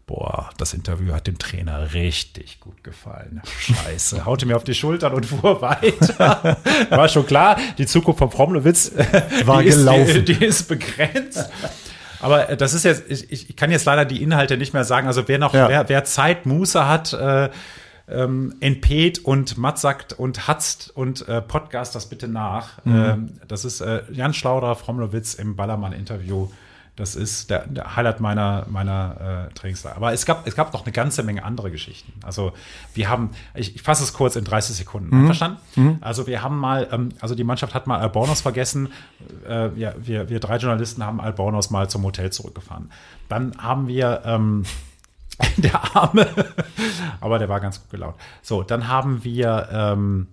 Boah, 0.08 0.50
das 0.58 0.74
Interview 0.74 1.12
hat 1.14 1.26
dem 1.28 1.38
Trainer 1.38 1.92
richtig 1.94 2.58
gut 2.60 2.82
gefallen. 2.84 3.42
Scheiße. 3.58 4.24
Haute 4.24 4.46
mir 4.46 4.56
auf 4.56 4.64
die 4.64 4.74
Schultern 4.74 5.12
und 5.12 5.26
fuhr 5.26 5.60
weiter. 5.62 6.56
War 6.90 7.08
schon 7.08 7.26
klar, 7.26 7.56
die 7.78 7.86
Zukunft 7.86 8.18
von 8.18 8.30
Frommelwitz 8.32 8.92
War 9.44 9.62
die 9.62 9.68
gelaufen. 9.70 10.08
Ist, 10.08 10.28
die, 10.28 10.34
die 10.34 10.44
ist 10.44 10.68
begrenzt. 10.68 11.48
Aber 12.20 12.48
äh, 12.50 12.56
das 12.56 12.74
ist 12.74 12.84
jetzt, 12.84 13.04
ich, 13.08 13.30
ich 13.50 13.56
kann 13.56 13.70
jetzt 13.70 13.84
leider 13.84 14.04
die 14.04 14.22
Inhalte 14.22 14.56
nicht 14.56 14.72
mehr 14.74 14.84
sagen. 14.84 15.06
Also 15.06 15.26
wer 15.28 15.38
noch, 15.38 15.54
Ja. 15.54 15.68
wer, 15.68 15.88
wer 15.88 16.04
Zeit, 16.04 16.46
Muße 16.46 16.88
hat, 16.88 17.12
äh, 17.12 17.50
ähm, 18.08 18.54
entpeht 18.60 19.24
und 19.24 19.58
Matzakt 19.58 20.12
und 20.12 20.46
Hatzt 20.46 20.92
und 20.94 21.26
äh, 21.28 21.42
Podcast 21.42 21.94
das 21.94 22.08
bitte 22.08 22.28
nach. 22.28 22.84
Mhm. 22.84 22.94
Ähm, 22.94 23.30
das 23.48 23.64
ist 23.64 23.80
äh, 23.80 24.02
Jan 24.12 24.34
Schlauder, 24.34 24.76
Frommelwitz 24.76 25.34
im 25.34 25.56
Ballermann-Interview. 25.56 26.48
Das 26.94 27.14
ist 27.14 27.50
der, 27.50 27.66
der 27.66 27.94
Highlight 27.94 28.20
meiner, 28.20 28.64
meiner 28.70 29.48
äh, 29.50 29.54
Trainingslage. 29.54 29.96
Aber 29.96 30.14
es 30.14 30.24
gab, 30.24 30.46
es 30.46 30.56
gab 30.56 30.72
noch 30.72 30.84
eine 30.84 30.92
ganze 30.92 31.22
Menge 31.22 31.44
andere 31.44 31.70
Geschichten. 31.70 32.10
Also 32.24 32.54
wir 32.94 33.10
haben, 33.10 33.30
ich, 33.54 33.76
ich 33.76 33.82
fasse 33.82 34.02
es 34.02 34.14
kurz 34.14 34.34
in 34.34 34.44
30 34.44 34.76
Sekunden. 34.76 35.14
Einverstanden? 35.14 35.98
Also 36.00 36.26
wir 36.26 36.42
haben 36.42 36.58
mal, 36.58 36.88
ähm, 36.90 37.10
also 37.20 37.34
die 37.34 37.44
Mannschaft 37.44 37.74
hat 37.74 37.86
mal 37.86 37.98
Albornoz 37.98 38.40
vergessen. 38.40 38.88
Äh, 39.46 39.78
ja, 39.78 39.92
wir, 39.98 40.30
wir 40.30 40.40
drei 40.40 40.56
Journalisten 40.56 41.04
haben 41.04 41.20
Albornoz 41.20 41.68
mal 41.68 41.90
zum 41.90 42.02
Hotel 42.02 42.32
zurückgefahren. 42.32 42.90
Dann 43.28 43.52
haben 43.58 43.88
wir 43.88 44.22
ähm, 44.24 44.64
der 45.56 45.96
Arme, 45.96 46.26
aber 47.20 47.38
der 47.38 47.48
war 47.48 47.60
ganz 47.60 47.80
gut 47.80 47.90
gelaunt. 47.90 48.16
So, 48.42 48.62
dann 48.62 48.88
haben 48.88 49.22
wir, 49.24 49.68
ähm, 49.70 50.28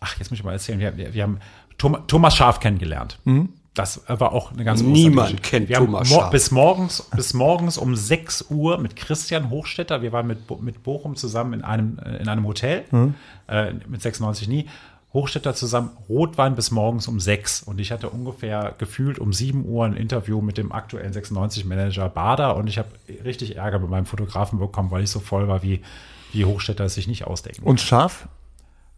ach, 0.00 0.18
jetzt 0.18 0.30
muss 0.30 0.38
ich 0.38 0.44
mal 0.44 0.52
erzählen, 0.52 0.80
wir, 0.80 1.14
wir, 1.14 1.22
haben 1.22 1.38
Thomas, 1.76 2.36
Scharf 2.36 2.58
kennengelernt. 2.58 3.18
Das 3.74 4.02
war 4.08 4.32
auch 4.32 4.50
eine 4.52 4.64
ganz 4.64 4.82
Niemand 4.82 5.42
kennt 5.44 5.68
wir 5.68 5.76
Thomas 5.76 6.08
Scharf. 6.08 6.30
Bis 6.30 6.50
morgens, 6.50 7.08
bis 7.14 7.34
morgens 7.34 7.78
um 7.78 7.94
6 7.94 8.46
Uhr 8.50 8.78
mit 8.78 8.96
Christian 8.96 9.50
Hochstetter, 9.50 10.02
wir 10.02 10.10
waren 10.10 10.26
mit, 10.26 10.38
mit 10.60 10.82
Bochum 10.82 11.14
zusammen 11.14 11.52
in 11.52 11.62
einem, 11.62 11.98
äh, 12.00 12.16
in 12.16 12.28
einem 12.28 12.44
Hotel, 12.44 12.84
äh, 13.46 13.74
mit 13.86 14.02
96 14.02 14.48
nie. 14.48 14.66
Hochstetter 15.14 15.54
zusammen 15.54 15.90
Rotwein 16.08 16.54
bis 16.54 16.70
morgens 16.70 17.08
um 17.08 17.18
6 17.18 17.62
und 17.62 17.80
ich 17.80 17.92
hatte 17.92 18.10
ungefähr 18.10 18.74
gefühlt 18.76 19.18
um 19.18 19.32
7 19.32 19.64
Uhr 19.64 19.86
ein 19.86 19.94
Interview 19.94 20.42
mit 20.42 20.58
dem 20.58 20.70
aktuellen 20.70 21.12
96-Manager 21.14 22.08
Bader 22.10 22.56
und 22.56 22.66
ich 22.66 22.78
habe 22.78 22.88
richtig 23.24 23.56
Ärger 23.56 23.78
mit 23.78 23.88
meinem 23.88 24.06
Fotografen 24.06 24.58
bekommen, 24.58 24.90
weil 24.90 25.04
ich 25.04 25.10
so 25.10 25.20
voll 25.20 25.48
war, 25.48 25.62
wie, 25.62 25.80
wie 26.32 26.44
Hochstetter 26.44 26.84
es 26.84 26.94
sich 26.94 27.08
nicht 27.08 27.26
ausdenken. 27.26 27.62
Und 27.62 27.80
scharf? 27.80 28.28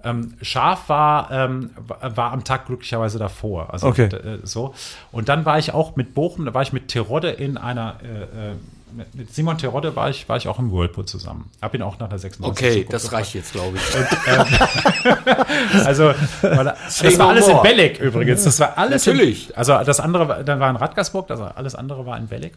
Ähm, 0.03 0.35
Scharf 0.40 0.88
war, 0.88 1.31
ähm, 1.31 1.70
war 1.87 2.16
war 2.16 2.33
am 2.33 2.42
Tag 2.42 2.66
glücklicherweise 2.66 3.18
davor. 3.18 3.73
Also 3.73 3.88
Okay. 3.88 4.07
äh, 4.07 4.38
so. 4.44 4.75
Und 5.12 5.29
dann 5.29 5.44
war 5.44 5.59
ich 5.59 5.75
auch 5.75 5.94
mit 5.94 6.14
Bochum, 6.14 6.46
da 6.46 6.55
war 6.55 6.62
ich 6.62 6.73
mit 6.73 6.88
Terodde 6.88 7.31
in 7.31 7.57
einer, 7.57 7.99
äh, 8.03 8.53
äh, 8.53 8.55
mit, 8.92 9.33
Simon 9.35 9.57
Terodde 9.59 9.94
war 9.96 10.11
ich, 10.11 10.29
war 10.29 10.37
ich 10.37 10.48
auch 10.48 10.59
im 10.59 10.70
Whirlpool 10.72 11.05
zusammen. 11.07 11.50
Hab 11.62 11.74
ihn 11.74 11.83
auch 11.83 11.98
nach 11.98 12.09
der 12.09 12.18
96 12.18 12.66
Okay, 12.66 12.87
das 12.90 13.03
gefragt. 13.05 13.20
reicht 13.22 13.35
jetzt, 13.35 13.53
glaube 13.53 13.76
ich. 13.76 13.83
Also, 15.85 16.12
weil, 16.42 16.64
das 16.64 17.18
war 17.18 17.29
alles 17.29 17.48
in. 17.48 17.62
Belek 17.62 18.00
übrigens. 18.00 18.44
Das 18.44 18.59
war 18.61 18.76
alles 18.79 19.07
Natürlich. 19.07 19.50
In, 19.50 19.57
also 19.57 19.79
das 19.85 20.00
andere, 20.00 20.29
war- 20.29 20.42
dann 20.44 20.61
war 20.61 20.70
in 20.70 20.76
Radgersburg, 20.76 21.29
war, 21.31 21.57
alles 21.57 21.74
andere 21.74 22.07
war 22.07 22.16
in 22.18 22.29
Belek. 22.29 22.55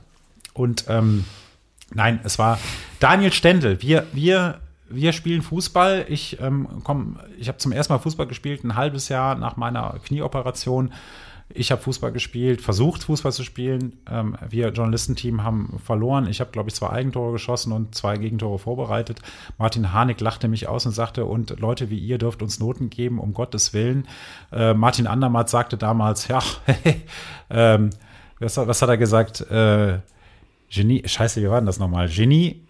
Und 0.54 0.86
ähm, 0.88 1.26
nein, 1.94 2.20
es 2.24 2.38
war 2.40 2.60
Daniel 3.00 3.34
Stendel. 3.34 3.82
Wir, 3.82 4.06
wir, 4.14 4.60
wir 4.90 5.14
spielen 5.14 5.42
Fußball. 5.42 6.06
Ich 6.10 6.40
ähm, 6.42 6.68
komm, 6.84 7.20
ich 7.40 7.48
habe 7.48 7.58
zum 7.58 7.72
ersten 7.72 7.94
Mal 7.94 8.00
Fußball 8.00 8.28
gespielt, 8.28 8.64
ein 8.64 8.76
halbes 8.76 9.10
Jahr 9.10 9.36
nach 9.36 9.58
meiner 9.58 9.96
Knieoperation. 10.06 10.94
Ich 11.56 11.72
habe 11.72 11.82
Fußball 11.84 12.12
gespielt, 12.12 12.62
versucht 12.62 13.04
Fußball 13.04 13.32
zu 13.32 13.44
spielen. 13.44 14.00
Ähm, 14.10 14.36
wir 14.50 14.70
Journalistenteam 14.70 15.44
haben 15.44 15.80
verloren. 15.84 16.28
Ich 16.28 16.40
habe, 16.40 16.50
glaube 16.50 16.70
ich, 16.70 16.76
zwei 16.76 16.90
Eigentore 16.90 17.32
geschossen 17.32 17.72
und 17.72 17.94
zwei 17.94 18.18
Gegentore 18.18 18.58
vorbereitet. 18.58 19.22
Martin 19.60 19.94
Harnik 19.94 20.20
lachte 20.20 20.48
mich 20.48 20.68
aus 20.68 20.88
und 20.88 20.94
sagte, 20.94 21.26
und 21.26 21.60
Leute 21.60 21.92
wie 21.92 22.00
ihr 22.00 22.18
dürft 22.18 22.42
uns 22.42 22.60
Noten 22.60 22.90
geben, 22.90 23.20
um 23.20 23.34
Gottes 23.34 23.72
Willen. 23.72 24.08
Äh, 24.52 24.74
Martin 24.74 25.06
Andermatt 25.06 25.48
sagte 25.48 25.78
damals, 25.78 26.28
ja, 26.28 26.42
ähm, 27.52 27.92
was, 28.40 28.58
was 28.58 28.82
hat 28.82 28.90
er 28.90 28.98
gesagt? 28.98 29.42
Äh, 29.42 30.00
Genie, 30.72 31.04
scheiße, 31.06 31.40
wie 31.40 31.50
war 31.50 31.60
denn 31.60 31.68
das 31.68 31.78
nochmal? 31.78 32.10
Genie? 32.10 32.66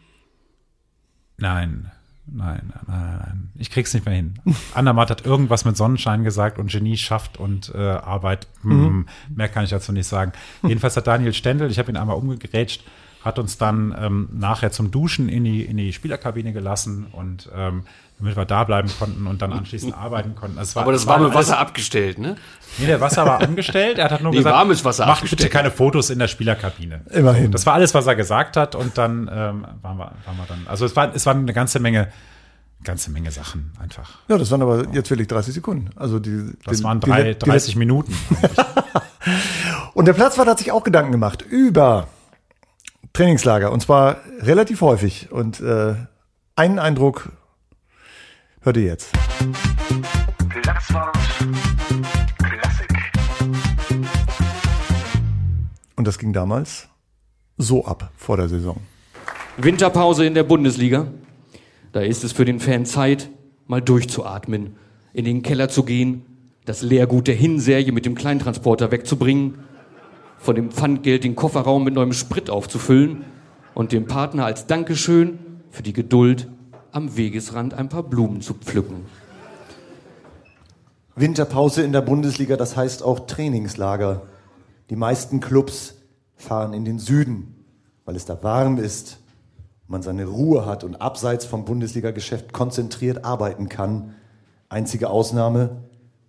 Nein, 1.38 1.90
nein, 2.26 2.62
nein, 2.74 2.84
nein, 2.88 3.20
nein. 3.20 3.52
Ich 3.56 3.70
krieg's 3.70 3.94
nicht 3.94 4.06
mehr 4.06 4.16
hin. 4.16 4.36
Andermatt 4.74 5.10
hat 5.10 5.26
irgendwas 5.26 5.66
mit 5.66 5.78
Sonnenschein 5.78 6.24
gesagt 6.24 6.58
und 6.58 6.72
Genie 6.72 6.98
schafft 6.98 7.38
und 7.38 7.74
äh, 7.76 7.78
Arbeit. 7.78 8.48
Hm, 8.62 9.08
Mehr 9.34 9.50
kann 9.50 9.64
ich 9.64 9.70
dazu 9.70 9.92
nicht 9.92 10.08
sagen. 10.08 10.32
Jedenfalls 10.64 10.98
hat 10.98 11.08
Daniel 11.08 11.34
Stendel, 11.34 11.70
ich 11.70 11.80
habe 11.80 11.92
ihn 11.92 11.98
einmal 11.98 12.18
umgegrätscht, 12.18 12.84
hat 13.24 13.40
uns 13.40 13.58
dann 13.58 13.96
ähm, 13.98 14.30
nachher 14.34 14.72
zum 14.72 14.92
Duschen 14.92 15.30
in 15.30 15.44
die, 15.44 15.64
in 15.64 15.78
die 15.78 15.94
Spielerkabine 15.94 16.54
gelassen 16.54 17.08
und 17.12 17.50
ähm, 17.56 17.84
damit 18.20 18.36
wir 18.38 18.46
da 18.46 18.64
bleiben 18.64 18.90
konnten 19.00 19.28
und 19.28 19.42
dann 19.42 19.52
anschließend 19.52 19.96
arbeiten 19.98 20.36
konnten. 20.36 20.58
Es 20.60 20.76
war, 20.76 20.84
Aber 20.84 20.92
das 20.94 21.06
war 21.06 21.16
warme 21.16 21.26
alles- 21.26 21.36
Wasser 21.50 21.60
abgestellt, 21.60 22.20
ne? 22.20 22.36
Nee, 22.78 22.86
der 22.88 23.02
Wasser 23.02 23.26
war 23.26 23.40
angestellt. 23.42 23.98
Er 24.00 24.10
hat 24.10 24.22
nur 24.22 24.32
Nee, 24.32 24.38
gesagt, 24.38 24.56
warmes 24.56 24.84
Wasser 24.86 25.06
macht 25.06 25.30
bitte 25.30 25.50
keine 25.50 25.70
Fotos 25.72 26.10
in 26.10 26.20
der 26.20 26.28
Spielerkabine. 26.28 27.02
Immerhin. 27.12 27.52
Das 27.52 27.66
war 27.66 27.74
alles, 27.74 27.94
was 27.94 28.08
er 28.08 28.16
gesagt 28.16 28.58
hat. 28.58 28.76
Und 28.76 28.98
dann 28.98 29.30
ähm, 29.32 29.66
waren, 29.82 29.98
wir, 29.98 30.12
waren 30.26 30.38
wir 30.38 30.46
dann. 30.48 30.66
Also 30.68 30.86
es 30.86 30.96
war, 30.96 31.14
es 31.14 31.26
waren 31.26 31.40
eine 31.40 31.54
ganze 31.54 31.80
Menge, 31.80 32.08
ganze 32.84 33.12
Menge 33.12 33.30
Sachen 33.32 33.72
einfach. 33.80 34.10
Ja, 34.28 34.38
das 34.38 34.50
waren 34.52 34.62
aber 34.64 34.88
jetzt 34.92 35.10
wirklich 35.10 35.28
30 35.28 35.54
Sekunden. 35.54 35.90
Also 35.96 36.20
die, 36.20 36.54
Das 36.66 36.78
den- 36.78 36.84
waren 36.84 37.00
die- 37.00 37.10
drei, 37.10 37.34
die- 37.34 37.40
30 37.40 37.76
Minuten. 37.76 38.16
Und 39.94 40.06
der 40.06 40.14
Platzwart 40.14 40.48
hat 40.48 40.58
sich 40.60 40.72
auch 40.72 40.84
Gedanken 40.84 41.12
gemacht 41.12 41.42
über 41.44 42.08
Trainingslager 43.14 43.72
und 43.72 43.80
zwar 43.82 44.18
relativ 44.40 44.82
häufig. 44.82 45.32
Und 45.32 45.60
äh, 45.62 45.94
einen 46.56 46.80
Eindruck 46.80 47.32
hört 48.64 48.78
ihr 48.78 48.84
jetzt. 48.84 49.12
Platzwart 50.50 51.18
Klassik. 52.38 52.90
Und 55.96 56.08
das 56.08 56.18
ging 56.18 56.34
damals 56.34 56.88
so 57.58 57.86
ab 57.86 58.12
vor 58.16 58.38
der 58.38 58.50
Saison. 58.50 58.78
Winterpause 59.58 60.26
in 60.26 60.34
der 60.34 60.44
Bundesliga. 60.44 61.08
Da 61.92 62.02
ist 62.02 62.24
es 62.24 62.32
für 62.32 62.46
den 62.46 62.60
Fan 62.60 62.86
Zeit, 62.86 63.30
mal 63.68 63.82
durchzuatmen, 63.82 64.78
in 65.14 65.26
den 65.26 65.44
Keller 65.44 65.70
zu 65.70 65.84
gehen, 65.84 66.26
das 66.66 66.82
Leergut 66.82 67.28
der 67.28 67.36
Hinserie 67.36 67.92
mit 67.92 68.06
dem 68.06 68.16
Kleintransporter 68.16 68.92
wegzubringen, 68.92 69.60
von 70.38 70.56
dem 70.56 70.72
Pfandgeld 70.72 71.24
den 71.24 71.36
Kofferraum 71.36 71.84
mit 71.84 71.94
neuem 71.94 72.14
Sprit 72.14 72.50
aufzufüllen 72.50 73.26
und 73.76 73.92
dem 73.92 74.08
Partner 74.08 74.46
als 74.46 74.66
Dankeschön 74.66 75.38
für 75.70 75.84
die 75.84 75.94
Geduld 75.94 76.48
am 76.94 77.18
Wegesrand 77.18 77.74
ein 77.74 77.90
paar 77.90 78.04
Blumen 78.04 78.42
zu 78.42 78.54
pflücken. 78.54 79.06
Winterpause 81.16 81.84
in 81.84 81.92
der 81.92 82.02
Bundesliga, 82.02 82.56
das 82.56 82.78
heißt 82.78 83.04
auch 83.04 83.22
Trainingslager. 83.22 84.22
Die 84.90 84.96
meisten 84.96 85.40
Clubs 85.40 85.96
fahren 86.36 86.74
in 86.74 86.86
den 86.86 87.00
Süden, 87.00 87.66
weil 88.06 88.16
es 88.16 88.26
da 88.26 88.42
warm 88.44 88.78
ist, 88.78 89.20
man 89.88 90.02
seine 90.02 90.26
Ruhe 90.26 90.66
hat 90.66 90.84
und 90.84 91.02
abseits 91.02 91.46
vom 91.46 91.66
Bundesliga-Geschäft 91.66 92.54
konzentriert 92.54 93.26
arbeiten 93.26 93.70
kann. 93.70 94.14
Einzige 94.70 95.10
Ausnahme, 95.10 95.84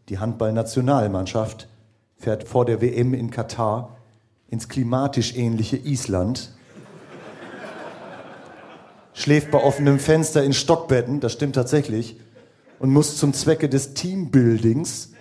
die 0.09 0.19
Handballnationalmannschaft 0.19 1.69
fährt 2.17 2.49
vor 2.49 2.65
der 2.65 2.81
WM 2.81 3.13
in 3.15 3.31
Katar 3.31 3.97
ins 4.49 4.69
klimatisch 4.69 5.37
ähnliche 5.37 5.77
Island, 5.77 6.54
schläft 9.15 9.51
bei 9.51 9.63
offenem 9.63 9.99
Fenster 9.99 10.45
in 10.45 10.53
Stockbetten, 10.53 11.21
das 11.21 11.33
stimmt 11.33 11.55
tatsächlich, 11.55 12.17
und 12.79 12.91
muss 12.91 13.17
zum 13.17 13.33
Zwecke 13.33 13.71
des 13.71 13.95
Teambuildings 13.95 15.13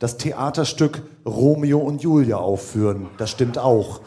das 0.00 0.16
Theaterstück 0.16 1.02
Romeo 1.24 1.78
und 1.78 2.02
Julia 2.02 2.38
aufführen. 2.38 3.08
Das 3.18 3.30
stimmt 3.30 3.58
auch. 3.58 4.00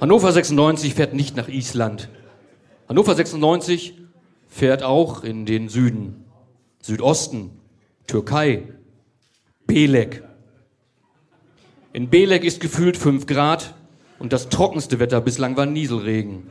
Hannover 0.00 0.30
96 0.30 0.92
fährt 0.94 1.14
nicht 1.14 1.36
nach 1.36 1.48
Island. 1.48 2.10
Hannover 2.88 3.14
96 3.14 3.98
fährt 4.48 4.82
auch 4.82 5.24
in 5.24 5.46
den 5.46 5.70
Süden, 5.70 6.24
Südosten, 6.82 7.50
Türkei, 8.06 8.64
Belek. 9.66 10.22
In 11.94 12.10
Belek 12.10 12.44
ist 12.44 12.60
gefühlt 12.60 12.98
5 12.98 13.26
Grad 13.26 13.74
und 14.24 14.32
das 14.32 14.48
trockenste 14.48 15.00
Wetter 15.00 15.20
bislang 15.20 15.54
war 15.58 15.66
Nieselregen. 15.66 16.44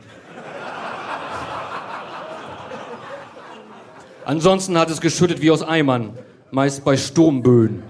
Ansonsten 4.24 4.78
hat 4.78 4.90
es 4.90 5.00
geschüttet 5.00 5.42
wie 5.42 5.50
aus 5.50 5.64
Eimern, 5.64 6.16
meist 6.52 6.84
bei 6.84 6.96
Sturmböen. 6.96 7.82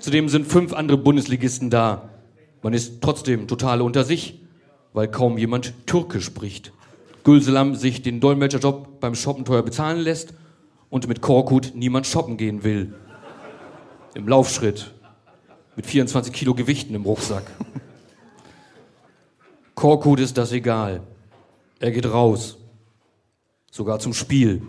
Zudem 0.00 0.30
sind 0.30 0.46
fünf 0.46 0.72
andere 0.72 0.96
Bundesligisten 0.96 1.68
da. 1.68 2.08
Man 2.62 2.72
ist 2.72 3.02
trotzdem 3.02 3.48
total 3.48 3.82
unter 3.82 4.02
sich, 4.02 4.40
weil 4.94 5.08
kaum 5.08 5.36
jemand 5.36 5.74
Türkisch 5.84 6.24
spricht. 6.24 6.72
Gülselam 7.22 7.74
sich 7.74 8.00
den 8.00 8.20
Dolmetscherjob 8.20 8.98
beim 8.98 9.14
Shoppen 9.14 9.44
teuer 9.44 9.62
bezahlen 9.62 9.98
lässt 9.98 10.32
und 10.88 11.06
mit 11.06 11.20
Korkut 11.20 11.72
niemand 11.74 12.06
shoppen 12.06 12.38
gehen 12.38 12.64
will. 12.64 12.94
Im 14.14 14.26
Laufschritt. 14.26 14.94
Mit 15.76 15.84
24 15.84 16.32
Kilo 16.32 16.54
Gewichten 16.54 16.94
im 16.94 17.02
Rucksack. 17.02 17.44
Korkut 19.76 20.20
ist 20.20 20.38
das 20.38 20.52
egal. 20.52 21.02
Er 21.80 21.90
geht 21.90 22.06
raus. 22.06 22.56
Sogar 23.70 23.98
zum 23.98 24.14
Spiel. 24.14 24.62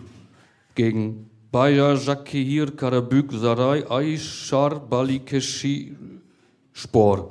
Gegen 0.74 1.30
Bayer 1.50 1.96
Jakir 1.96 2.76
Karabük 2.76 3.32
Saray 3.32 3.84
Ayşar 3.88 4.90
Balikeşi 4.90 5.96
Spor. 6.74 7.30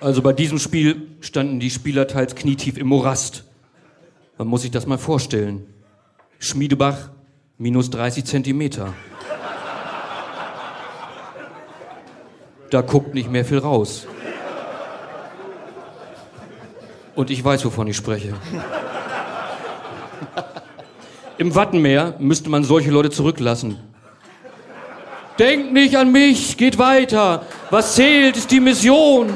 Also 0.00 0.22
bei 0.22 0.32
diesem 0.32 0.58
Spiel 0.58 1.08
standen 1.20 1.60
die 1.60 1.68
Spieler 1.68 2.06
teils 2.08 2.34
knietief 2.34 2.78
im 2.78 2.86
Morast. 2.86 3.44
Man 4.38 4.48
muss 4.48 4.62
sich 4.62 4.70
das 4.70 4.86
mal 4.86 4.98
vorstellen. 4.98 5.66
Schmiedebach 6.38 7.10
minus 7.58 7.90
30 7.90 8.24
Zentimeter. 8.24 8.92
Da 12.70 12.82
guckt 12.82 13.14
nicht 13.14 13.30
mehr 13.30 13.44
viel 13.44 13.58
raus. 13.58 14.06
Und 17.14 17.30
ich 17.30 17.42
weiß, 17.42 17.64
wovon 17.64 17.86
ich 17.86 17.96
spreche. 17.96 18.34
Im 21.38 21.54
Wattenmeer 21.54 22.16
müsste 22.18 22.50
man 22.50 22.64
solche 22.64 22.90
Leute 22.90 23.10
zurücklassen. 23.10 23.78
Denkt 25.38 25.72
nicht 25.72 25.96
an 25.96 26.12
mich, 26.12 26.56
geht 26.56 26.78
weiter. 26.78 27.44
Was 27.70 27.94
zählt, 27.94 28.36
ist 28.36 28.50
die 28.50 28.60
Mission. 28.60 29.28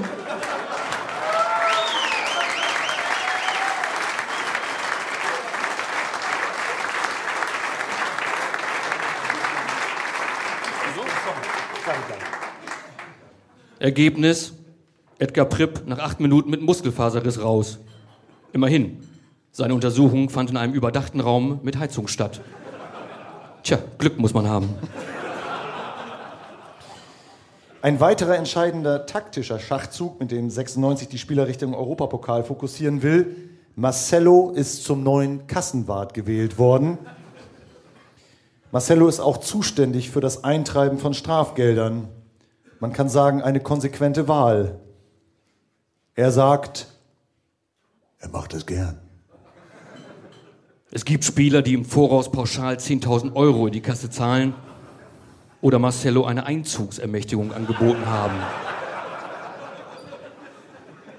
Ergebnis, 13.90 14.52
Edgar 15.18 15.46
Pripp 15.46 15.82
nach 15.84 15.98
acht 15.98 16.20
Minuten 16.20 16.48
mit 16.48 16.62
Muskelfaserriss 16.62 17.42
raus. 17.42 17.80
Immerhin, 18.52 19.02
seine 19.50 19.74
Untersuchung 19.74 20.30
fand 20.30 20.48
in 20.48 20.56
einem 20.56 20.74
überdachten 20.74 21.18
Raum 21.18 21.58
mit 21.64 21.76
Heizung 21.76 22.06
statt. 22.06 22.40
Tja, 23.64 23.80
Glück 23.98 24.16
muss 24.16 24.32
man 24.32 24.48
haben. 24.48 24.68
Ein 27.82 27.98
weiterer 27.98 28.36
entscheidender 28.36 29.06
taktischer 29.06 29.58
Schachzug, 29.58 30.20
mit 30.20 30.30
dem 30.30 30.50
96 30.50 31.08
die 31.08 31.18
Spieler 31.18 31.48
Richtung 31.48 31.74
Europapokal 31.74 32.44
fokussieren 32.44 33.02
will. 33.02 33.34
Marcelo 33.74 34.52
ist 34.52 34.84
zum 34.84 35.02
neuen 35.02 35.48
Kassenwart 35.48 36.14
gewählt 36.14 36.58
worden. 36.58 36.96
Marcelo 38.70 39.08
ist 39.08 39.18
auch 39.18 39.38
zuständig 39.38 40.10
für 40.10 40.20
das 40.20 40.44
Eintreiben 40.44 40.98
von 40.98 41.12
Strafgeldern. 41.12 42.06
Man 42.80 42.94
kann 42.94 43.10
sagen, 43.10 43.42
eine 43.42 43.60
konsequente 43.60 44.26
Wahl. 44.26 44.80
Er 46.14 46.30
sagt, 46.30 46.88
er 48.18 48.30
macht 48.30 48.54
es 48.54 48.64
gern. 48.64 48.98
Es 50.90 51.04
gibt 51.04 51.24
Spieler, 51.24 51.60
die 51.62 51.74
im 51.74 51.84
Voraus 51.84 52.32
pauschal 52.32 52.76
10.000 52.76 53.34
Euro 53.36 53.66
in 53.66 53.74
die 53.74 53.82
Kasse 53.82 54.08
zahlen 54.10 54.54
oder 55.60 55.78
Marcelo 55.78 56.24
eine 56.24 56.46
Einzugsermächtigung 56.46 57.52
angeboten 57.52 58.06
haben. 58.06 58.34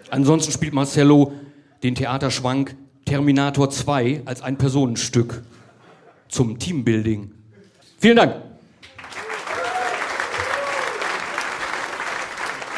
Ansonsten 0.09 0.51
spielt 0.51 0.74
Marcelo 0.74 1.32
den 1.84 1.93
Theaterschwank 1.93 2.76
Terminator 3.05 3.70
2 3.70 4.24
als 4.26 4.41
ein 4.41 4.57
Personenstück 4.57 5.43
zum 6.28 6.57
Teambuilding. 6.57 7.32
Vielen 7.99 8.18
Dank. 8.18 8.51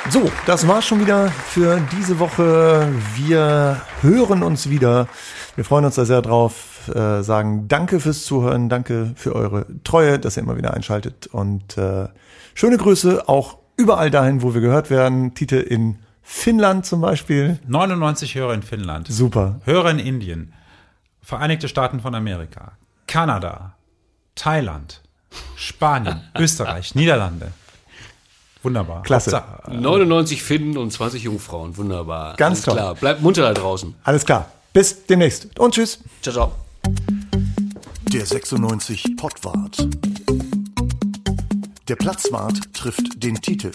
So, 0.09 0.29
das 0.45 0.67
war's 0.67 0.85
schon 0.85 0.99
wieder 0.99 1.29
für 1.29 1.79
diese 1.97 2.19
Woche. 2.19 2.89
Wir 3.15 3.81
hören 4.01 4.43
uns 4.43 4.69
wieder. 4.69 5.07
Wir 5.55 5.63
freuen 5.63 5.85
uns 5.85 5.95
da 5.95 6.03
sehr 6.03 6.21
drauf. 6.21 6.89
Äh, 6.93 7.23
sagen 7.23 7.69
Danke 7.69 8.01
fürs 8.01 8.25
Zuhören, 8.25 8.67
danke 8.67 9.13
für 9.15 9.33
eure 9.33 9.65
Treue, 9.85 10.19
dass 10.19 10.35
ihr 10.35 10.43
immer 10.43 10.57
wieder 10.57 10.73
einschaltet 10.73 11.27
und 11.27 11.77
äh, 11.77 12.09
schöne 12.53 12.77
Grüße 12.77 13.29
auch 13.29 13.57
überall 13.77 14.11
dahin, 14.11 14.41
wo 14.41 14.53
wir 14.53 14.59
gehört 14.59 14.89
werden. 14.89 15.33
Tite 15.33 15.57
in 15.57 15.99
Finnland 16.21 16.85
zum 16.85 16.99
Beispiel. 16.99 17.59
99 17.65 18.35
Hörer 18.35 18.53
in 18.53 18.63
Finnland. 18.63 19.07
Super. 19.07 19.61
Hörer 19.63 19.91
in 19.91 19.99
Indien. 19.99 20.53
Vereinigte 21.21 21.69
Staaten 21.69 22.01
von 22.01 22.13
Amerika. 22.13 22.73
Kanada. 23.07 23.75
Thailand. 24.35 25.01
Spanien. 25.55 26.21
Österreich. 26.37 26.93
Niederlande. 26.93 27.53
Wunderbar. 28.63 29.03
Klasse. 29.03 29.35
Hauptsache, 29.35 29.75
99 29.75 30.41
Finnen 30.41 30.77
und 30.77 30.91
20 30.91 31.23
Jungfrauen. 31.23 31.75
Wunderbar. 31.77 32.35
Ganz 32.37 32.57
Alles 32.59 32.65
toll. 32.65 32.73
klar. 32.75 32.95
Bleibt 32.95 33.21
munter 33.21 33.41
da 33.41 33.53
draußen. 33.53 33.93
Alles 34.03 34.25
klar. 34.25 34.49
Bis 34.71 35.05
demnächst 35.05 35.59
und 35.59 35.73
tschüss. 35.75 35.99
Ciao, 36.21 36.33
ciao. 36.33 36.51
Der 38.11 38.25
96 38.25 39.15
Pottwart. 39.17 39.87
Der 41.87 41.95
Platzwart 41.95 42.73
trifft 42.73 43.21
den 43.23 43.35
Titel. 43.41 43.71